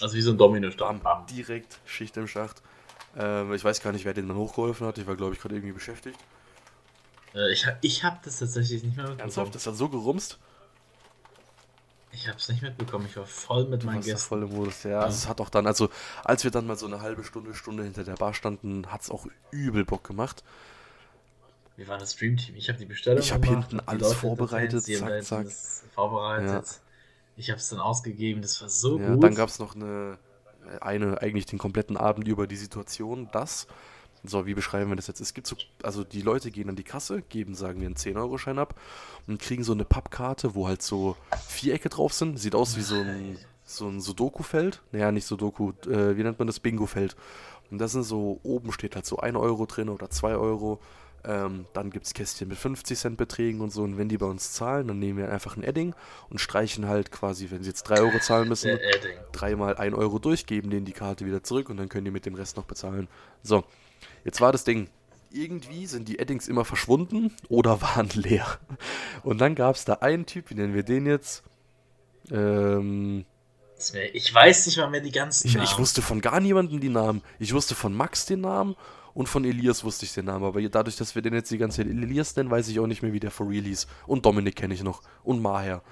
Also 0.00 0.16
wie 0.16 0.22
so 0.22 0.32
ein 0.32 0.38
Domino-Stab. 0.38 1.28
Direkt 1.28 1.78
Schicht 1.84 2.16
im 2.16 2.26
Schacht. 2.26 2.62
Ähm, 3.16 3.52
ich 3.52 3.64
weiß 3.64 3.80
gar 3.82 3.92
nicht, 3.92 4.04
wer 4.04 4.14
den 4.14 4.28
dann 4.28 4.36
hochgeholfen 4.36 4.86
hat. 4.86 4.98
Ich 4.98 5.06
war, 5.06 5.16
glaube 5.16 5.34
ich, 5.34 5.40
gerade 5.40 5.54
irgendwie 5.54 5.74
beschäftigt. 5.74 6.18
Äh, 7.34 7.52
ich 7.52 7.66
ich 7.82 8.04
habe 8.04 8.18
das 8.24 8.38
tatsächlich 8.38 8.82
nicht 8.82 8.96
mehr 8.96 9.04
mitbekommen. 9.04 9.20
Ernsthaft? 9.20 9.54
Das 9.54 9.66
hat 9.66 9.76
so 9.76 9.88
gerumst? 9.88 10.38
Ich 12.20 12.26
habe 12.26 12.38
es 12.38 12.48
nicht 12.48 12.62
mitbekommen. 12.62 13.06
Ich 13.08 13.16
war 13.16 13.26
voll 13.26 13.66
mit 13.66 13.82
du 13.82 13.86
meinen 13.86 14.00
Gästen. 14.00 14.28
voll 14.28 14.42
im 14.42 14.50
Modus, 14.50 14.82
ja. 14.82 14.90
ja. 14.90 15.00
Also 15.00 15.16
es 15.16 15.28
hat 15.28 15.40
auch 15.40 15.50
dann, 15.50 15.66
also 15.66 15.88
als 16.24 16.42
wir 16.42 16.50
dann 16.50 16.66
mal 16.66 16.76
so 16.76 16.86
eine 16.86 17.00
halbe 17.00 17.22
Stunde, 17.22 17.54
Stunde 17.54 17.84
hinter 17.84 18.02
der 18.02 18.14
Bar 18.14 18.34
standen, 18.34 18.90
hat 18.90 19.02
es 19.02 19.10
auch 19.10 19.26
übel 19.52 19.84
Bock 19.84 20.04
gemacht. 20.04 20.42
Wir 21.76 21.86
waren 21.86 22.00
das 22.00 22.14
Streamteam. 22.14 22.56
Ich 22.56 22.68
habe 22.68 22.78
die 22.78 22.86
Bestellung 22.86 23.20
Ich 23.20 23.32
habe 23.32 23.46
hinten 23.46 23.80
alles 23.86 24.12
vorbereitet, 24.14 24.84
zack, 24.84 25.22
zack. 25.22 25.46
Vorbereitet. 25.94 26.66
Ja. 26.66 26.80
Ich 27.36 27.50
habe 27.50 27.60
es 27.60 27.68
dann 27.68 27.78
ausgegeben. 27.78 28.42
Das 28.42 28.60
war 28.60 28.68
so 28.68 28.98
ja, 28.98 29.14
gut. 29.14 29.22
Dann 29.22 29.36
gab 29.36 29.48
es 29.48 29.60
noch 29.60 29.76
eine 29.76 30.18
eine 30.80 31.20
eigentlich 31.22 31.46
den 31.46 31.58
kompletten 31.58 31.96
Abend 31.96 32.28
über 32.28 32.46
die 32.46 32.56
Situation, 32.56 33.28
dass, 33.32 33.66
so, 34.28 34.46
wie 34.46 34.54
beschreiben 34.54 34.90
wir 34.90 34.96
das 34.96 35.06
jetzt? 35.06 35.20
Es 35.20 35.34
gibt 35.34 35.46
so, 35.46 35.56
also 35.82 36.04
die 36.04 36.22
Leute 36.22 36.50
gehen 36.50 36.68
an 36.68 36.76
die 36.76 36.84
Kasse, 36.84 37.22
geben, 37.22 37.54
sagen 37.54 37.80
wir, 37.80 37.86
einen 37.86 37.96
10-Euro-Schein 37.96 38.58
ab 38.58 38.74
und 39.26 39.40
kriegen 39.40 39.64
so 39.64 39.72
eine 39.72 39.84
Pappkarte, 39.84 40.54
wo 40.54 40.68
halt 40.68 40.82
so 40.82 41.16
Vierecke 41.46 41.88
drauf 41.88 42.12
sind. 42.12 42.38
Sieht 42.38 42.54
aus 42.54 42.76
wie 42.76 42.82
so 42.82 42.96
ein, 42.96 43.38
so 43.64 43.88
ein 43.88 44.00
Sudoku-Feld. 44.00 44.82
Naja, 44.92 45.12
nicht 45.12 45.26
Sudoku, 45.26 45.72
äh, 45.86 46.16
wie 46.16 46.22
nennt 46.22 46.38
man 46.38 46.46
das? 46.46 46.60
Bingo-Feld. 46.60 47.16
Und 47.70 47.78
da 47.78 47.88
sind 47.88 48.04
so, 48.04 48.40
oben 48.42 48.72
steht 48.72 48.94
halt 48.94 49.06
so 49.06 49.18
1 49.18 49.36
Euro 49.36 49.66
drin 49.66 49.88
oder 49.88 50.10
2 50.10 50.36
Euro. 50.36 50.80
Ähm, 51.24 51.66
dann 51.72 51.90
gibt 51.90 52.06
es 52.06 52.14
Kästchen 52.14 52.48
mit 52.48 52.58
50 52.58 52.96
Cent 52.96 53.16
Beträgen 53.16 53.60
und 53.60 53.70
so. 53.70 53.82
Und 53.82 53.98
wenn 53.98 54.08
die 54.08 54.18
bei 54.18 54.26
uns 54.26 54.52
zahlen, 54.52 54.88
dann 54.88 54.98
nehmen 54.98 55.18
wir 55.18 55.30
einfach 55.30 55.56
ein 55.56 55.64
Edding 55.64 55.94
und 56.30 56.40
streichen 56.40 56.86
halt 56.86 57.10
quasi, 57.10 57.50
wenn 57.50 57.62
sie 57.62 57.70
jetzt 57.70 57.82
3 57.84 58.00
Euro 58.00 58.18
zahlen 58.20 58.48
müssen, 58.48 58.78
dreimal 59.32 59.76
1 59.76 59.96
Euro 59.96 60.18
durchgeben, 60.18 60.70
denen 60.70 60.86
die 60.86 60.92
Karte 60.92 61.26
wieder 61.26 61.42
zurück 61.42 61.70
und 61.70 61.76
dann 61.76 61.88
können 61.88 62.04
die 62.04 62.10
mit 62.10 62.24
dem 62.24 62.34
Rest 62.34 62.56
noch 62.56 62.64
bezahlen. 62.64 63.08
So, 63.42 63.64
jetzt 64.24 64.40
war 64.40 64.52
das 64.52 64.64
Ding. 64.64 64.88
Irgendwie 65.30 65.86
sind 65.86 66.08
die 66.08 66.18
Eddings 66.18 66.48
immer 66.48 66.64
verschwunden 66.64 67.34
oder 67.48 67.80
waren 67.82 68.08
leer. 68.10 68.58
Und 69.22 69.38
dann 69.38 69.54
gab 69.54 69.76
es 69.76 69.84
da 69.84 69.94
einen 69.94 70.26
Typ, 70.26 70.50
wie 70.50 70.54
nennen 70.54 70.74
wir 70.74 70.82
den 70.82 71.06
jetzt? 71.06 71.42
Ähm, 72.30 73.24
ich 74.12 74.34
weiß 74.34 74.66
nicht 74.66 74.76
mal 74.78 74.90
mehr 74.90 75.00
die 75.00 75.12
ganzen 75.12 75.46
ich, 75.46 75.54
Namen. 75.54 75.64
Ich 75.64 75.78
wusste 75.78 76.02
von 76.02 76.20
gar 76.20 76.40
niemandem 76.40 76.80
die 76.80 76.88
Namen. 76.88 77.22
Ich 77.38 77.54
wusste 77.54 77.74
von 77.74 77.94
Max 77.94 78.26
den 78.26 78.40
Namen 78.40 78.74
und 79.14 79.28
von 79.28 79.44
Elias 79.44 79.84
wusste 79.84 80.04
ich 80.04 80.14
den 80.14 80.24
Namen. 80.24 80.44
Aber 80.44 80.60
dadurch, 80.62 80.96
dass 80.96 81.14
wir 81.14 81.22
den 81.22 81.34
jetzt 81.34 81.50
die 81.50 81.58
ganze 81.58 81.78
Zeit 81.78 81.86
Elias 81.86 82.34
nennen, 82.36 82.50
weiß 82.50 82.68
ich 82.68 82.80
auch 82.80 82.86
nicht 82.86 83.02
mehr, 83.02 83.12
wie 83.12 83.20
der 83.20 83.30
for 83.30 83.48
real 83.48 83.64
hieß. 83.64 83.86
Und 84.06 84.26
Dominik 84.26 84.56
kenne 84.56 84.74
ich 84.74 84.82
noch. 84.82 85.02
Und 85.22 85.40
Maher. 85.40 85.82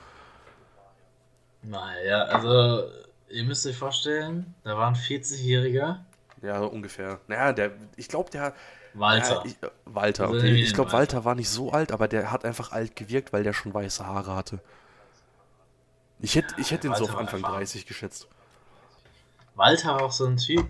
Naja, 1.62 2.22
also 2.24 2.88
ihr 3.28 3.44
müsst 3.44 3.66
euch 3.66 3.76
vorstellen, 3.76 4.54
da 4.62 4.76
war 4.76 4.88
ein 4.88 4.94
40-Jähriger. 4.94 6.04
Ja, 6.46 6.60
ungefähr. 6.60 7.20
Naja, 7.26 7.52
der, 7.52 7.72
ich 7.96 8.08
glaube, 8.08 8.30
der. 8.30 8.54
Walter. 8.94 9.42
Ja, 9.44 9.44
ich, 9.44 9.56
Walter, 9.84 10.30
okay. 10.30 10.54
Ich 10.54 10.72
glaube, 10.72 10.92
Walter 10.92 11.24
war 11.24 11.34
nicht 11.34 11.50
so 11.50 11.72
alt, 11.72 11.92
aber 11.92 12.08
der 12.08 12.30
hat 12.30 12.44
einfach 12.44 12.72
alt 12.72 12.96
gewirkt, 12.96 13.32
weil 13.32 13.42
der 13.42 13.52
schon 13.52 13.74
weiße 13.74 14.06
Haare 14.06 14.34
hatte. 14.34 14.60
Ich 16.20 16.34
hätte 16.34 16.54
ich 16.58 16.70
hätt 16.70 16.84
ihn 16.84 16.94
so 16.94 17.04
auf 17.04 17.16
Anfang 17.16 17.42
30 17.42 17.84
geschätzt. 17.84 18.26
Walter 19.54 19.88
war 19.88 20.02
auch 20.02 20.12
so 20.12 20.26
ein 20.26 20.36
Typ, 20.36 20.66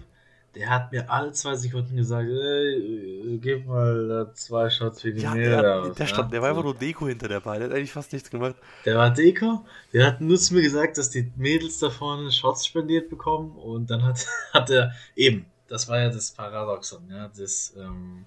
der 0.56 0.70
hat 0.70 0.90
mir 0.90 1.10
alle 1.10 1.32
zwei 1.32 1.54
Sekunden 1.54 1.96
gesagt, 1.96 2.28
ey, 2.28 3.38
gib 3.42 3.66
mal 3.66 4.30
zwei 4.34 4.70
Shots 4.70 5.02
für 5.02 5.12
die 5.12 5.20
ja, 5.20 5.34
Mädel. 5.34 5.50
Der, 5.50 5.82
aus, 5.82 5.96
der, 5.96 6.06
stand, 6.06 6.32
der 6.32 6.40
war 6.40 6.48
einfach 6.48 6.64
nur 6.64 6.74
Deko 6.74 7.06
hinter 7.06 7.28
der 7.28 7.40
Beine, 7.40 7.60
der 7.60 7.68
hat 7.68 7.76
eigentlich 7.76 7.92
fast 7.92 8.12
nichts 8.12 8.30
gemacht. 8.30 8.56
Der 8.86 8.96
war 8.96 9.10
Deko, 9.10 9.66
der 9.92 10.06
hat 10.06 10.20
nur 10.22 10.38
zu 10.38 10.54
mir 10.54 10.62
gesagt, 10.62 10.96
dass 10.96 11.10
die 11.10 11.30
Mädels 11.36 11.78
da 11.78 11.90
vorne 11.90 12.32
Shots 12.32 12.66
spendiert 12.66 13.10
bekommen 13.10 13.52
und 13.56 13.90
dann 13.90 14.02
hat, 14.02 14.26
hat 14.54 14.70
er 14.70 14.92
eben, 15.14 15.44
das 15.68 15.88
war 15.88 16.00
ja 16.00 16.10
das 16.10 16.30
Paradoxon, 16.30 17.08
ja, 17.10 17.28
das 17.28 17.74
ähm, 17.76 18.26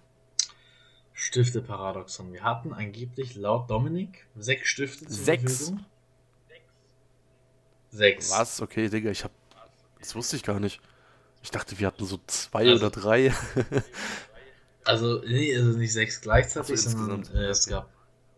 Stifte-Paradoxon. 1.14 2.32
Wir 2.34 2.44
hatten 2.44 2.74
angeblich 2.74 3.36
laut 3.36 3.70
Dominik 3.70 4.26
sechs 4.38 4.70
Stifte 4.70 5.06
zur 5.06 5.16
sechs. 5.16 5.58
Verfügung. 5.58 5.86
Sechs. 7.92 8.32
Was? 8.32 8.62
Okay, 8.62 8.90
Digga, 8.90 9.10
ich 9.10 9.24
hab. 9.24 9.32
Das 10.00 10.16
wusste 10.16 10.36
ich 10.36 10.44
gar 10.44 10.60
nicht. 10.60 10.80
Ich 11.42 11.52
dachte, 11.52 11.78
wir 11.80 11.88
hatten 11.88 12.06
so 12.06 12.20
zwei 12.28 12.70
also, 12.70 12.86
oder 12.86 12.90
drei. 12.90 13.34
also, 14.86 15.22
nee, 15.26 15.56
also 15.56 15.78
nicht 15.78 15.94
sechs 15.94 16.22
gleichzeitig, 16.22 16.72
also 16.72 16.90
sondern 16.90 17.24
äh, 17.36 17.48
es 17.48 17.68
gab 17.68 17.90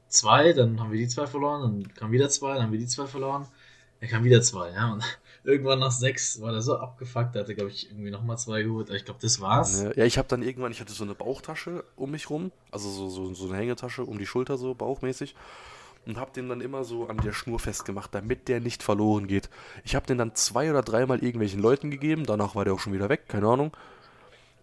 zwei, 0.07 0.53
dann 0.53 0.79
haben 0.79 0.91
wir 0.91 0.99
die 0.99 1.07
zwei 1.07 1.27
verloren, 1.27 1.61
dann 1.61 1.93
kamen 1.93 2.11
wieder 2.11 2.29
zwei, 2.29 2.53
dann 2.53 2.63
haben 2.63 2.71
wir 2.71 2.79
die 2.79 2.87
zwei 2.87 3.07
verloren, 3.07 3.47
dann 3.99 4.09
kamen 4.09 4.25
wieder 4.25 4.41
zwei, 4.41 4.71
ja. 4.71 4.93
Und 4.93 5.03
irgendwann 5.43 5.79
nach 5.79 5.91
sechs 5.91 6.39
war 6.41 6.51
der 6.51 6.61
so 6.61 6.77
abgefuckt, 6.77 7.35
der 7.35 7.43
hatte, 7.43 7.55
glaube 7.55 7.71
ich, 7.71 7.89
irgendwie 7.89 8.11
nochmal 8.11 8.37
zwei 8.37 8.63
geholt, 8.63 8.89
ich 8.89 9.05
glaube, 9.05 9.19
das 9.21 9.41
war's. 9.41 9.83
Ja, 9.95 10.05
ich 10.05 10.17
habe 10.17 10.27
dann 10.27 10.43
irgendwann, 10.43 10.71
ich 10.71 10.79
hatte 10.79 10.93
so 10.93 11.03
eine 11.03 11.15
Bauchtasche 11.15 11.83
um 11.95 12.11
mich 12.11 12.29
rum, 12.29 12.51
also 12.71 12.89
so, 12.89 13.09
so, 13.09 13.33
so 13.33 13.47
eine 13.47 13.57
Hängetasche 13.57 14.03
um 14.03 14.17
die 14.17 14.25
Schulter, 14.25 14.57
so 14.57 14.73
bauchmäßig 14.73 15.35
und 16.05 16.17
habe 16.17 16.31
den 16.31 16.49
dann 16.49 16.61
immer 16.61 16.83
so 16.83 17.07
an 17.07 17.17
der 17.17 17.31
Schnur 17.31 17.59
festgemacht, 17.59 18.13
damit 18.13 18.47
der 18.47 18.59
nicht 18.59 18.83
verloren 18.83 19.27
geht. 19.27 19.49
Ich 19.83 19.95
habe 19.95 20.05
den 20.07 20.17
dann 20.17 20.35
zwei 20.35 20.69
oder 20.69 20.81
dreimal 20.81 21.19
irgendwelchen 21.19 21.61
Leuten 21.61 21.91
gegeben, 21.91 22.25
danach 22.25 22.55
war 22.55 22.65
der 22.65 22.73
auch 22.73 22.79
schon 22.79 22.93
wieder 22.93 23.09
weg, 23.09 23.27
keine 23.27 23.47
Ahnung. 23.47 23.71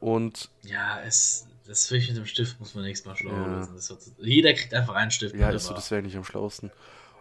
Und. 0.01 0.51
Ja, 0.62 1.01
es, 1.07 1.47
das 1.67 1.87
finde 1.87 2.03
ich 2.03 2.09
mit 2.09 2.19
dem 2.19 2.27
Stift 2.27 2.59
muss 2.61 2.75
man 2.75 2.85
nächstes 2.85 3.07
Mal 3.07 3.17
schlau 3.17 3.33
ja. 3.33 3.47
lösen. 3.47 3.77
jeder 4.19 4.53
kriegt 4.55 4.75
einfach 4.75 4.95
einen 4.95 5.11
Stift. 5.11 5.35
Ja, 5.35 5.51
ist 5.51 5.67
so, 5.67 5.75
das 5.75 5.91
wäre 5.91 6.03
nicht 6.03 6.17
am 6.17 6.25
schlausten. 6.25 6.71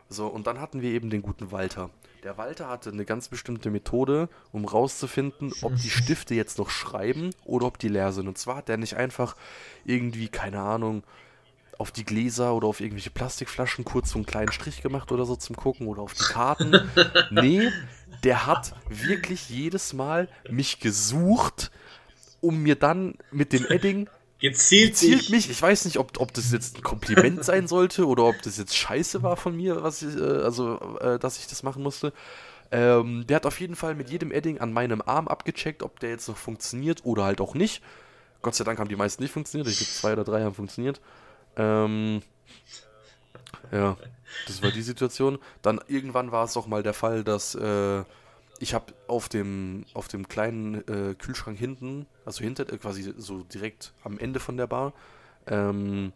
So, 0.10 0.28
und 0.28 0.48
dann 0.48 0.62
hatten 0.62 0.82
wir 0.82 0.91
eben 0.91 1.10
den 1.10 1.22
guten 1.22 1.52
Walter. 1.52 1.89
Der 2.27 2.37
Walter 2.37 2.67
hatte 2.67 2.89
eine 2.89 3.05
ganz 3.05 3.29
bestimmte 3.29 3.69
Methode, 3.69 4.27
um 4.51 4.65
rauszufinden, 4.65 5.53
ob 5.61 5.77
die 5.77 5.89
Stifte 5.89 6.35
jetzt 6.35 6.57
noch 6.57 6.69
schreiben 6.69 7.29
oder 7.45 7.67
ob 7.67 7.79
die 7.79 7.87
leer 7.87 8.11
sind. 8.11 8.27
Und 8.27 8.37
zwar 8.37 8.57
hat 8.57 8.67
der 8.67 8.75
nicht 8.75 8.97
einfach 8.97 9.37
irgendwie, 9.85 10.27
keine 10.27 10.59
Ahnung, 10.59 11.03
auf 11.77 11.91
die 11.91 12.03
Gläser 12.03 12.53
oder 12.53 12.67
auf 12.67 12.81
irgendwelche 12.81 13.11
Plastikflaschen 13.11 13.85
kurz 13.85 14.09
so 14.09 14.17
einen 14.17 14.25
kleinen 14.25 14.51
Strich 14.51 14.81
gemacht 14.81 15.13
oder 15.13 15.23
so 15.23 15.37
zum 15.37 15.55
Gucken 15.55 15.87
oder 15.87 16.01
auf 16.01 16.15
die 16.15 16.25
Karten. 16.25 16.89
nee, 17.31 17.71
der 18.25 18.45
hat 18.45 18.75
wirklich 18.89 19.47
jedes 19.47 19.93
Mal 19.93 20.27
mich 20.49 20.81
gesucht, 20.81 21.71
um 22.41 22.61
mir 22.61 22.75
dann 22.75 23.13
mit 23.31 23.53
dem 23.53 23.65
Edding 23.67 24.09
gezielt, 24.39 24.91
gezielt 24.91 25.30
mich. 25.30 25.50
Ich 25.50 25.62
weiß 25.62 25.86
nicht, 25.86 25.97
ob, 25.97 26.19
ob 26.19 26.34
das 26.34 26.52
jetzt 26.52 26.78
ein 26.78 26.84
Kompliment 26.84 27.43
sein 27.43 27.67
sollte 27.67 28.08
oder 28.08 28.26
ob 28.26 28.41
das 28.41 28.58
jetzt 28.58 28.76
scheiße 28.76 29.23
war 29.23 29.38
von 29.38 29.56
mir, 29.56 29.84
was 29.84 30.02
ich, 30.02 30.15
äh, 30.15 30.21
also 30.21 30.97
äh, 31.00 31.19
dass 31.19 31.39
ich 31.39 31.47
das 31.47 31.63
machen 31.63 31.84
musste. 31.84 32.13
Ähm, 32.71 33.26
der 33.28 33.38
hat 33.38 33.45
auf 33.45 33.60
jeden 33.60 33.76
Fall 33.76 33.95
mit 33.95 34.10
jedem 34.10 34.32
Edding 34.32 34.60
an 34.60 34.73
meinem 34.73 35.02
Arm 35.02 35.28
abgecheckt, 35.28 35.84
ob 35.84 36.00
der 36.00 36.10
jetzt 36.10 36.28
noch 36.28 36.38
funktioniert 36.38 37.06
oder 37.06 37.23
halt 37.23 37.39
auch 37.39 37.54
nicht. 37.54 37.82
Gott 38.41 38.56
sei 38.56 38.63
Dank 38.63 38.80
haben 38.80 38.89
die 38.89 38.95
meisten 38.95 39.23
nicht 39.23 39.32
funktioniert. 39.32 39.67
Ich 39.69 39.78
glaube, 39.78 39.91
zwei 39.91 40.13
oder 40.13 40.23
drei 40.23 40.43
haben 40.43 40.54
funktioniert. 40.54 41.00
Ähm, 41.56 42.21
ja, 43.71 43.97
das 44.45 44.62
war 44.62 44.71
die 44.71 44.82
Situation. 44.82 45.39
Dann 45.62 45.80
irgendwann 45.88 46.32
war 46.32 46.45
es 46.45 46.58
auch 46.58 46.67
mal 46.67 46.84
der 46.84 46.93
Fall, 46.93 47.23
dass 47.23 47.56
äh, 47.56 48.04
ich 48.60 48.74
habe 48.74 48.93
auf 49.08 49.30
dem, 49.30 49.86
auf 49.93 50.08
dem 50.08 50.28
kleinen 50.28 50.88
äh, 50.88 51.15
Kühlschrank 51.15 51.58
hinten, 51.58 52.08
also 52.26 52.43
hinter, 52.43 52.72
äh, 52.72 52.78
quasi 52.78 53.13
so 53.17 53.43
direkt 53.43 53.93
am 54.04 54.17
Ende 54.17 54.39
von 54.39 54.58
der 54.58 54.67
Bar, 54.67 54.93
ähm, 55.48 56.12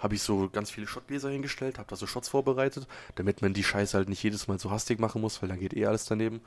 habe 0.00 0.14
ich 0.14 0.22
so 0.22 0.48
ganz 0.50 0.70
viele 0.70 0.86
Schottgläser 0.86 1.30
hingestellt, 1.30 1.78
habe 1.78 1.88
da 1.88 1.96
so 1.96 2.06
Shots 2.06 2.28
vorbereitet, 2.28 2.86
damit 3.14 3.42
man 3.42 3.54
die 3.54 3.64
Scheiße 3.64 3.96
halt 3.96 4.08
nicht 4.08 4.22
jedes 4.22 4.48
Mal 4.48 4.58
so 4.58 4.70
hastig 4.70 4.98
machen 4.98 5.20
muss, 5.20 5.40
weil 5.40 5.48
dann 5.48 5.60
geht 5.60 5.74
eh 5.74 5.86
alles 5.86 6.04
daneben. 6.04 6.40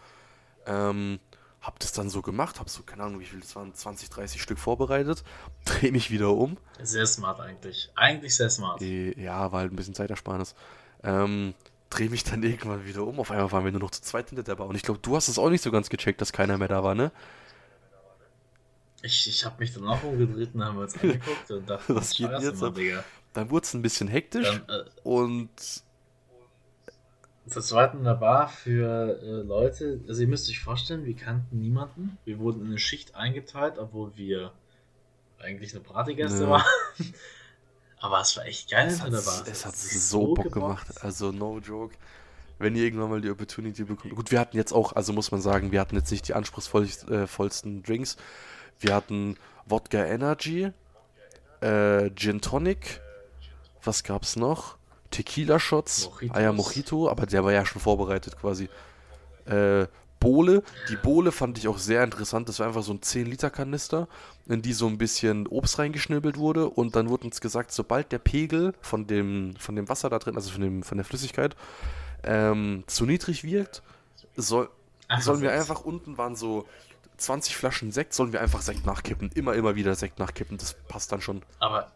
Ähm, 0.66 1.20
hab 1.62 1.80
das 1.80 1.92
dann 1.92 2.10
so 2.10 2.22
gemacht, 2.22 2.60
hab 2.60 2.70
so, 2.70 2.84
keine 2.84 3.04
Ahnung, 3.04 3.20
wie 3.20 3.26
viel 3.26 3.40
das 3.40 3.56
waren, 3.56 3.74
20, 3.74 4.10
30 4.10 4.42
Stück 4.42 4.60
vorbereitet, 4.60 5.24
dreh 5.66 5.92
mich 5.92 6.12
wieder 6.12 6.32
um. 6.32 6.58
Sehr 6.82 7.08
smart 7.08 7.40
eigentlich. 7.40 7.92
Eigentlich 7.96 8.36
sehr 8.36 8.50
smart. 8.50 8.82
Äh, 8.82 9.20
ja, 9.20 9.52
war 9.52 9.62
halt 9.62 9.74
ein 9.74 9.76
bisschen 9.76 9.96
Zeitersparnis. 9.96 10.54
Ähm, 11.04 11.54
dreh 11.90 12.10
mich 12.10 12.24
dann 12.24 12.44
irgendwann 12.44 12.86
wieder 12.86 13.06
um. 13.06 13.20
Auf 13.20 13.32
einmal 13.32 13.52
waren 13.52 13.66
wir 13.66 13.72
nur 13.72 13.82
noch 13.82 13.92
zu 13.92 14.02
zweit 14.02 14.30
hinter 14.30 14.44
der 14.44 14.56
Bar. 14.56 14.68
Und 14.68 14.76
ich 14.76 14.84
glaube, 14.84 15.00
du 15.02 15.16
hast 15.16 15.28
es 15.28 15.38
auch 15.38 15.50
nicht 15.50 15.62
so 15.62 15.72
ganz 15.72 15.90
gecheckt, 15.90 16.22
dass 16.22 16.34
keiner 16.34 16.58
mehr 16.58 16.68
da 16.68 16.84
war, 16.84 16.96
ne? 16.96 17.12
Ich, 19.04 19.28
ich 19.28 19.46
habe 19.46 19.58
mich 19.60 19.74
dann 19.74 19.88
auch 19.88 20.04
umgedreht 20.04 20.56
und 20.56 20.64
haben 20.64 20.78
uns 20.78 20.96
angeguckt 21.02 21.52
und 21.52 21.70
dachte, 21.70 21.96
was 21.96 22.16
geht 22.16 22.32
jetzt 22.42 22.64
ab? 22.64 22.76
Dann 23.34 23.50
wurde 23.52 23.64
es 23.64 23.74
ein 23.76 23.84
bisschen 23.84 24.08
hektisch 24.08 24.50
dann, 24.66 24.80
äh, 24.80 24.90
und 25.04 25.52
das 27.54 27.72
war 27.72 27.94
in 27.94 28.04
der 28.04 28.16
Bar 28.16 28.50
für 28.50 29.22
äh, 29.22 29.48
Leute, 29.48 30.02
also 30.08 30.22
ihr 30.22 30.28
müsst 30.28 30.50
euch 30.50 30.60
vorstellen, 30.60 31.06
wir 31.06 31.16
kannten 31.16 31.60
niemanden. 31.60 32.18
Wir 32.26 32.40
wurden 32.40 32.62
in 32.62 32.68
eine 32.68 32.80
Schicht 32.80 33.16
eingeteilt, 33.16 33.78
obwohl 33.78 34.18
wir 34.18 34.52
eigentlich 35.40 35.74
eine 35.74 35.82
Partygäste 35.82 36.44
ja. 36.44 36.50
waren. 36.50 36.66
Aber 38.00 38.22
es 38.22 38.38
war 38.38 38.46
echt 38.46 38.70
geil 38.70 38.96
der 38.96 39.22
Bar. 39.22 39.44
Es 39.50 39.66
hat 39.66 39.76
so, 39.76 40.00
so 40.00 40.34
Bock 40.34 40.52
gemacht. 40.52 40.88
Also 41.04 41.32
no 41.32 41.60
joke. 41.60 41.96
Wenn 42.60 42.76
ihr 42.76 42.84
irgendwann 42.84 43.10
mal 43.10 43.22
die 43.22 43.30
Opportunity 43.30 43.84
bekommt. 43.84 44.16
Gut, 44.16 44.32
wir 44.32 44.40
hatten 44.40 44.58
jetzt 44.58 44.72
auch, 44.72 44.94
also 44.94 45.14
muss 45.14 45.32
man 45.32 45.42
sagen, 45.42 45.72
wir 45.72 45.80
hatten 45.80 45.96
jetzt 45.96 46.12
nicht 46.12 46.28
die 46.28 46.34
anspruchsvollsten 46.34 47.80
äh, 47.80 47.82
Drinks. 47.84 48.18
Wir 48.80 48.96
hatten 48.96 49.38
Wodka 49.66 50.04
Energy, 50.04 50.72
äh, 51.62 52.10
Gin 52.16 52.42
Tonic. 52.42 53.02
Was 53.84 54.04
gab's 54.04 54.36
noch? 54.36 54.78
Tequila-Shots, 55.12 56.10
Eier 56.30 56.52
Mojito, 56.52 57.10
aber 57.10 57.26
der 57.26 57.44
war 57.44 57.54
ja 57.54 57.66
schon 57.66 57.82
vorbereitet 57.82 58.38
quasi. 58.40 58.70
Äh, 59.46 59.88
Bohle, 60.20 60.64
die 60.90 60.96
Bohle 60.96 61.32
fand 61.32 61.58
ich 61.58 61.68
auch 61.68 61.78
sehr 61.78 62.04
interessant. 62.04 62.50
Das 62.50 62.60
war 62.60 62.68
einfach 62.68 62.84
so 62.84 62.94
ein 62.94 63.02
10-Liter-Kanister, 63.02 64.08
in 64.48 64.62
die 64.62 64.74
so 64.74 64.88
ein 64.88 64.98
bisschen 64.98 65.48
Obst 65.48 65.80
reingeschnibbelt 65.80 66.38
wurde. 66.38 66.70
Und 66.70 66.96
dann 66.96 67.10
wurde 67.10 67.26
uns 67.26 67.42
gesagt, 67.42 67.72
sobald 67.72 68.12
der 68.12 68.20
Pegel 68.20 68.74
von 68.82 69.08
dem, 69.08 69.56
von 69.58 69.76
dem 69.76 69.90
Wasser 69.90 70.10
da 70.10 70.20
drin, 70.20 70.36
also 70.36 70.52
von, 70.52 70.62
dem, 70.62 70.84
von 70.84 70.98
der 70.98 71.06
Flüssigkeit, 71.06 71.56
ähm, 72.24 72.84
zu 72.88 73.06
niedrig 73.06 73.44
wirkt, 73.44 73.84
soll, 74.36 74.70
Ach, 75.08 75.22
sollen 75.22 75.42
wir 75.42 75.52
einfach, 75.52 75.86
unten 75.86 76.18
waren 76.18 76.36
so 76.36 76.68
20 77.18 77.56
Flaschen 77.56 77.92
Sekt, 77.92 78.14
sollen 78.14 78.34
wir 78.34 78.42
einfach 78.42 78.62
Sekt 78.62 78.86
nachkippen. 78.86 79.32
Immer, 79.34 79.54
immer 79.56 79.76
wieder 79.76 79.96
Sekt 79.96 80.20
nachkippen. 80.20 80.58
Das 80.58 80.76
passt 80.88 81.12
dann 81.12 81.22
schon. 81.22 81.42
Aber 81.60 81.92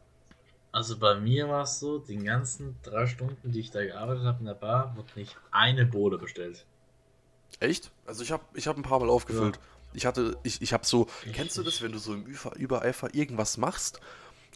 also 0.72 0.98
bei 0.98 1.16
mir 1.16 1.50
war 1.50 1.64
es 1.64 1.80
so, 1.80 2.00
die 2.00 2.18
ganzen 2.18 2.78
drei 2.82 3.06
Stunden, 3.06 3.52
die 3.52 3.60
ich 3.60 3.72
da 3.72 3.84
gearbeitet 3.84 4.24
habe 4.24 4.40
in 4.40 4.46
der 4.46 4.54
Bar, 4.54 4.96
wurde 4.96 5.10
nicht 5.16 5.36
eine 5.52 5.86
Bohle 5.86 6.18
bestellt. 6.18 6.66
Echt? 7.60 7.92
Also 8.06 8.24
ich 8.24 8.32
habe 8.32 8.44
ich 8.54 8.68
hab 8.68 8.78
ein 8.78 8.84
paar 8.84 9.00
Mal 9.00 9.10
aufgefüllt. 9.10 9.58
Ja. 9.58 9.62
Ich 9.94 10.06
hatte, 10.06 10.38
ich, 10.44 10.62
ich 10.62 10.74
habe 10.74 10.86
so, 10.86 11.08
kennst 11.34 11.58
du 11.58 11.64
das, 11.64 11.82
wenn 11.82 11.92
du 11.92 12.00
so 12.00 12.14
im 12.14 12.26
Übereifer 12.26 13.14
irgendwas 13.14 13.58
machst 13.58 14.00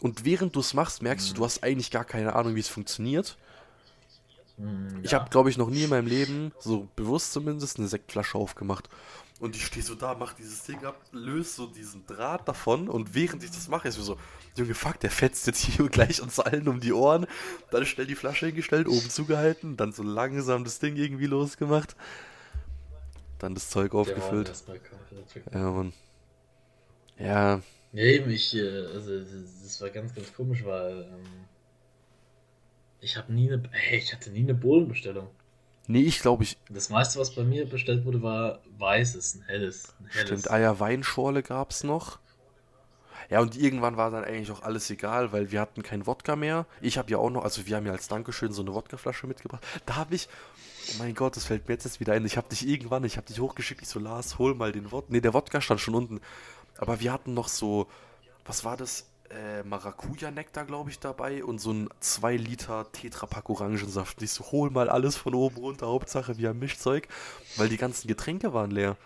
und 0.00 0.24
während 0.24 0.56
du 0.56 0.60
es 0.60 0.74
machst, 0.74 1.02
merkst 1.02 1.28
mhm. 1.28 1.34
du, 1.34 1.40
du 1.40 1.44
hast 1.44 1.62
eigentlich 1.62 1.90
gar 1.90 2.04
keine 2.04 2.34
Ahnung, 2.34 2.54
wie 2.54 2.60
es 2.60 2.68
funktioniert. 2.68 3.36
Mhm, 4.56 5.00
ich 5.02 5.14
habe, 5.14 5.28
glaube 5.30 5.50
ich, 5.50 5.58
noch 5.58 5.68
nie 5.68 5.84
in 5.84 5.90
meinem 5.90 6.06
Leben, 6.06 6.52
so 6.58 6.88
bewusst 6.96 7.32
zumindest, 7.32 7.78
eine 7.78 7.88
Sektflasche 7.88 8.38
aufgemacht. 8.38 8.88
Und 9.38 9.54
ich 9.54 9.66
stehe 9.66 9.84
so 9.84 9.94
da, 9.94 10.14
mach 10.14 10.32
dieses 10.32 10.62
Ding 10.62 10.82
ab, 10.84 10.98
löse 11.12 11.56
so 11.56 11.66
diesen 11.66 12.06
Draht 12.06 12.48
davon 12.48 12.88
und 12.88 13.14
während 13.14 13.44
ich 13.44 13.50
das 13.50 13.68
mache, 13.68 13.86
ist 13.86 13.98
mir 13.98 14.04
so, 14.04 14.16
Junge, 14.56 14.74
fuck, 14.74 14.98
der 15.00 15.10
fetzt 15.10 15.46
jetzt 15.46 15.62
hier 15.62 15.86
gleich 15.90 16.22
uns 16.22 16.40
allen 16.40 16.68
um 16.68 16.80
die 16.80 16.94
Ohren. 16.94 17.26
Dann 17.70 17.84
schnell 17.84 18.06
die 18.06 18.14
Flasche 18.14 18.46
hingestellt, 18.46 18.88
oben 18.88 19.10
zugehalten, 19.10 19.76
dann 19.76 19.92
so 19.92 20.02
langsam 20.02 20.64
das 20.64 20.78
Ding 20.78 20.96
irgendwie 20.96 21.26
losgemacht. 21.26 21.96
Dann 23.38 23.54
das 23.54 23.70
Zeug 23.70 23.94
aufgefüllt. 23.94 24.52
Ja, 25.52 25.70
Mann. 25.70 25.92
Ja. 27.18 27.60
Ja, 27.92 28.02
eben, 28.02 28.30
ich, 28.30 28.54
äh, 28.54 28.86
also, 28.92 29.20
das 29.20 29.80
war 29.80 29.90
ganz, 29.90 30.14
ganz 30.14 30.32
komisch, 30.34 30.64
weil 30.64 31.02
ähm, 31.02 31.46
ich 33.00 33.16
habe 33.16 33.32
nie 33.32 33.50
eine, 33.50 33.62
hey, 33.70 33.98
ich 33.98 34.12
hatte 34.12 34.30
nie 34.30 34.40
eine 34.40 34.54
Bohlenbestellung. 34.54 35.28
Nee, 35.86 36.02
ich 36.02 36.20
glaube 36.20 36.42
ich. 36.42 36.58
Das 36.68 36.90
meiste, 36.90 37.18
was 37.20 37.34
bei 37.34 37.44
mir 37.44 37.66
bestellt 37.66 38.04
wurde, 38.04 38.22
war 38.22 38.60
weißes, 38.78 39.36
ein 39.36 39.42
helles. 39.42 39.94
Ein 40.00 40.06
helles. 40.08 40.26
Stimmt, 40.26 40.50
Eier-Weinschorle 40.50 41.42
gab 41.42 41.70
es 41.70 41.84
noch. 41.84 42.18
Ja, 43.30 43.40
und 43.40 43.56
irgendwann 43.56 43.96
war 43.96 44.10
dann 44.10 44.24
eigentlich 44.24 44.50
auch 44.50 44.62
alles 44.62 44.88
egal, 44.90 45.32
weil 45.32 45.50
wir 45.50 45.60
hatten 45.60 45.82
kein 45.82 46.06
Wodka 46.06 46.36
mehr. 46.36 46.66
Ich 46.80 46.98
habe 46.98 47.10
ja 47.10 47.18
auch 47.18 47.30
noch, 47.30 47.44
also 47.44 47.66
wir 47.66 47.76
haben 47.76 47.86
ja 47.86 47.92
als 47.92 48.08
Dankeschön 48.08 48.52
so 48.52 48.62
eine 48.62 48.74
Wodkaflasche 48.74 49.26
mitgebracht. 49.26 49.64
Da 49.84 49.96
habe 49.96 50.14
ich, 50.14 50.28
oh 50.90 50.98
mein 50.98 51.14
Gott, 51.14 51.36
das 51.36 51.44
fällt 51.44 51.66
mir 51.68 51.74
jetzt, 51.74 52.00
wieder 52.00 52.12
ein. 52.12 52.24
Ich 52.24 52.36
habe 52.36 52.48
dich 52.48 52.66
irgendwann, 52.66 53.04
ich 53.04 53.16
habe 53.16 53.26
dich 53.26 53.40
hochgeschickt, 53.40 53.82
ich 53.82 53.88
so, 53.88 53.98
Lars, 53.98 54.38
hol 54.38 54.54
mal 54.54 54.72
den 54.72 54.92
Wodka. 54.92 55.12
Nee, 55.12 55.20
der 55.20 55.34
Wodka 55.34 55.60
stand 55.60 55.80
schon 55.80 55.94
unten. 55.94 56.20
Aber 56.78 57.00
wir 57.00 57.12
hatten 57.12 57.34
noch 57.34 57.48
so, 57.48 57.88
was 58.44 58.64
war 58.64 58.76
das? 58.76 59.06
Äh, 59.28 59.64
Maracuja-Nektar, 59.64 60.66
glaube 60.66 60.90
ich, 60.90 61.00
dabei 61.00 61.42
und 61.42 61.60
so 61.60 61.72
ein 61.72 61.88
2 61.98 62.36
Liter 62.36 62.86
Tetrapack 62.92 63.50
Orangensaft. 63.50 64.22
Ich 64.22 64.30
so, 64.30 64.44
hol 64.52 64.70
mal 64.70 64.88
alles 64.88 65.16
von 65.16 65.34
oben 65.34 65.56
runter, 65.56 65.88
Hauptsache 65.88 66.38
wir 66.38 66.50
haben 66.50 66.60
Mischzeug, 66.60 67.08
weil 67.56 67.68
die 67.68 67.76
ganzen 67.76 68.06
Getränke 68.06 68.52
waren 68.52 68.70
leer. 68.70 68.96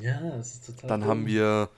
Ja, 0.00 0.20
das 0.36 0.54
ist 0.54 0.66
total 0.66 0.88
Dann 0.88 1.02
cool. 1.02 1.08
haben 1.08 1.26
wir, 1.26 1.68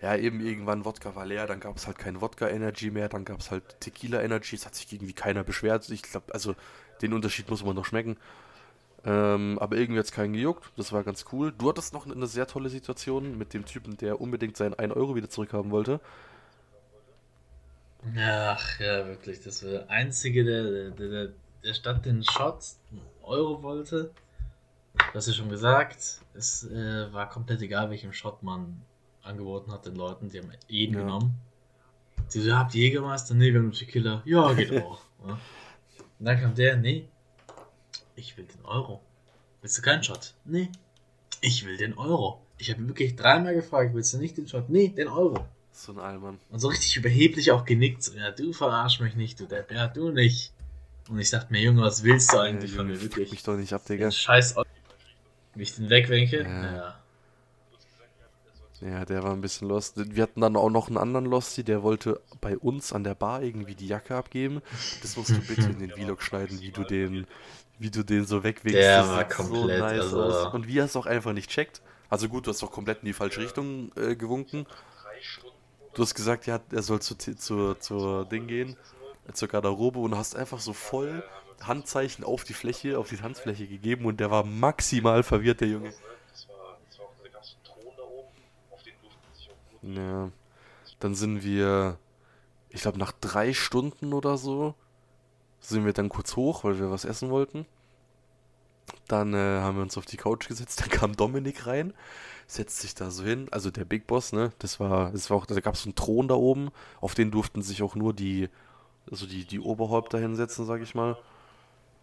ja, 0.00 0.16
eben 0.16 0.40
irgendwann 0.40 0.84
Wodka 0.84 1.14
war 1.16 1.26
leer, 1.26 1.46
dann 1.46 1.60
gab 1.60 1.76
es 1.76 1.86
halt 1.86 1.98
kein 1.98 2.20
Wodka 2.20 2.48
Energy 2.48 2.90
mehr, 2.90 3.08
dann 3.08 3.24
gab 3.24 3.40
es 3.40 3.50
halt 3.50 3.80
Tequila 3.80 4.22
Energy, 4.22 4.54
es 4.54 4.64
hat 4.64 4.74
sich 4.74 4.92
irgendwie 4.92 5.12
keiner 5.12 5.42
beschwert. 5.42 5.88
Ich 5.90 6.02
glaube, 6.02 6.32
also 6.32 6.54
den 7.02 7.12
Unterschied 7.12 7.50
muss 7.50 7.64
man 7.64 7.74
noch 7.74 7.84
schmecken. 7.84 8.16
Ähm, 9.04 9.58
aber 9.60 9.76
irgendwie 9.76 9.98
hat 9.98 10.06
es 10.06 10.12
keinen 10.12 10.32
gejuckt. 10.32 10.70
Das 10.76 10.92
war 10.92 11.02
ganz 11.02 11.24
cool. 11.32 11.52
Du 11.56 11.68
hattest 11.68 11.92
noch 11.94 12.06
eine 12.06 12.26
sehr 12.26 12.46
tolle 12.46 12.68
Situation 12.68 13.38
mit 13.38 13.54
dem 13.54 13.64
Typen, 13.64 13.96
der 13.96 14.20
unbedingt 14.20 14.56
seinen 14.56 14.74
1 14.74 14.94
Euro 14.94 15.14
wieder 15.14 15.28
zurückhaben 15.28 15.70
wollte. 15.70 16.00
Ach 18.16 18.80
ja, 18.80 19.06
wirklich. 19.06 19.40
Das 19.40 19.64
war 19.64 19.70
der 19.70 19.90
Einzige, 19.90 20.44
der, 20.44 20.90
der, 20.90 21.08
der, 21.08 21.28
der 21.64 21.74
statt 21.74 22.06
den 22.06 22.22
Shot 22.22 22.64
einen 22.90 23.02
Euro 23.22 23.62
wollte. 23.62 24.10
Du 24.94 25.14
hast 25.14 25.28
ja 25.28 25.32
schon 25.32 25.48
gesagt, 25.48 26.20
es 26.34 26.64
äh, 26.64 27.12
war 27.12 27.28
komplett 27.28 27.62
egal, 27.62 27.90
welchen 27.90 28.12
Shot 28.12 28.42
man 28.42 28.82
angeboten 29.28 29.72
hat 29.72 29.86
den 29.86 29.94
Leuten. 29.94 30.30
Die 30.30 30.38
haben 30.38 30.50
jeden 30.66 30.94
ja. 30.94 31.00
genommen. 31.00 31.34
Die 32.32 32.40
so, 32.40 32.54
habt 32.54 32.74
ihr 32.74 32.82
Jägermeister? 32.82 33.34
Nee, 33.34 33.52
wir 33.52 33.60
haben 33.60 33.72
Tequila. 33.72 34.22
Ja, 34.24 34.52
geht 34.52 34.72
auch. 34.82 35.00
ja. 35.26 35.38
Und 36.18 36.26
dann 36.26 36.40
kam 36.40 36.54
der, 36.54 36.76
nee, 36.76 37.08
ich 38.16 38.36
will 38.36 38.44
den 38.44 38.64
Euro. 38.64 39.00
Willst 39.60 39.78
du 39.78 39.82
keinen 39.82 40.02
Shot? 40.02 40.34
Nee, 40.44 40.70
ich 41.40 41.64
will 41.64 41.76
den 41.76 41.96
Euro. 41.96 42.42
Ich 42.58 42.70
habe 42.70 42.86
wirklich 42.88 43.14
dreimal 43.14 43.54
gefragt, 43.54 43.94
willst 43.94 44.12
du 44.12 44.18
nicht 44.18 44.36
den 44.36 44.48
Shot? 44.48 44.68
Nee, 44.68 44.88
den 44.88 45.08
Euro. 45.08 45.46
So 45.72 45.92
ein 45.92 45.98
Allmann. 45.98 46.38
Und 46.50 46.58
so 46.58 46.68
richtig 46.68 46.96
überheblich 46.96 47.52
auch 47.52 47.64
genickt. 47.64 48.02
So, 48.02 48.16
ja, 48.16 48.32
du 48.32 48.52
verarsch 48.52 48.98
mich 48.98 49.14
nicht, 49.14 49.38
du 49.38 49.46
Depp. 49.46 49.70
Ja, 49.70 49.86
du 49.86 50.10
nicht. 50.10 50.52
Und 51.08 51.20
ich 51.20 51.30
dachte 51.30 51.52
mir, 51.52 51.60
Junge, 51.60 51.82
was 51.82 52.02
willst 52.02 52.32
du 52.32 52.38
eigentlich 52.38 52.72
ja, 52.72 52.78
von 52.78 52.88
mir? 52.88 53.00
Wirklich. 53.00 53.30
mich 53.30 53.42
doch 53.44 53.56
nicht 53.56 53.72
ab, 53.72 53.86
Digga. 53.86 54.10
Scheiß. 54.10 54.56
Wie 55.54 55.62
ich 55.62 55.74
den 55.76 55.88
wegwinke? 55.88 56.42
Ja. 56.42 56.76
ja. 56.76 57.00
Ja, 58.80 59.04
der 59.04 59.24
war 59.24 59.32
ein 59.32 59.40
bisschen 59.40 59.68
lost. 59.68 59.94
Wir 60.14 60.22
hatten 60.22 60.40
dann 60.40 60.56
auch 60.56 60.70
noch 60.70 60.88
einen 60.88 60.98
anderen 60.98 61.26
Losty, 61.26 61.64
der 61.64 61.82
wollte 61.82 62.20
bei 62.40 62.56
uns 62.56 62.92
an 62.92 63.02
der 63.02 63.14
Bar 63.14 63.42
irgendwie 63.42 63.74
die 63.74 63.88
Jacke 63.88 64.14
abgeben. 64.14 64.62
Das 65.02 65.16
musst 65.16 65.30
du 65.30 65.40
bitte 65.40 65.62
in 65.62 65.80
den 65.80 65.90
Vlog 65.96 66.22
schneiden, 66.22 66.60
wie 66.60 66.70
du 66.70 66.84
den, 66.84 67.26
wie 67.78 67.90
du 67.90 68.04
den 68.04 68.24
so 68.24 68.44
wegwinkst. 68.44 68.78
Der 68.78 69.02
das 69.02 69.08
war 69.08 69.24
komplett 69.24 69.78
so 69.78 69.84
nice 69.84 70.00
also... 70.02 70.22
aus. 70.22 70.54
Und 70.54 70.68
wie 70.68 70.78
er 70.78 70.84
es 70.84 70.94
auch 70.94 71.06
einfach 71.06 71.32
nicht 71.32 71.50
checkt. 71.50 71.82
Also 72.08 72.28
gut, 72.28 72.46
du 72.46 72.50
hast 72.50 72.62
doch 72.62 72.70
komplett 72.70 73.00
in 73.00 73.06
die 73.06 73.12
falsche 73.12 73.40
Richtung 73.40 73.90
äh, 73.96 74.14
gewunken. 74.14 74.66
Du 75.94 76.02
hast 76.02 76.14
gesagt, 76.14 76.46
ja, 76.46 76.60
er 76.70 76.82
soll 76.82 77.00
zu, 77.00 77.16
zu, 77.16 77.74
zur 77.74 78.24
Ding 78.26 78.46
gehen, 78.46 78.76
zur 79.32 79.48
Garderobe 79.48 79.98
und 79.98 80.16
hast 80.16 80.36
einfach 80.36 80.60
so 80.60 80.72
voll 80.72 81.24
Handzeichen 81.60 82.24
auf 82.24 82.44
die 82.44 82.54
Fläche, 82.54 82.98
auf 82.98 83.08
die 83.08 83.16
Tanzfläche 83.16 83.66
gegeben 83.66 84.04
und 84.04 84.20
der 84.20 84.30
war 84.30 84.44
maximal 84.44 85.24
verwirrt, 85.24 85.60
der 85.60 85.68
Junge. 85.68 85.92
Ja. 89.82 90.30
Dann 91.00 91.14
sind 91.14 91.42
wir, 91.42 91.98
ich 92.70 92.82
glaube, 92.82 92.98
nach 92.98 93.12
drei 93.12 93.52
Stunden 93.52 94.12
oder 94.12 94.36
so, 94.36 94.74
sind 95.60 95.84
wir 95.84 95.92
dann 95.92 96.08
kurz 96.08 96.36
hoch, 96.36 96.64
weil 96.64 96.78
wir 96.78 96.90
was 96.90 97.04
essen 97.04 97.30
wollten. 97.30 97.66
Dann 99.06 99.34
äh, 99.34 99.60
haben 99.60 99.76
wir 99.76 99.82
uns 99.82 99.98
auf 99.98 100.06
die 100.06 100.16
Couch 100.16 100.48
gesetzt, 100.48 100.80
dann 100.82 100.90
kam 100.90 101.16
Dominik 101.16 101.66
rein 101.66 101.92
setzt 102.48 102.80
sich 102.80 102.94
da 102.94 103.10
so 103.10 103.22
hin, 103.22 103.46
also 103.50 103.70
der 103.70 103.84
Big 103.84 104.06
Boss, 104.06 104.32
ne, 104.32 104.52
das 104.58 104.80
war, 104.80 105.12
das 105.12 105.28
war 105.28 105.36
auch, 105.36 105.46
da 105.46 105.60
gab 105.60 105.74
es 105.74 105.84
einen 105.84 105.94
Thron 105.94 106.28
da 106.28 106.34
oben, 106.34 106.70
auf 107.00 107.14
den 107.14 107.30
durften 107.30 107.60
sich 107.60 107.82
auch 107.82 107.94
nur 107.94 108.14
die, 108.14 108.48
also 109.10 109.26
die, 109.26 109.44
die 109.44 109.60
Oberhäupter 109.60 110.18
hinsetzen, 110.18 110.64
sag 110.64 110.80
ich 110.80 110.94
mal. 110.94 111.16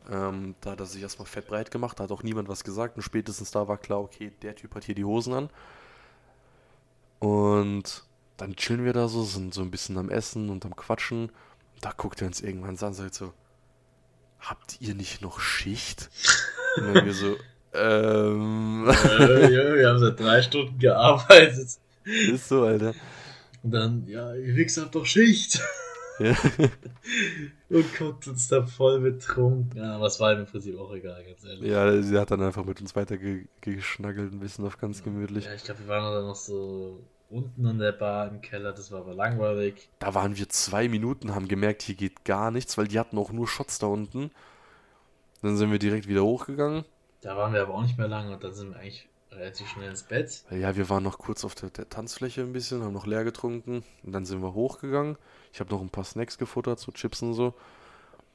Ähm, 0.08 0.54
da 0.62 0.72
hat 0.72 0.80
er 0.80 0.86
sich 0.86 1.02
erstmal 1.02 1.26
fett 1.26 1.48
breit 1.48 1.72
gemacht, 1.72 2.00
da 2.00 2.04
hat 2.04 2.12
auch 2.12 2.22
niemand 2.22 2.48
was 2.48 2.64
gesagt 2.64 2.96
und 2.96 3.02
spätestens 3.02 3.50
da 3.50 3.68
war 3.68 3.78
klar, 3.80 4.02
okay, 4.02 4.32
der 4.44 4.56
Typ 4.56 4.76
hat 4.76 4.84
hier 4.84 4.94
die 4.94 5.04
Hosen 5.04 5.34
an. 5.34 5.50
Und 7.20 8.03
dann 8.38 8.55
chillen 8.55 8.86
wir 8.86 8.93
da 8.93 9.07
so, 9.07 9.24
sind 9.24 9.53
so 9.53 9.61
ein 9.61 9.72
bisschen 9.72 9.97
am 9.97 10.09
Essen 10.09 10.49
und 10.49 10.66
am 10.66 10.76
Quatschen. 10.76 11.32
Da 11.82 11.91
guckt 11.91 12.22
er 12.22 12.28
uns 12.28 12.41
irgendwann 12.41 12.78
an 12.78 12.88
und 12.88 12.93
sagt 12.93 13.16
so, 13.16 13.34
habt 14.39 14.82
ihr 14.82 14.95
nicht 14.95 15.22
noch 15.22 15.39
Schicht? 15.39 16.09
Und 16.78 16.93
dann 16.93 17.05
wir 17.05 17.13
so, 17.13 17.36
ähm. 17.74 18.88
Äh, 19.20 19.53
ja, 19.53 19.76
wir 19.76 19.89
haben 19.89 19.99
seit 19.99 20.20
drei 20.20 20.41
Stunden 20.41 20.78
gearbeitet. 20.80 21.70
Ist 22.03 22.47
so, 22.47 22.63
Alter. 22.63 22.93
Und 23.63 23.72
dann, 23.72 24.07
ja, 24.07 24.34
ihr 24.36 24.55
Wichser 24.55 24.84
habt 24.84 24.95
doch 24.95 25.05
Schicht. 25.05 25.59
Ja. 26.20 26.36
und 27.70 27.97
guckt 27.97 28.28
uns 28.28 28.47
da 28.47 28.66
voll 28.66 28.99
betrunken. 28.99 29.78
Ja, 29.78 29.95
aber 29.95 30.07
es 30.07 30.20
war 30.20 30.34
im 30.34 30.45
Prinzip 30.45 30.78
auch 30.80 30.93
egal, 30.93 31.24
ganz 31.24 31.43
ehrlich. 31.43 31.70
Ja, 31.70 32.01
sie 32.01 32.18
hat 32.18 32.32
dann 32.32 32.41
einfach 32.41 32.66
mit 32.66 32.82
uns 32.82 32.95
weiter 32.95 33.18
ge 33.18 33.45
geschnaggelt, 33.61 34.34
ein 34.34 34.39
bisschen 34.39 34.66
auf 34.66 34.78
ganz 34.78 35.03
gemütlich. 35.03 35.45
Ja, 35.45 35.53
ich 35.53 35.63
glaube, 35.63 35.82
wir 35.82 35.88
waren 35.88 36.13
dann 36.13 36.28
noch 36.28 36.36
so 36.36 37.03
unten 37.30 37.66
an 37.66 37.80
der 37.80 37.91
Bar 37.91 38.30
im 38.30 38.41
Keller, 38.41 38.72
das 38.72 38.91
war 38.91 39.01
aber 39.01 39.13
langweilig. 39.13 39.89
Da 39.99 40.13
waren 40.13 40.38
wir 40.38 40.47
zwei 40.49 40.88
Minuten, 40.88 41.36
haben 41.36 41.47
gemerkt, 41.47 41.82
hier 41.82 41.95
geht 41.95 42.24
gar 42.24 42.51
nichts, 42.51 42.78
weil 42.78 42.88
die 42.88 42.99
hatten 42.99 43.18
auch 43.18 43.32
nur 43.32 43.47
Shots 43.47 43.80
da 43.80 43.88
unten. 43.88 44.32
Dann 45.41 45.57
sind 45.57 45.72
wir 45.72 45.80
direkt 45.80 46.07
wieder 46.07 46.24
hochgegangen 46.24 46.86
da 47.26 47.36
waren 47.36 47.53
wir 47.53 47.61
aber 47.63 47.74
auch 47.74 47.82
nicht 47.82 47.97
mehr 47.97 48.07
lange 48.07 48.34
und 48.34 48.43
dann 48.43 48.53
sind 48.53 48.70
wir 48.70 48.80
eigentlich 48.80 49.09
relativ 49.32 49.68
schnell 49.68 49.89
ins 49.89 50.03
Bett. 50.03 50.43
Ja, 50.51 50.76
wir 50.76 50.89
waren 50.89 51.03
noch 51.03 51.18
kurz 51.18 51.43
auf 51.43 51.55
der, 51.55 51.72
der 51.72 51.89
Tanzfläche 51.89 52.41
ein 52.41 52.53
bisschen, 52.53 52.84
haben 52.84 52.93
noch 52.93 53.07
leer 53.07 53.24
getrunken 53.24 53.84
und 54.03 54.11
dann 54.11 54.26
sind 54.26 54.43
wir 54.43 54.53
hochgegangen. 54.53 55.18
Ich 55.56 55.62
habe 55.62 55.74
noch 55.74 55.80
ein 55.80 55.89
paar 55.89 56.03
Snacks 56.03 56.38
gefuttert, 56.38 56.82
so 56.82 56.91
Chips 56.91 57.22
und 57.22 57.34
so. 57.34 57.53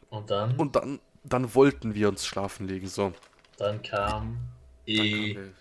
Und 0.09 0.31
dann? 0.31 0.57
Und 0.57 0.75
dann, 0.75 1.01
dann 1.23 1.55
wollten 1.55 1.95
wir 1.95 2.09
uns 2.09 2.25
schlafen 2.25 2.67
legen, 2.67 2.87
so. 2.87 3.13
Dann 3.59 3.83
kam 3.83 4.39
Elias. 4.87 5.59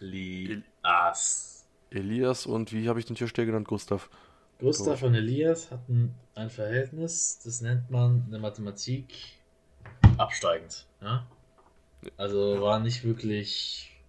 Elias 1.89 2.45
und 2.45 2.71
wie 2.71 2.87
habe 2.87 3.01
ich 3.01 3.05
den 3.07 3.17
Türsteher 3.17 3.45
genannt? 3.45 3.67
Gustav. 3.67 4.09
Gustav 4.59 5.03
und 5.03 5.15
Elias 5.15 5.69
hatten 5.69 6.15
ein 6.33 6.49
Verhältnis, 6.49 7.41
das 7.43 7.59
nennt 7.59 7.91
man 7.91 8.23
in 8.27 8.31
der 8.31 8.39
Mathematik 8.39 9.13
absteigend. 10.17 10.87
Ja? 11.01 11.27
Also 12.15 12.61
war 12.61 12.79
nicht 12.79 13.03
wirklich. 13.03 13.99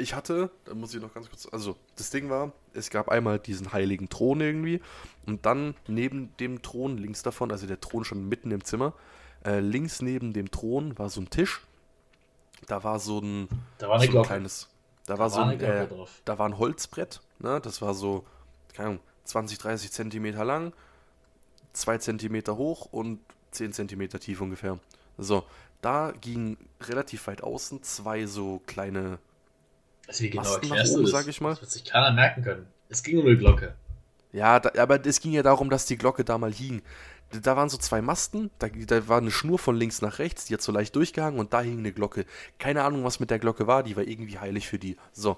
Ich 0.00 0.14
hatte, 0.14 0.50
da 0.64 0.74
muss 0.74 0.92
ich 0.92 1.00
noch 1.00 1.14
ganz 1.14 1.28
kurz, 1.28 1.46
also 1.52 1.76
das 1.94 2.10
Ding 2.10 2.28
war, 2.28 2.52
es 2.78 2.90
gab 2.90 3.08
einmal 3.08 3.38
diesen 3.38 3.72
heiligen 3.72 4.08
Thron 4.08 4.40
irgendwie 4.40 4.80
und 5.26 5.44
dann 5.44 5.74
neben 5.86 6.36
dem 6.38 6.62
Thron, 6.62 6.96
links 6.96 7.22
davon, 7.22 7.52
also 7.52 7.66
der 7.66 7.80
Thron 7.80 8.04
schon 8.04 8.28
mitten 8.28 8.50
im 8.50 8.64
Zimmer, 8.64 8.94
äh, 9.44 9.60
links 9.60 10.00
neben 10.02 10.32
dem 10.32 10.50
Thron 10.50 10.98
war 10.98 11.10
so 11.10 11.20
ein 11.20 11.30
Tisch. 11.30 11.62
Da 12.66 12.82
war 12.82 12.98
so 12.98 13.20
ein, 13.20 13.48
da 13.78 13.88
war 13.88 14.00
so 14.00 14.18
ein 14.18 14.24
kleines, 14.24 14.68
da, 15.06 15.14
da 15.14 15.20
war, 15.20 15.30
so 15.30 15.40
ein, 15.40 15.60
äh, 15.60 15.86
da 16.24 16.38
war 16.38 16.48
ein 16.48 16.58
Holzbrett, 16.58 17.20
ne? 17.38 17.60
Das 17.60 17.80
war 17.80 17.94
so, 17.94 18.24
keine 18.74 18.88
Ahnung, 18.88 19.00
20, 19.24 19.58
30 19.58 19.92
Zentimeter 19.92 20.44
lang, 20.44 20.72
2 21.72 21.98
Zentimeter 21.98 22.56
hoch 22.56 22.86
und 22.90 23.20
10 23.52 23.72
Zentimeter 23.72 24.18
tief 24.18 24.40
ungefähr. 24.40 24.78
So, 25.18 25.44
da 25.80 26.12
ging 26.20 26.56
relativ 26.80 27.26
weit 27.26 27.42
außen 27.42 27.82
zwei 27.82 28.26
so 28.26 28.60
kleine 28.66 29.18
also 30.08 30.24
wie 30.24 30.30
genau 30.30 30.42
Masten 30.42 30.68
nach 30.68 30.88
oben, 30.88 31.06
sag 31.06 31.28
ich 31.28 31.40
mal. 31.40 31.50
Das 31.50 31.60
wird 31.60 31.70
sich 31.70 31.84
keiner 31.84 32.12
merken 32.12 32.42
können. 32.42 32.66
Es 32.88 33.02
ging 33.02 33.18
um 33.18 33.26
eine 33.26 33.36
Glocke. 33.36 33.74
Ja, 34.32 34.58
da, 34.58 34.82
aber 34.82 35.04
es 35.06 35.20
ging 35.20 35.32
ja 35.32 35.42
darum, 35.42 35.70
dass 35.70 35.86
die 35.86 35.96
Glocke 35.96 36.24
da 36.24 36.36
mal 36.38 36.52
hing. 36.52 36.82
Da 37.42 37.56
waren 37.56 37.68
so 37.68 37.76
zwei 37.76 38.00
Masten, 38.00 38.50
da, 38.58 38.68
da 38.68 39.06
war 39.06 39.18
eine 39.18 39.30
Schnur 39.30 39.58
von 39.58 39.76
links 39.76 40.00
nach 40.00 40.18
rechts, 40.18 40.46
die 40.46 40.54
hat 40.54 40.62
so 40.62 40.72
leicht 40.72 40.96
durchgehangen 40.96 41.38
und 41.38 41.52
da 41.52 41.60
hing 41.60 41.78
eine 41.78 41.92
Glocke. 41.92 42.24
Keine 42.58 42.84
Ahnung, 42.84 43.04
was 43.04 43.20
mit 43.20 43.30
der 43.30 43.38
Glocke 43.38 43.66
war, 43.66 43.82
die 43.82 43.96
war 43.96 44.04
irgendwie 44.04 44.38
heilig 44.38 44.66
für 44.66 44.78
die. 44.78 44.96
So, 45.12 45.36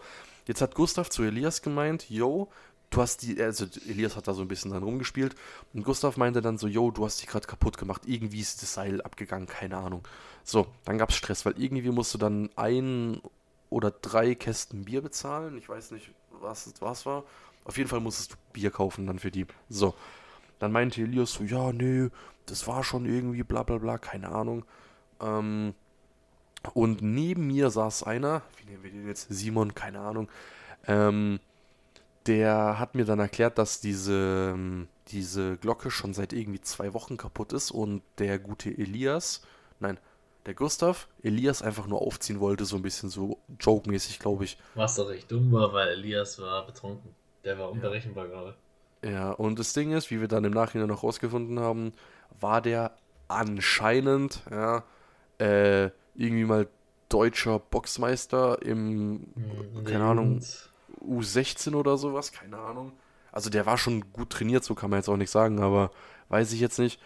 Jetzt 0.50 0.62
hat 0.62 0.74
Gustav 0.74 1.10
zu 1.10 1.22
Elias 1.22 1.62
gemeint, 1.62 2.10
yo, 2.10 2.48
du 2.90 3.00
hast 3.00 3.22
die, 3.22 3.40
also 3.40 3.66
Elias 3.86 4.16
hat 4.16 4.26
da 4.26 4.34
so 4.34 4.42
ein 4.42 4.48
bisschen 4.48 4.72
dran 4.72 4.82
rumgespielt 4.82 5.36
und 5.72 5.84
Gustav 5.84 6.16
meinte 6.16 6.40
dann 6.40 6.58
so, 6.58 6.66
yo, 6.66 6.90
du 6.90 7.04
hast 7.04 7.20
dich 7.20 7.28
gerade 7.28 7.46
kaputt 7.46 7.78
gemacht, 7.78 8.02
irgendwie 8.06 8.40
ist 8.40 8.60
das 8.60 8.74
Seil 8.74 9.00
abgegangen, 9.00 9.46
keine 9.46 9.76
Ahnung. 9.76 10.02
So, 10.42 10.66
dann 10.84 10.98
gab 10.98 11.10
es 11.10 11.16
Stress, 11.16 11.46
weil 11.46 11.54
irgendwie 11.56 11.90
musst 11.90 12.14
du 12.14 12.18
dann 12.18 12.50
ein 12.56 13.20
oder 13.70 13.90
drei 13.90 14.34
Kästen 14.34 14.84
Bier 14.84 15.00
bezahlen, 15.00 15.56
ich 15.56 15.68
weiß 15.68 15.92
nicht, 15.92 16.12
was 16.30 16.72
was 16.80 17.06
war. 17.06 17.24
Auf 17.64 17.78
jeden 17.78 17.88
Fall 17.88 18.00
musstest 18.00 18.32
du 18.32 18.36
Bier 18.52 18.70
kaufen 18.70 19.06
dann 19.06 19.18
für 19.18 19.30
die. 19.30 19.46
So, 19.68 19.94
dann 20.58 20.72
meinte 20.72 21.00
Elias 21.00 21.32
so, 21.32 21.44
ja, 21.44 21.72
nö, 21.72 22.10
das 22.46 22.66
war 22.66 22.84
schon 22.84 23.06
irgendwie 23.06 23.42
bla 23.42 23.62
bla 23.62 23.78
bla, 23.78 23.98
keine 23.98 24.30
Ahnung. 24.30 24.64
Ähm, 25.20 25.74
und 26.74 27.00
neben 27.02 27.46
mir 27.46 27.70
saß 27.70 28.02
einer, 28.02 28.42
wie 28.58 28.70
nennen 28.70 28.82
wir 28.82 28.90
den 28.90 29.06
jetzt? 29.06 29.28
Simon, 29.30 29.74
keine 29.74 30.00
Ahnung. 30.00 30.28
Ähm, 30.86 31.40
der 32.26 32.78
hat 32.78 32.94
mir 32.94 33.04
dann 33.04 33.18
erklärt, 33.18 33.58
dass 33.58 33.80
diese, 33.80 34.52
ähm, 34.54 34.88
diese 35.08 35.56
Glocke 35.56 35.90
schon 35.90 36.12
seit 36.12 36.32
irgendwie 36.32 36.60
zwei 36.60 36.92
Wochen 36.92 37.16
kaputt 37.16 37.52
ist 37.52 37.70
und 37.70 38.02
der 38.18 38.38
gute 38.38 38.70
Elias, 38.70 39.42
nein, 39.78 39.98
der 40.47 40.55
Gustav, 40.55 41.09
Elias 41.22 41.62
einfach 41.62 41.86
nur 41.86 42.01
aufziehen 42.01 42.41
wollte, 42.41 42.64
so 42.64 42.76
ein 42.76 42.82
bisschen 42.82 43.11
so 43.11 43.38
joke-mäßig, 43.59 44.18
glaube 44.18 44.45
ich. 44.45 44.59
Was 44.74 44.97
doch 44.97 45.09
recht 45.09 45.30
dumm 45.30 45.53
war, 45.53 45.72
weil 45.72 45.88
Elias 45.88 46.41
war 46.41 46.66
betrunken. 46.66 47.14
Der 47.45 47.59
war 47.59 47.70
unberechenbar 47.70 48.26
ja. 48.26 48.30
gerade. 48.30 48.55
Ja, 49.03 49.30
und 49.32 49.59
das 49.59 49.72
Ding 49.72 49.93
ist, 49.93 50.11
wie 50.11 50.20
wir 50.20 50.28
dann 50.28 50.45
im 50.45 50.53
Nachhinein 50.53 50.88
noch 50.88 51.03
rausgefunden 51.03 51.59
haben, 51.59 51.93
war 52.38 52.61
der 52.61 52.93
anscheinend, 53.28 54.43
ja, 54.51 54.84
äh, 55.38 55.91
irgendwie 56.14 56.45
mal 56.45 56.68
deutscher 57.09 57.59
Boxmeister 57.59 58.62
im, 58.62 59.26
mhm, 59.34 59.84
keine 59.84 60.05
Ahnung, 60.05 60.41
U16 61.03 61.74
oder 61.74 61.97
sowas, 61.97 62.32
keine 62.32 62.59
Ahnung. 62.59 62.93
Also 63.32 63.49
der 63.49 63.66
war 63.66 63.78
schon 63.78 64.12
gut 64.12 64.30
trainiert, 64.30 64.64
so 64.64 64.74
kann 64.74 64.91
man 64.91 64.99
jetzt 64.99 65.09
auch 65.09 65.16
nicht 65.16 65.30
sagen, 65.30 65.61
aber 65.61 65.91
weiß 66.28 66.53
ich 66.53 66.61
jetzt 66.61 66.78
nicht. 66.78 67.01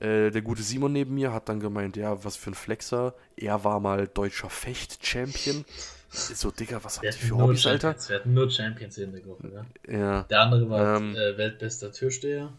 Äh, 0.00 0.30
der 0.30 0.42
gute 0.42 0.62
Simon 0.62 0.92
neben 0.92 1.14
mir 1.14 1.32
hat 1.32 1.48
dann 1.48 1.58
gemeint, 1.58 1.96
ja, 1.96 2.22
was 2.24 2.36
für 2.36 2.50
ein 2.50 2.54
Flexer. 2.54 3.14
Er 3.36 3.64
war 3.64 3.80
mal 3.80 4.06
deutscher 4.06 4.48
Fecht-Champion. 4.48 5.64
So, 6.10 6.50
Digga, 6.50 6.82
was 6.82 6.96
habt 6.96 7.04
ihr 7.04 7.12
für 7.12 7.36
Hobbys, 7.36 7.66
Alter? 7.66 7.94
Wir 8.08 8.16
hatten 8.16 8.32
nur 8.32 8.50
Champions 8.50 8.96
in 8.96 9.12
der 9.12 9.20
Gruppe, 9.20 9.66
ja. 9.86 9.98
ja. 9.98 10.22
Der 10.22 10.40
andere 10.40 10.70
war 10.70 10.96
ähm, 10.96 11.14
äh, 11.14 11.36
weltbester 11.36 11.92
Türsteher. 11.92 12.52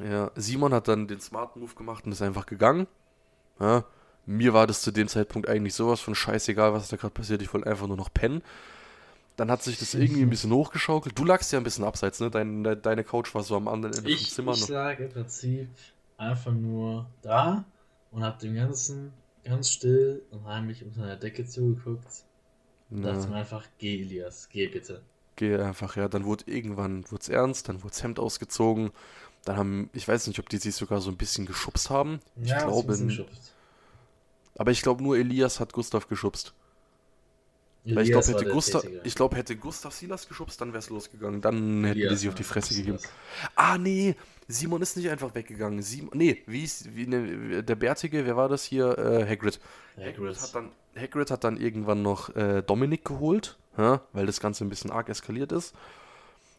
Ja. 0.00 0.06
ja, 0.06 0.30
Simon 0.34 0.74
hat 0.74 0.88
dann 0.88 1.06
den 1.06 1.20
Smart 1.20 1.56
Move 1.56 1.74
gemacht 1.74 2.06
und 2.06 2.12
ist 2.12 2.22
einfach 2.22 2.46
gegangen. 2.46 2.86
Ja. 3.60 3.84
Mir 4.24 4.54
war 4.54 4.66
das 4.66 4.82
zu 4.82 4.90
dem 4.90 5.08
Zeitpunkt 5.08 5.48
eigentlich 5.48 5.74
sowas 5.74 6.00
von 6.00 6.14
scheißegal, 6.14 6.72
was 6.72 6.88
da 6.88 6.96
gerade 6.96 7.14
passiert. 7.14 7.42
Ich 7.42 7.52
wollte 7.52 7.66
einfach 7.68 7.86
nur 7.86 7.96
noch 7.96 8.12
pennen. 8.12 8.42
Dann 9.36 9.50
hat 9.50 9.62
sich 9.62 9.78
das 9.78 9.94
irgendwie 9.94 10.22
ein 10.22 10.30
bisschen 10.30 10.52
hochgeschaukelt. 10.52 11.18
Du 11.18 11.24
lagst 11.24 11.52
ja 11.52 11.58
ein 11.58 11.64
bisschen 11.64 11.84
abseits, 11.84 12.20
ne? 12.20 12.30
Dein, 12.30 12.64
de, 12.64 12.76
deine 12.76 13.04
Couch 13.04 13.34
war 13.34 13.42
so 13.42 13.56
am 13.56 13.68
anderen 13.68 13.94
Ende 13.94 14.10
ich, 14.10 14.26
vom 14.26 14.28
Zimmer. 14.28 14.52
Ich 14.52 14.68
lag 14.68 14.98
im 14.98 15.10
Prinzip 15.10 15.68
einfach 16.22 16.52
nur 16.52 17.06
da 17.22 17.64
und 18.10 18.24
hab 18.24 18.38
dem 18.38 18.54
Ganzen 18.54 19.12
ganz 19.44 19.70
still 19.70 20.22
und 20.30 20.44
heimlich 20.44 20.84
unter 20.84 21.06
der 21.06 21.16
Decke 21.16 21.44
zugeguckt. 21.44 22.24
Und 22.90 23.04
ja. 23.04 23.12
dachte 23.12 23.28
mir 23.28 23.36
einfach, 23.36 23.66
geh 23.78 24.02
Elias, 24.02 24.48
geh 24.50 24.68
bitte. 24.68 25.02
Geh 25.36 25.56
einfach, 25.56 25.96
ja. 25.96 26.08
Dann 26.08 26.24
wurde 26.24 26.44
irgendwann 26.46 27.10
wird's 27.10 27.28
ernst, 27.28 27.68
dann 27.68 27.82
wurde 27.82 27.90
das 27.90 28.02
Hemd 28.02 28.18
ausgezogen. 28.18 28.90
Dann 29.44 29.56
haben, 29.56 29.90
ich 29.92 30.06
weiß 30.06 30.26
nicht, 30.26 30.38
ob 30.38 30.48
die 30.48 30.58
sich 30.58 30.74
sogar 30.74 31.00
so 31.00 31.10
ein 31.10 31.16
bisschen 31.16 31.46
geschubst 31.46 31.90
haben. 31.90 32.20
Ich 32.40 32.50
ja, 32.50 32.64
glaube. 32.64 32.96
Aber 34.56 34.70
ich 34.70 34.82
glaube, 34.82 35.02
nur 35.02 35.16
Elias 35.16 35.58
hat 35.58 35.72
Gustav 35.72 36.06
geschubst. 36.08 36.54
Weil 37.84 38.04
ich 38.04 38.12
glaube, 38.12 38.26
hätte, 38.26 38.44
Gustav, 38.44 38.84
glaub, 39.14 39.34
hätte 39.34 39.56
Gustav 39.56 39.92
Silas 39.92 40.28
geschubst, 40.28 40.60
dann 40.60 40.68
wäre 40.68 40.78
es 40.78 40.90
losgegangen. 40.90 41.40
Dann 41.40 41.84
hätten 41.84 41.98
Elias, 41.98 42.12
die 42.12 42.16
sich 42.16 42.28
auf 42.28 42.34
die 42.36 42.44
Fresse 42.44 42.74
gegeben. 42.74 42.98
Ah, 43.56 43.76
nee, 43.76 44.14
Simon 44.46 44.82
ist 44.82 44.96
nicht 44.96 45.10
einfach 45.10 45.34
weggegangen. 45.34 45.82
Simon, 45.82 46.10
nee, 46.14 46.42
wie 46.46 46.62
ist 46.62 46.94
wie, 46.94 47.08
ne, 47.08 47.64
der 47.64 47.74
Bärtige, 47.74 48.24
wer 48.24 48.36
war 48.36 48.48
das 48.48 48.62
hier? 48.62 48.96
Äh, 48.96 49.26
Hagrid. 49.28 49.58
Hagrid. 49.96 50.16
Hagrid. 50.16 50.40
hat 50.40 50.54
dann, 50.54 50.70
Hagrid 50.96 51.30
hat 51.32 51.42
dann 51.42 51.56
irgendwann 51.56 52.02
noch 52.02 52.34
äh, 52.36 52.62
Dominik 52.62 53.04
geholt, 53.04 53.58
ja, 53.76 54.00
weil 54.12 54.26
das 54.26 54.38
Ganze 54.38 54.64
ein 54.64 54.68
bisschen 54.68 54.92
arg 54.92 55.08
eskaliert 55.08 55.50
ist. 55.50 55.74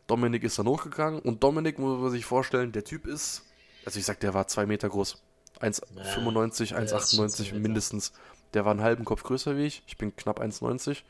Dominik 0.08 0.44
ist 0.44 0.60
dann 0.60 0.68
hochgegangen 0.68 1.20
und 1.22 1.42
Dominik, 1.42 1.80
muss 1.80 2.00
man 2.02 2.12
sich 2.12 2.26
vorstellen, 2.26 2.74
der 2.74 2.84
Typ 2.84 3.08
ist, 3.08 3.44
also 3.86 3.98
ich 3.98 4.06
sag, 4.06 4.20
der 4.20 4.34
war 4.34 4.48
zwei 4.48 4.66
Meter 4.66 4.90
groß. 4.90 5.22
1,95, 5.62 6.72
ja, 6.72 6.78
1,98 6.80 7.54
mindestens. 7.54 8.12
Der 8.54 8.66
war 8.66 8.72
einen 8.72 8.84
halben 8.84 9.06
Kopf 9.06 9.24
größer 9.24 9.58
wie 9.58 9.66
ich. 9.66 9.84
Ich 9.88 9.98
bin 9.98 10.16
knapp 10.16 10.40
1,90. 10.42 11.02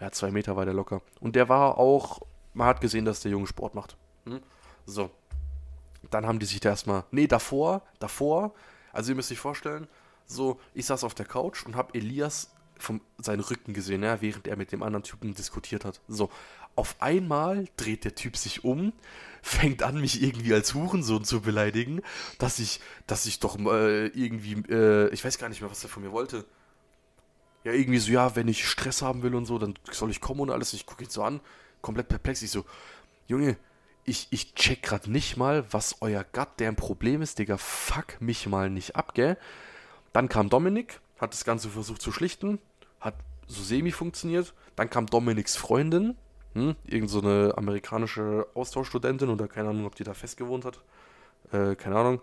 Ja, 0.00 0.12
zwei 0.12 0.30
Meter 0.30 0.56
war 0.56 0.64
der 0.64 0.74
locker. 0.74 1.02
Und 1.20 1.34
der 1.34 1.48
war 1.48 1.78
auch, 1.78 2.20
man 2.54 2.66
hat 2.66 2.80
gesehen, 2.80 3.04
dass 3.04 3.20
der 3.20 3.32
Junge 3.32 3.46
Sport 3.46 3.74
macht. 3.74 3.96
Hm? 4.24 4.40
So. 4.86 5.10
Dann 6.10 6.26
haben 6.26 6.38
die 6.38 6.46
sich 6.46 6.60
da 6.60 6.70
erstmal, 6.70 7.04
nee, 7.10 7.26
davor, 7.26 7.82
davor, 7.98 8.54
also 8.92 9.10
ihr 9.10 9.16
müsst 9.16 9.32
euch 9.32 9.38
vorstellen, 9.38 9.88
so, 10.26 10.60
ich 10.74 10.86
saß 10.86 11.04
auf 11.04 11.14
der 11.14 11.26
Couch 11.26 11.66
und 11.66 11.74
habe 11.74 11.94
Elias 11.94 12.50
vom 12.78 13.00
seinen 13.18 13.40
Rücken 13.40 13.74
gesehen, 13.74 14.02
ja, 14.04 14.20
während 14.20 14.46
er 14.46 14.56
mit 14.56 14.70
dem 14.70 14.82
anderen 14.82 15.02
Typen 15.02 15.34
diskutiert 15.34 15.84
hat. 15.84 16.00
So, 16.06 16.30
auf 16.76 16.96
einmal 17.00 17.66
dreht 17.76 18.04
der 18.04 18.14
Typ 18.14 18.36
sich 18.36 18.62
um, 18.62 18.92
fängt 19.48 19.82
an, 19.82 20.00
mich 20.00 20.22
irgendwie 20.22 20.52
als 20.54 20.74
Hurensohn 20.74 21.24
zu 21.24 21.40
beleidigen, 21.40 22.02
dass 22.38 22.58
ich, 22.58 22.80
dass 23.06 23.26
ich 23.26 23.40
doch 23.40 23.58
äh, 23.58 24.06
irgendwie, 24.08 24.62
äh, 24.70 25.08
ich 25.10 25.24
weiß 25.24 25.38
gar 25.38 25.48
nicht 25.48 25.60
mehr, 25.60 25.70
was 25.70 25.82
er 25.82 25.88
von 25.88 26.02
mir 26.02 26.12
wollte. 26.12 26.44
Ja, 27.64 27.72
irgendwie 27.72 27.98
so, 27.98 28.12
ja, 28.12 28.36
wenn 28.36 28.48
ich 28.48 28.68
Stress 28.68 29.02
haben 29.02 29.22
will 29.22 29.34
und 29.34 29.46
so, 29.46 29.58
dann 29.58 29.74
soll 29.90 30.10
ich 30.10 30.20
kommen 30.20 30.40
und 30.40 30.50
alles. 30.50 30.72
Ich 30.72 30.86
gucke 30.86 31.04
ihn 31.04 31.10
so 31.10 31.22
an, 31.22 31.40
komplett 31.80 32.08
perplex. 32.08 32.42
Ich 32.42 32.50
so, 32.50 32.64
Junge, 33.26 33.56
ich, 34.04 34.28
ich 34.30 34.54
check 34.54 34.82
gerade 34.82 35.10
nicht 35.10 35.36
mal, 35.36 35.64
was 35.70 35.96
euer 36.00 36.24
goddamn 36.24 36.76
Problem 36.76 37.20
ist, 37.20 37.38
Digga. 37.38 37.56
Fuck 37.58 38.20
mich 38.20 38.46
mal 38.46 38.70
nicht 38.70 38.96
ab, 38.96 39.14
gell? 39.14 39.36
Dann 40.12 40.28
kam 40.28 40.48
Dominik, 40.48 41.00
hat 41.18 41.32
das 41.32 41.44
Ganze 41.44 41.68
versucht 41.68 42.00
zu 42.00 42.12
schlichten, 42.12 42.58
hat 43.00 43.16
so 43.46 43.62
semi 43.62 43.92
funktioniert. 43.92 44.54
Dann 44.76 44.88
kam 44.88 45.06
Dominiks 45.06 45.56
Freundin, 45.56 46.16
hm, 46.58 46.76
irgend 46.86 47.10
so 47.10 47.20
eine 47.20 47.54
amerikanische 47.56 48.46
Austauschstudentin 48.54 49.28
oder 49.28 49.48
keine 49.48 49.70
Ahnung, 49.70 49.86
ob 49.86 49.94
die 49.94 50.04
da 50.04 50.14
festgewohnt 50.14 50.64
hat. 50.64 50.80
Äh, 51.52 51.74
keine 51.76 51.96
Ahnung. 51.96 52.20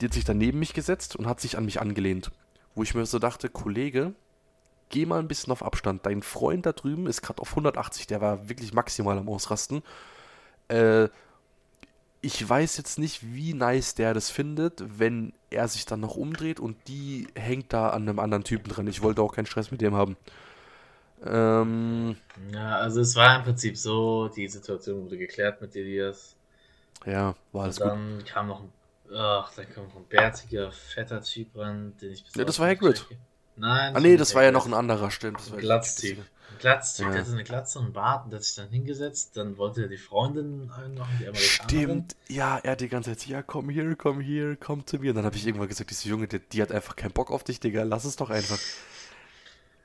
Die 0.00 0.06
hat 0.06 0.14
sich 0.14 0.24
dann 0.24 0.38
neben 0.38 0.58
mich 0.58 0.74
gesetzt 0.74 1.16
und 1.16 1.26
hat 1.26 1.40
sich 1.40 1.56
an 1.56 1.64
mich 1.64 1.80
angelehnt. 1.80 2.30
Wo 2.74 2.82
ich 2.82 2.94
mir 2.94 3.06
so 3.06 3.18
dachte, 3.18 3.48
Kollege, 3.48 4.12
geh 4.88 5.06
mal 5.06 5.20
ein 5.20 5.28
bisschen 5.28 5.52
auf 5.52 5.62
Abstand. 5.62 6.04
Dein 6.06 6.22
Freund 6.22 6.66
da 6.66 6.72
drüben 6.72 7.06
ist 7.06 7.22
gerade 7.22 7.40
auf 7.40 7.50
180, 7.50 8.06
der 8.06 8.20
war 8.20 8.48
wirklich 8.48 8.72
maximal 8.74 9.18
am 9.18 9.28
Ausrasten. 9.28 9.82
Äh, 10.68 11.08
ich 12.20 12.48
weiß 12.48 12.78
jetzt 12.78 12.98
nicht, 12.98 13.34
wie 13.34 13.52
nice 13.52 13.94
der 13.94 14.14
das 14.14 14.30
findet, 14.30 14.82
wenn 14.98 15.34
er 15.50 15.68
sich 15.68 15.84
dann 15.84 16.00
noch 16.00 16.16
umdreht 16.16 16.58
und 16.58 16.76
die 16.88 17.28
hängt 17.34 17.72
da 17.72 17.90
an 17.90 18.08
einem 18.08 18.18
anderen 18.18 18.44
Typen 18.44 18.70
dran. 18.70 18.86
Ich 18.86 19.02
wollte 19.02 19.20
auch 19.20 19.34
keinen 19.34 19.46
Stress 19.46 19.70
mit 19.70 19.82
dem 19.82 19.94
haben. 19.94 20.16
Ähm, 21.26 22.16
ja, 22.52 22.76
also 22.76 23.00
es 23.00 23.16
war 23.16 23.36
im 23.36 23.44
Prinzip 23.44 23.76
so, 23.76 24.28
die 24.28 24.48
Situation 24.48 25.04
wurde 25.04 25.16
geklärt 25.16 25.60
mit 25.60 25.74
Elias. 25.74 26.36
Ja, 27.06 27.34
war 27.52 27.64
alles 27.64 27.78
und 27.78 27.88
dann 27.88 28.18
gut. 28.18 28.26
kam 28.26 28.48
noch 28.48 28.60
ein, 28.60 28.72
ach, 29.14 29.52
dann 29.54 29.70
kam 29.70 29.84
noch 29.84 29.96
ein 29.96 30.04
bärtiger, 30.08 30.70
fetter 30.72 31.22
Typ 31.22 31.56
ran, 31.56 31.94
den 32.00 32.12
ich 32.12 32.24
bis 32.24 32.34
Ja, 32.34 32.44
das 32.44 32.58
war 32.58 32.68
Hagrid. 32.68 33.06
Nein. 33.56 33.94
Ah, 33.94 34.00
nee, 34.00 34.16
das 34.16 34.34
war 34.34 34.42
ja 34.42 34.50
noch 34.50 34.66
ein 34.66 34.74
anderer, 34.74 35.10
stimmt. 35.10 35.38
Das 35.38 35.52
ein 35.52 35.58
Glatztyp. 35.58 36.18
Ein 36.18 36.58
Glatztyp, 36.58 37.06
ja. 37.06 37.12
der 37.12 37.20
hatte 37.22 37.32
eine 37.32 37.44
Glatze 37.44 37.78
und 37.78 37.84
einen 37.86 37.94
Bart 37.94 38.24
und 38.24 38.30
der 38.30 38.38
hat 38.38 38.44
sich 38.44 38.56
dann 38.56 38.68
hingesetzt, 38.68 39.36
dann 39.36 39.56
wollte 39.56 39.82
er 39.82 39.88
die 39.88 39.96
Freundin 39.96 40.70
noch 40.94 41.06
die 41.18 41.36
Stimmt, 41.36 42.16
ja, 42.28 42.58
er 42.58 42.72
hat 42.72 42.80
die 42.80 42.88
ganze 42.88 43.16
Zeit, 43.16 43.26
ja, 43.28 43.42
komm 43.42 43.70
hier, 43.70 43.94
komm 43.96 44.20
hier, 44.20 44.56
komm 44.56 44.86
zu 44.86 44.98
mir. 44.98 45.10
Und 45.10 45.16
dann 45.16 45.24
habe 45.24 45.36
ich 45.36 45.46
irgendwann 45.46 45.68
gesagt, 45.68 45.90
diese 45.90 46.08
Junge, 46.08 46.26
die, 46.26 46.40
die, 46.40 46.62
hat 46.62 46.72
einfach 46.72 46.96
keinen 46.96 47.12
Bock 47.12 47.30
auf 47.30 47.44
dich, 47.44 47.60
Digga, 47.60 47.84
lass 47.84 48.04
es 48.04 48.16
doch 48.16 48.30
einfach. 48.30 48.58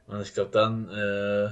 Und 0.09 0.21
ich 0.21 0.33
glaube, 0.33 0.49
dann, 0.51 0.89
äh, 0.89 1.43
ja, 1.43 1.51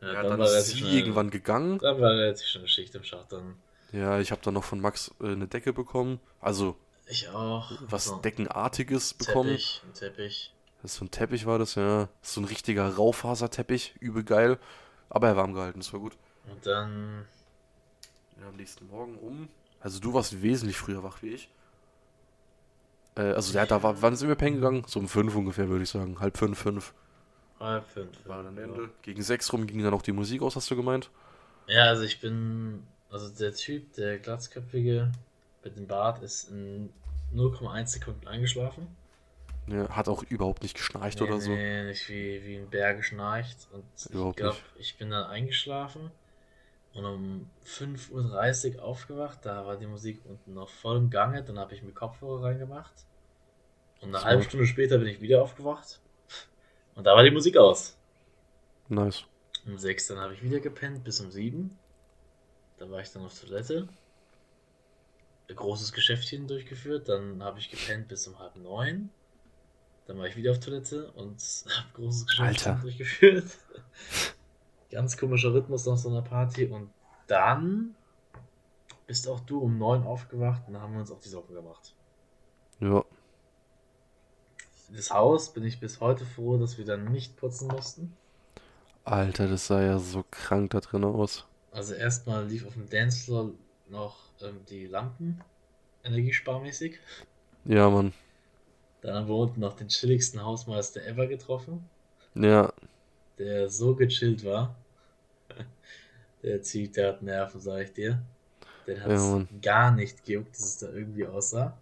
ja, 0.00 0.12
dann, 0.22 0.30
dann 0.30 0.38
war 0.40 0.46
ist 0.46 0.66
sie 0.68 0.78
schon, 0.78 0.88
irgendwann 0.88 1.30
gegangen. 1.30 1.78
Dann 1.78 2.00
war 2.00 2.14
jetzt 2.14 2.48
schon 2.48 2.66
Schicht 2.66 2.94
im 2.94 3.04
Schacht. 3.04 3.32
Dann. 3.32 3.56
Ja, 3.92 4.18
ich 4.18 4.32
habe 4.32 4.42
dann 4.42 4.54
noch 4.54 4.64
von 4.64 4.80
Max 4.80 5.14
äh, 5.20 5.28
eine 5.28 5.46
Decke 5.46 5.72
bekommen. 5.72 6.20
Also. 6.40 6.76
Ich 7.06 7.28
auch. 7.28 7.70
Was 7.88 8.08
also, 8.08 8.20
Deckenartiges 8.20 9.14
bekommen. 9.14 9.50
Teppich, 9.50 9.82
ein 9.86 9.94
Teppich. 9.94 10.52
Das 10.82 10.92
ist 10.92 10.98
so 10.98 11.04
ein 11.04 11.10
Teppich 11.12 11.46
war 11.46 11.58
das, 11.58 11.76
ja. 11.76 12.08
Das 12.20 12.28
ist 12.28 12.34
so 12.34 12.40
ein 12.40 12.46
richtiger 12.46 12.88
Raufaserteppich, 12.88 13.94
übel 14.00 14.24
geil. 14.24 14.58
Aber 15.08 15.28
er 15.28 15.36
warm 15.36 15.54
gehalten, 15.54 15.78
das 15.78 15.92
war 15.92 16.00
gut. 16.00 16.16
Und 16.50 16.66
dann. 16.66 17.26
Ja, 18.40 18.48
am 18.48 18.56
nächsten 18.56 18.88
Morgen 18.88 19.16
um. 19.18 19.48
Also 19.80 20.00
du 20.00 20.12
warst 20.14 20.42
wesentlich 20.42 20.76
früher 20.76 21.04
wach 21.04 21.22
wie 21.22 21.28
ich. 21.28 21.48
Äh, 23.14 23.32
also 23.32 23.56
ja, 23.56 23.66
da 23.66 23.84
war, 23.84 24.02
wann 24.02 24.16
sind 24.16 24.28
wir 24.28 24.34
pennen 24.34 24.56
gegangen? 24.56 24.84
So 24.88 24.98
um 24.98 25.08
fünf 25.08 25.36
ungefähr, 25.36 25.68
würde 25.68 25.84
ich 25.84 25.90
sagen. 25.90 26.18
Halb 26.18 26.36
fünf, 26.36 26.58
fünf. 26.58 26.92
Halb 27.58 27.88
fünf. 27.88 28.26
War 28.26 28.42
dann 28.42 28.56
Ende. 28.58 28.82
Ja. 28.82 28.88
Gegen 29.02 29.22
sechs 29.22 29.52
rum 29.52 29.66
ging 29.66 29.82
dann 29.82 29.94
auch 29.94 30.02
die 30.02 30.12
Musik 30.12 30.42
aus, 30.42 30.56
hast 30.56 30.70
du 30.70 30.76
gemeint? 30.76 31.10
Ja, 31.66 31.84
also 31.84 32.02
ich 32.02 32.20
bin. 32.20 32.86
Also 33.10 33.28
der 33.28 33.54
Typ, 33.54 33.94
der 33.94 34.18
glatzköpfige 34.18 35.12
mit 35.64 35.76
dem 35.76 35.86
Bart, 35.86 36.22
ist 36.22 36.50
in 36.50 36.90
0,1 37.34 37.86
Sekunden 37.86 38.26
eingeschlafen. 38.26 38.88
Ja, 39.68 39.88
hat 39.88 40.08
auch 40.08 40.22
überhaupt 40.24 40.62
nicht 40.62 40.76
geschnarcht 40.76 41.20
nee, 41.20 41.26
oder 41.26 41.40
so. 41.40 41.50
Nee, 41.50 41.84
nicht 41.84 42.08
wie, 42.08 42.44
wie 42.44 42.56
ein 42.56 42.68
Bär 42.68 42.94
geschnarcht. 42.94 43.68
Und 43.72 43.84
überhaupt 44.10 44.38
ich 44.38 44.42
glaube, 44.42 44.58
ich 44.78 44.96
bin 44.96 45.10
dann 45.10 45.24
eingeschlafen 45.24 46.10
und 46.94 47.04
um 47.04 47.50
5.30 47.64 48.76
Uhr 48.76 48.84
aufgewacht. 48.84 49.40
Da 49.42 49.66
war 49.66 49.76
die 49.76 49.86
Musik 49.86 50.20
unten 50.24 50.54
noch 50.54 50.68
voll 50.68 50.98
im 50.98 51.10
Gange. 51.10 51.42
Dann 51.42 51.58
habe 51.58 51.74
ich 51.74 51.82
mir 51.82 51.92
Kopfhörer 51.92 52.44
reingemacht. 52.44 52.94
Und 54.00 54.14
eine 54.14 54.24
halbe 54.24 54.42
Stunde 54.42 54.66
später 54.66 54.98
bin 54.98 55.08
ich 55.08 55.20
wieder 55.20 55.42
aufgewacht. 55.42 56.00
Und 56.96 57.04
da 57.04 57.14
war 57.14 57.22
die 57.22 57.30
Musik 57.30 57.56
aus. 57.56 57.96
Nice. 58.88 59.24
Um 59.66 59.78
6 59.78 60.08
dann 60.08 60.18
habe 60.18 60.34
ich 60.34 60.42
wieder 60.42 60.60
gepennt 60.60 61.04
bis 61.04 61.20
um 61.20 61.30
7. 61.30 61.76
Da 62.78 62.90
war 62.90 63.00
ich 63.00 63.12
dann 63.12 63.24
auf 63.24 63.38
Toilette. 63.38 63.88
Ein 65.48 65.56
großes 65.56 65.92
Geschäftchen 65.92 66.48
durchgeführt. 66.48 67.08
Dann 67.08 67.42
habe 67.42 67.58
ich 67.58 67.70
gepennt 67.70 68.08
bis 68.08 68.26
um 68.26 68.38
halb 68.38 68.56
neun. 68.56 69.10
Dann 70.06 70.18
war 70.18 70.26
ich 70.26 70.36
wieder 70.36 70.52
auf 70.52 70.60
Toilette 70.60 71.10
und 71.12 71.40
habe 71.68 71.88
großes 71.94 72.26
Geschäftchen 72.26 72.80
durchgeführt. 72.80 73.50
Ganz 74.90 75.16
komischer 75.16 75.52
Rhythmus 75.52 75.84
nach 75.86 75.96
so 75.96 76.08
einer 76.08 76.22
Party. 76.22 76.66
Und 76.66 76.90
dann 77.26 77.94
bist 79.06 79.28
auch 79.28 79.40
du 79.40 79.60
um 79.60 79.78
neun 79.78 80.04
aufgewacht 80.04 80.62
und 80.66 80.74
dann 80.74 80.82
haben 80.82 80.94
wir 80.94 81.00
uns 81.00 81.10
auf 81.10 81.20
die 81.20 81.28
Socken 81.28 81.54
gemacht. 81.54 81.94
Ja. 82.80 83.04
Das 84.94 85.10
Haus 85.10 85.52
bin 85.52 85.64
ich 85.64 85.80
bis 85.80 86.00
heute 86.00 86.24
froh, 86.24 86.58
dass 86.58 86.78
wir 86.78 86.84
dann 86.84 87.10
nicht 87.12 87.36
putzen 87.36 87.68
mussten. 87.68 88.16
Alter, 89.04 89.48
das 89.48 89.66
sah 89.66 89.82
ja 89.82 89.98
so 89.98 90.24
krank 90.30 90.70
da 90.70 90.80
drin 90.80 91.04
aus. 91.04 91.44
Also 91.72 91.94
erstmal 91.94 92.46
lief 92.46 92.66
auf 92.66 92.74
dem 92.74 92.88
Dancefloor 92.88 93.50
noch 93.88 94.16
ähm, 94.42 94.60
die 94.68 94.86
Lampen, 94.86 95.40
energiesparmäßig. 96.04 96.98
Ja, 97.64 97.90
Mann. 97.90 98.12
Dann 99.02 99.14
haben 99.14 99.28
wir 99.28 99.34
unten 99.34 99.60
noch 99.60 99.76
den 99.76 99.88
chilligsten 99.88 100.42
Hausmeister 100.42 101.04
ever 101.04 101.26
getroffen. 101.26 101.88
Ja. 102.34 102.72
Der 103.38 103.68
so 103.68 103.94
gechillt 103.94 104.44
war. 104.44 104.74
Der 106.42 106.62
zieht, 106.62 106.96
der 106.96 107.08
hat 107.08 107.22
Nerven, 107.22 107.60
sag 107.60 107.82
ich 107.82 107.92
dir. 107.92 108.22
Der 108.86 109.00
hat 109.02 109.10
ja, 109.10 109.46
gar 109.62 109.90
nicht 109.90 110.24
gejuckt, 110.24 110.54
dass 110.54 110.64
es 110.64 110.78
da 110.78 110.88
irgendwie 110.90 111.26
aussah. 111.26 111.76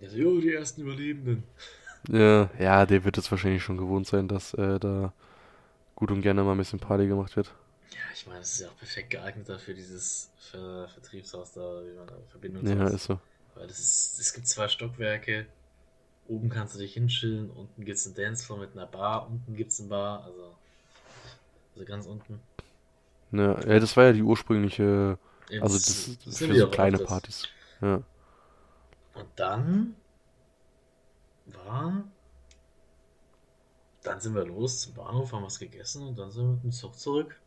Der 0.00 0.10
so, 0.10 0.16
jo, 0.16 0.40
die 0.40 0.52
ersten 0.52 0.82
Überlebenden. 0.82 1.44
Ja, 2.08 2.50
ja, 2.58 2.86
der 2.86 3.04
wird 3.04 3.18
es 3.18 3.30
wahrscheinlich 3.30 3.62
schon 3.62 3.78
gewohnt 3.78 4.06
sein, 4.06 4.28
dass 4.28 4.54
äh, 4.54 4.78
da 4.78 5.12
gut 5.94 6.10
und 6.10 6.22
gerne 6.22 6.44
mal 6.44 6.52
ein 6.52 6.58
bisschen 6.58 6.78
Party 6.78 7.06
gemacht 7.06 7.36
wird. 7.36 7.52
Ja, 7.90 7.98
ich 8.14 8.26
meine, 8.26 8.40
es 8.40 8.52
ist 8.52 8.60
ja 8.60 8.68
auch 8.68 8.76
perfekt 8.76 9.10
geeignet 9.10 9.48
dafür, 9.48 9.74
dieses 9.74 10.30
Ver 10.38 10.88
Vertriebshaus 10.88 11.52
da, 11.52 11.60
wie 11.60 11.96
man 11.96 12.06
da 12.06 12.14
Verbindung 12.30 12.66
Ja, 12.66 12.86
ist 12.88 13.04
so. 13.04 13.18
Weil 13.54 13.66
das 13.66 13.78
ist, 13.78 14.18
es 14.20 14.32
gibt 14.34 14.46
zwei 14.46 14.68
Stockwerke. 14.68 15.46
Oben 16.28 16.48
kannst 16.48 16.74
du 16.74 16.78
dich 16.78 16.94
hinschillen, 16.94 17.50
unten 17.50 17.84
gibt 17.84 17.98
es 17.98 18.06
einen 18.06 18.16
Dancefloor 18.16 18.58
mit 18.58 18.72
einer 18.74 18.86
Bar, 18.86 19.28
unten 19.28 19.54
gibt 19.54 19.70
es 19.70 19.80
eine 19.80 19.88
Bar, 19.88 20.24
also, 20.24 20.54
also 21.74 21.86
ganz 21.86 22.06
unten. 22.06 22.40
Ja, 23.32 23.60
ja, 23.64 23.78
das 23.78 23.96
war 23.96 24.04
ja 24.04 24.12
die 24.12 24.22
ursprüngliche, 24.22 25.18
also 25.60 25.76
das, 25.78 26.18
das 26.24 26.38
für 26.38 26.56
so 26.56 26.68
kleine 26.68 26.98
Partys. 26.98 27.48
Ja. 27.80 28.02
Und 29.16 29.28
dann 29.36 29.96
war 31.46 32.04
dann 34.06 34.20
sind 34.20 34.34
wir 34.34 34.44
los 34.44 34.82
zum 34.82 34.94
Bahnhof, 34.94 35.32
haben 35.32 35.44
was 35.44 35.58
gegessen 35.58 36.06
und 36.06 36.18
dann 36.18 36.30
sind 36.30 36.44
wir 36.44 36.52
mit 36.52 36.62
dem 36.62 36.72
Zug 36.72 36.96
zurück. 36.96 37.40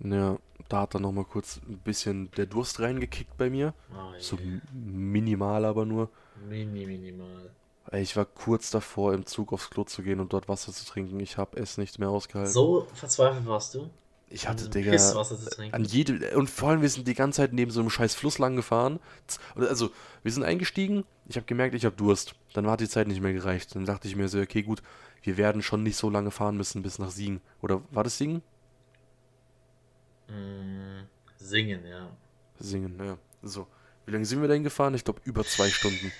Ja, 0.00 0.38
da 0.68 0.82
hat 0.82 0.94
dann 0.94 1.02
nochmal 1.02 1.24
kurz 1.24 1.60
ein 1.66 1.78
bisschen 1.78 2.30
der 2.32 2.46
Durst 2.46 2.80
reingekickt 2.80 3.36
bei 3.38 3.48
mir. 3.48 3.74
Oh, 3.90 4.12
so 4.18 4.36
minimal 4.72 5.64
aber 5.64 5.86
nur. 5.86 6.10
Mini, 6.46 6.84
minimal. 6.84 7.50
Ich 7.92 8.16
war 8.16 8.24
kurz 8.24 8.70
davor, 8.70 9.14
im 9.14 9.24
Zug 9.24 9.52
aufs 9.52 9.70
Klo 9.70 9.84
zu 9.84 10.02
gehen 10.02 10.20
und 10.20 10.32
dort 10.32 10.48
Wasser 10.48 10.72
zu 10.72 10.84
trinken. 10.84 11.20
Ich 11.20 11.38
habe 11.38 11.58
es 11.58 11.78
nicht 11.78 11.98
mehr 11.98 12.10
ausgehalten. 12.10 12.52
So 12.52 12.86
verzweifelt 12.92 13.46
warst 13.46 13.74
du? 13.74 13.88
Ich 14.34 14.48
hatte, 14.48 14.68
Digga, 14.68 14.96
trinken. 14.96 15.72
an 15.72 15.84
jede, 15.84 16.36
und 16.36 16.50
vor 16.50 16.70
allem, 16.70 16.82
wir 16.82 16.88
sind 16.88 17.06
die 17.06 17.14
ganze 17.14 17.36
Zeit 17.36 17.52
neben 17.52 17.70
so 17.70 17.78
einem 17.78 17.88
scheiß 17.88 18.16
Fluss 18.16 18.38
lang 18.38 18.56
gefahren. 18.56 18.98
Also, 19.54 19.92
wir 20.24 20.32
sind 20.32 20.42
eingestiegen, 20.42 21.04
ich 21.28 21.36
habe 21.36 21.46
gemerkt, 21.46 21.72
ich 21.76 21.84
habe 21.84 21.94
Durst. 21.94 22.34
Dann 22.52 22.66
war 22.66 22.76
die 22.76 22.88
Zeit 22.88 23.06
nicht 23.06 23.20
mehr 23.20 23.32
gereicht. 23.32 23.76
Dann 23.76 23.84
dachte 23.84 24.08
ich 24.08 24.16
mir 24.16 24.28
so, 24.28 24.40
okay, 24.40 24.64
gut, 24.64 24.82
wir 25.22 25.36
werden 25.36 25.62
schon 25.62 25.84
nicht 25.84 25.96
so 25.96 26.10
lange 26.10 26.32
fahren 26.32 26.56
müssen 26.56 26.82
bis 26.82 26.98
nach 26.98 27.12
Siegen. 27.12 27.42
Oder 27.62 27.80
war 27.92 28.02
das 28.02 28.18
Siegen? 28.18 28.42
Mm, 30.26 31.06
singen, 31.36 31.86
ja. 31.86 32.10
Singen, 32.58 32.98
ja. 32.98 33.16
So. 33.42 33.68
Wie 34.04 34.10
lange 34.10 34.24
sind 34.24 34.40
wir 34.40 34.48
denn 34.48 34.64
gefahren? 34.64 34.94
Ich 34.94 35.04
glaube, 35.04 35.20
über 35.22 35.44
zwei 35.44 35.68
Stunden. 35.68 36.10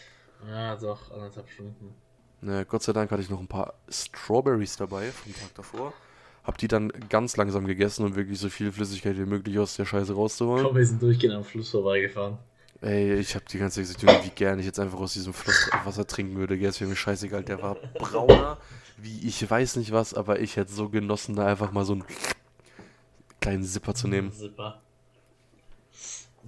Ja, 0.49 0.77
doch, 0.77 1.11
anderthalb 1.11 1.51
Stunden. 1.51 1.97
Na, 2.43 2.63
Gott 2.63 2.85
sei 2.85 2.93
Dank 2.93 3.11
hatte 3.11 3.23
ich 3.23 3.31
noch 3.31 3.41
ein 3.41 3.49
paar 3.49 3.75
Strawberries 3.89 4.77
dabei 4.77 5.11
vom 5.11 5.35
Tag 5.35 5.53
davor. 5.55 5.93
Hab 6.45 6.59
die 6.59 6.69
dann 6.69 6.93
ganz 7.09 7.37
langsam 7.37 7.67
gegessen, 7.67 8.05
um 8.05 8.17
wirklich 8.17 8.39
so 8.39 8.51
viel 8.51 8.71
Flüssigkeit 8.71 9.17
wie 9.17 9.25
möglich 9.25 9.59
aus 9.59 9.77
der 9.77 9.87
Scheiße 9.87 10.15
rauszuholen. 10.15 10.65
Komm, 10.65 10.77
wir 10.77 10.87
sind 10.87 11.03
durchgehend 11.03 11.35
am 11.35 11.45
Fluss 11.45 11.71
vorbeigefahren. 11.71 12.37
Ey, 12.83 13.15
ich 13.15 13.35
hab 13.35 13.47
die 13.47 13.59
ganze 13.59 13.83
Zeit 13.83 13.99
gesagt, 13.99 14.27
wie 14.27 14.31
gern 14.31 14.59
ich 14.59 14.67
jetzt 14.67 14.79
einfach 14.79 14.99
aus 14.99 15.15
diesem 15.15 15.33
Fluss 15.33 15.71
Wasser 15.85 16.07
trinken 16.07 16.37
würde. 16.37 16.55
Jetzt 16.55 16.81
wäre 16.81 16.91
mir 16.91 16.97
scheißegal, 16.97 17.43
der 17.43 17.63
war 17.63 17.77
brauner, 17.95 18.59
wie 18.99 19.27
ich 19.27 19.49
weiß 19.49 19.77
nicht 19.77 19.91
was, 19.91 20.13
aber 20.13 20.41
ich 20.41 20.57
hätte 20.57 20.71
so 20.71 20.91
genossen, 20.91 21.35
da 21.35 21.47
einfach 21.47 21.73
mal 21.73 21.87
so 21.87 21.95
einen 21.95 22.05
kleinen 23.41 23.65
Zipper 23.65 23.95
zu 23.95 24.07
nehmen. 24.07 24.31
Zipper. 24.31 24.83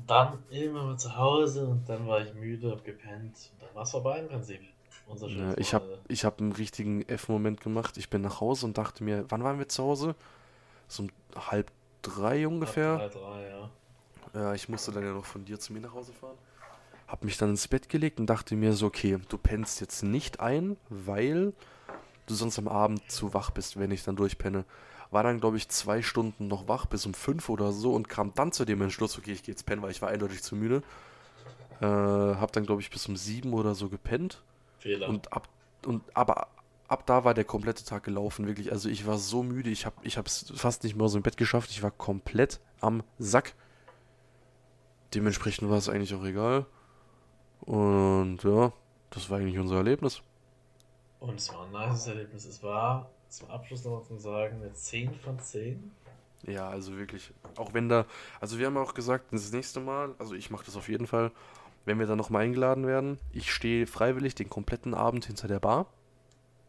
Dann 0.07 0.39
irgendwann 0.51 0.89
mal 0.89 0.99
zu 0.99 1.17
Hause 1.17 1.67
und 1.67 1.89
dann 1.89 2.07
war 2.07 2.21
ich 2.21 2.35
müde, 2.35 2.71
hab 2.71 2.85
gepennt. 2.85 3.51
Und 3.53 3.63
dann 3.63 3.75
war 3.75 3.85
es 3.85 3.91
vorbei 3.91 4.19
im 4.19 4.29
Prinzip. 4.29 4.61
Unser 5.07 5.29
ja, 5.29 5.57
ich 5.57 5.73
habe 5.73 5.99
ich 6.09 6.25
hab 6.25 6.41
einen 6.41 6.53
richtigen 6.53 7.03
F-Moment 7.09 7.61
gemacht. 7.61 7.97
Ich 7.97 8.11
bin 8.11 8.23
nach 8.23 8.41
Hause 8.41 8.67
und 8.67 8.77
dachte 8.77 9.05
mir, 9.05 9.25
wann 9.29 9.45
waren 9.45 9.59
wir 9.59 9.69
zu 9.69 9.85
Hause? 9.85 10.15
So 10.89 11.05
um 11.05 11.11
halb 11.37 11.71
drei 12.03 12.47
ungefähr. 12.47 12.99
Halb 12.99 13.13
drei, 13.13 13.21
drei, 13.21 13.49
ja. 13.49 13.71
Ja, 14.35 14.55
ich 14.55 14.69
musste 14.69 14.93
dann 14.93 15.05
ja 15.05 15.13
noch 15.13 15.25
von 15.25 15.45
dir 15.45 15.59
zu 15.59 15.73
mir 15.73 15.81
nach 15.81 15.95
Hause 15.95 16.13
fahren. 16.13 16.37
Hab 17.09 17.25
mich 17.25 17.37
dann 17.37 17.51
ins 17.51 17.69
Bett 17.69 17.89
gelegt 17.89 18.19
und 18.19 18.27
dachte 18.27 18.57
mir 18.57 18.73
so, 18.73 18.87
okay, 18.87 19.19
du 19.29 19.39
pennst 19.39 19.81
jetzt 19.81 20.03
nicht 20.03 20.41
ein, 20.41 20.77
weil 20.89 21.53
du 22.27 22.35
sonst 22.35 22.59
am 22.59 22.67
Abend 22.67 23.11
zu 23.11 23.33
wach 23.33 23.51
bist, 23.51 23.79
wenn 23.79 23.93
ich 23.93 24.03
dann 24.03 24.17
durchpenne. 24.17 24.65
War 25.13 25.23
dann, 25.23 25.39
glaube 25.39 25.57
ich, 25.57 25.69
zwei 25.69 26.03
Stunden 26.03 26.49
noch 26.49 26.67
wach, 26.67 26.87
bis 26.87 27.07
um 27.07 27.15
fünf 27.15 27.49
oder 27.49 27.73
so 27.73 27.95
und 27.95 28.09
kam 28.09 28.35
dann 28.35 28.51
zu 28.51 28.65
dem 28.65 28.83
Entschluss, 28.83 29.17
okay, 29.17 29.33
ich 29.33 29.45
gehe 29.45 29.55
jetzt 29.55 29.65
pennen, 29.65 29.83
weil 29.83 29.93
ich 29.93 30.03
war 30.03 30.09
eindeutig 30.09 30.43
zu 30.43 30.57
müde. 30.57 30.83
Äh, 31.81 31.87
hab 31.87 32.53
dann, 32.53 32.67
glaube 32.67 32.81
ich, 32.81 32.91
bis 32.91 33.07
um 33.07 33.17
sieben 33.17 33.53
oder 33.55 33.77
so 33.77 33.89
gepennt. 33.89 34.43
Fehler. 34.79 35.09
Und 35.09 35.33
ab, 35.33 35.49
und, 35.85 36.03
aber 36.15 36.49
ab 36.89 37.07
da 37.07 37.25
war 37.25 37.35
der 37.35 37.45
komplette 37.45 37.85
Tag 37.85 38.05
gelaufen, 38.05 38.47
wirklich. 38.47 38.73
Also 38.73 38.89
ich 38.89 39.07
war 39.07 39.19
so 39.19 39.43
müde, 39.43 39.71
ich 39.71 39.87
habe 39.87 39.97
ich 40.03 40.17
es 40.17 40.53
fast 40.55 40.85
nicht 40.85 40.97
mehr 40.97 41.09
so 41.09 41.17
im 41.17 41.23
Bett 41.23 41.37
geschafft. 41.37 41.71
Ich 41.71 41.83
war 41.83 41.91
komplett 41.91 42.61
am 42.81 43.03
Sack. 43.19 43.55
Dementsprechend 45.15 45.71
war 45.71 45.79
es 45.79 45.89
eigentlich 45.89 46.15
auch 46.15 46.25
egal. 46.25 46.67
Und 47.61 48.43
ja, 48.43 48.73
das 49.11 49.31
war 49.31 49.39
eigentlich 49.39 49.59
unser 49.59 49.77
Erlebnis. 49.77 50.23
Und 51.21 51.37
es 51.37 51.53
war 51.53 51.65
ein 51.65 51.73
nice 51.73 52.07
Erlebnis. 52.09 52.45
Es 52.45 52.63
war 52.63 53.11
zum 53.29 53.51
Abschluss 53.51 53.85
noch 53.85 54.03
zu 54.07 54.17
sagen 54.19 54.63
eine 54.63 54.73
10 54.73 55.15
von 55.15 55.39
10. 55.39 55.91
Ja, 56.47 56.69
also 56.69 56.97
wirklich. 56.97 57.33
Auch 57.57 57.75
wenn 57.75 57.89
da, 57.89 58.07
also 58.41 58.59
wir 58.59 58.67
haben 58.67 58.77
auch 58.77 58.95
gesagt, 58.95 59.33
das 59.33 59.51
nächste 59.53 59.81
Mal, 59.81 60.15
also 60.19 60.35
ich 60.35 60.51
mache 60.51 60.65
das 60.65 60.77
auf 60.77 60.89
jeden 60.89 61.07
Fall, 61.07 61.33
wenn 61.87 61.99
wir 61.99 62.07
dann 62.07 62.19
nochmal 62.19 62.43
eingeladen 62.43 62.87
werden, 62.87 63.19
ich 63.33 63.51
stehe 63.51 63.87
freiwillig 63.87 64.35
den 64.35 64.51
kompletten 64.51 64.93
Abend 64.93 65.25
hinter 65.25 65.49
der 65.49 65.61
Bar. 65.61 65.87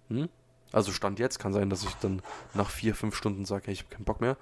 Hm? 0.08 0.30
Also 0.72 0.92
Stand 0.92 1.20
jetzt, 1.20 1.40
kann 1.40 1.54
sein, 1.54 1.70
dass 1.70 1.84
ich 1.84 1.94
dann 1.96 2.22
nach 2.54 2.70
vier, 2.70 2.96
fünf 2.96 3.16
Stunden 3.16 3.44
sage, 3.44 3.66
hey, 3.66 3.74
ich 3.74 3.82
habe 3.82 3.94
keinen 3.94 4.06
Bock 4.06 4.22
mehr. 4.22 4.38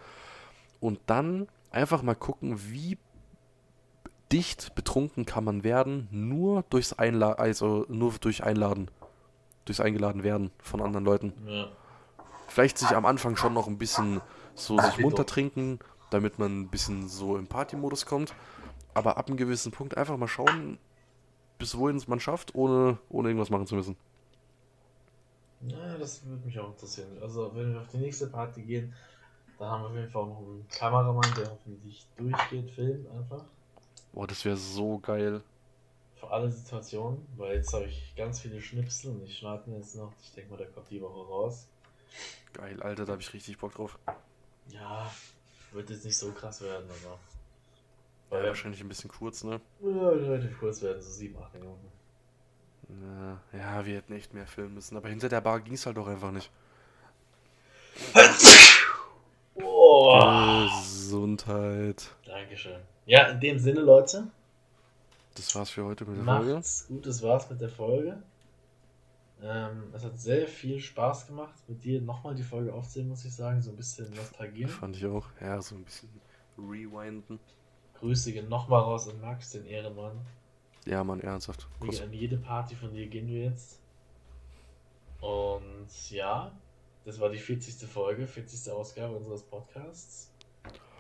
Und 0.80 1.00
dann 1.08 1.48
einfach 1.72 2.02
mal 2.02 2.16
gucken, 2.16 2.60
wie 2.70 2.98
dicht 4.32 4.76
betrunken 4.76 5.26
kann 5.26 5.44
man 5.44 5.64
werden, 5.64 6.08
nur 6.12 6.64
durchs 6.70 6.94
Einladen, 6.94 7.40
also 7.40 7.86
nur 7.88 8.14
durch 8.20 8.44
Einladen, 8.44 8.90
durchs 9.66 9.80
Eingeladen 9.80 10.24
werden 10.24 10.52
von 10.62 10.82
anderen 10.82 11.06
Leuten. 11.06 11.34
Ja. 11.48 11.68
Vielleicht 12.48 12.78
sich 12.78 12.90
am 12.90 13.06
Anfang 13.06 13.38
schon 13.38 13.54
noch 13.54 13.68
ein 13.68 13.78
bisschen 13.78 14.22
so 14.56 14.80
sich 14.80 14.98
munter 15.00 15.26
trinken, 15.26 15.80
damit 16.10 16.40
man 16.40 16.62
ein 16.62 16.68
bisschen 16.70 17.08
so 17.08 17.38
im 17.38 17.48
Party-Modus 17.48 18.06
kommt. 18.06 18.34
Aber 18.96 19.18
ab 19.18 19.28
einem 19.28 19.38
gewissen 19.38 19.72
Punkt 19.72 19.96
einfach 19.98 20.18
mal 20.18 20.28
schauen, 20.28 20.80
bis 21.60 21.78
wohin 21.78 21.98
es 21.98 22.08
man 22.08 22.20
schafft, 22.20 22.56
ohne, 22.56 22.98
ohne 23.10 23.30
irgendwas 23.30 23.52
machen 23.52 23.68
zu 23.68 23.76
müssen. 23.76 23.96
Ja, 25.68 25.98
das 25.98 26.26
würde 26.26 26.46
mich 26.46 26.60
auch 26.60 26.70
interessieren. 26.70 27.10
Also, 27.22 27.54
wenn 27.56 27.74
wir 27.74 27.82
auf 27.82 27.88
die 27.90 27.98
nächste 27.98 28.28
Party 28.28 28.62
gehen, 28.62 28.94
dann 29.60 29.70
haben 29.70 29.84
wir 29.84 29.90
auf 29.90 29.96
jeden 29.96 30.10
Fall 30.10 30.22
auch 30.24 30.28
noch 30.28 30.40
einen 30.40 30.68
Kameramann, 30.70 31.34
der 31.36 31.52
hoffentlich 31.52 32.08
durchgeht, 32.16 32.72
filmt 32.72 33.10
einfach. 33.12 33.44
Boah, 34.14 34.28
das 34.28 34.46
wäre 34.46 34.58
so 34.58 35.00
geil. 35.00 35.42
Für 36.16 36.30
alle 36.32 36.50
Situationen, 36.50 37.26
weil 37.36 37.58
jetzt 37.58 37.74
habe 37.74 37.86
ich 37.86 38.14
ganz 38.16 38.40
viele 38.40 38.62
Schnipsel 38.62 39.12
und 39.12 39.24
ich 39.24 39.38
schneide 39.38 39.70
mir 39.70 39.78
jetzt 39.78 39.96
noch. 39.96 40.14
Ich 40.22 40.32
denke 40.32 40.52
mal, 40.52 40.58
der 40.58 40.68
kommt 40.68 40.90
die 40.90 41.02
Woche 41.02 41.28
raus. 41.28 41.68
Geil, 42.54 42.82
Alter, 42.82 43.06
da 43.06 43.12
habe 43.14 43.22
ich 43.22 43.34
richtig 43.34 43.58
Bock 43.58 43.74
drauf. 43.74 44.00
Ja, 44.70 45.12
wird 45.74 45.90
jetzt 45.90 46.06
nicht 46.06 46.18
so 46.18 46.32
krass 46.32 46.62
werden, 46.62 46.90
aber. 46.90 47.20
Weil 48.36 48.44
ja, 48.44 48.50
wahrscheinlich 48.50 48.82
ein 48.82 48.90
bisschen 48.90 49.10
kurz, 49.10 49.44
ne? 49.44 49.62
Ja, 49.82 50.10
relativ 50.10 50.60
kurz 50.60 50.82
werden, 50.82 51.02
so 51.02 51.10
7, 51.10 51.38
8 51.38 51.54
Minuten. 51.54 51.88
Ja, 52.90 53.42
ja, 53.58 53.86
wir 53.86 53.96
hätten 53.96 54.14
echt 54.14 54.34
mehr 54.34 54.48
filmen 54.48 54.76
müssen, 54.76 54.96
aber 54.98 55.10
hinter 55.10 55.30
der 55.30 55.42
Bar 55.42 55.60
ging 55.62 55.74
es 55.74 55.86
halt 55.86 55.98
auch 55.98 56.08
einfach 56.08 56.32
nicht. 56.32 56.52
Oh. 59.56 60.68
Gesundheit. 60.82 62.12
Dankeschön. 62.26 62.82
Ja, 63.06 63.28
in 63.28 63.40
dem 63.40 63.58
Sinne, 63.58 63.82
Leute. 63.82 64.28
Das 65.36 65.56
war's 65.56 65.70
für 65.70 65.86
heute 65.86 66.06
mit 66.06 66.18
der 66.18 66.24
Macht's 66.24 66.82
Folge. 66.82 66.94
Gut, 66.94 67.08
das 67.08 67.24
war's 67.24 67.50
mit 67.50 67.62
der 67.62 67.70
Folge. 67.70 68.22
Ähm, 69.42 69.84
es 69.94 70.04
hat 70.04 70.20
sehr 70.20 70.48
viel 70.48 70.80
Spaß 70.80 71.28
gemacht, 71.28 71.54
mit 71.68 71.84
dir 71.84 72.02
nochmal 72.02 72.36
die 72.36 72.44
Folge 72.44 72.74
aufzunehmen, 72.74 73.12
muss 73.12 73.26
ich 73.26 73.34
sagen. 73.34 73.62
So 73.62 73.72
ein 73.72 73.76
bisschen 73.76 74.14
Nostalgie. 74.16 74.66
Fand 74.66 74.96
ich 74.96 75.06
auch. 75.06 75.28
Ja, 75.42 75.62
so 75.62 75.76
ein 75.76 75.84
bisschen 75.84 76.10
rewinden. 76.58 77.40
Grüße 78.06 78.34
gehen 78.34 78.50
nochmal 78.50 78.82
raus 78.82 79.10
an 79.10 79.20
Max, 79.20 79.52
den 79.52 79.66
Ehrenmann. 79.66 80.22
Ja, 80.86 81.04
Mann, 81.04 81.22
ernsthaft. 81.22 81.68
Kuss. 81.80 82.02
An 82.02 82.14
jede 82.14 82.38
Party 82.38 82.76
von 82.76 82.94
dir 82.94 83.08
gehen 83.08 83.28
wir 83.28 83.46
jetzt. 83.46 83.80
Und 85.22 86.12
ja, 86.12 86.52
das 87.04 87.20
war 87.20 87.30
die 87.30 87.40
40. 87.40 87.90
Folge, 87.90 88.28
40. 88.28 88.72
Ausgabe 88.72 89.16
unseres 89.16 89.42
Podcasts. 89.42 90.32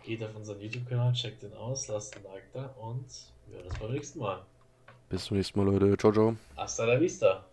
Geht 0.04 0.24
auf 0.24 0.36
unseren 0.36 0.60
YouTube-Kanal, 0.60 1.14
checkt 1.14 1.44
den 1.44 1.54
aus, 1.54 1.88
lasst 1.88 2.16
ein 2.16 2.24
Like 2.24 2.52
da 2.54 2.66
und 2.80 3.06
wir 3.48 3.58
hören 3.58 3.68
uns 3.68 3.80
beim 3.80 3.92
nächsten 3.92 4.20
Mal. 4.20 4.44
Bis 5.10 5.26
zum 5.26 5.38
nächsten 5.38 5.60
Mal, 5.60 5.72
Leute. 5.72 5.96
Ciao, 5.98 6.12
ciao. 6.12 6.36
Hasta 6.56 6.86
la 6.86 7.00
vista. 7.00 7.46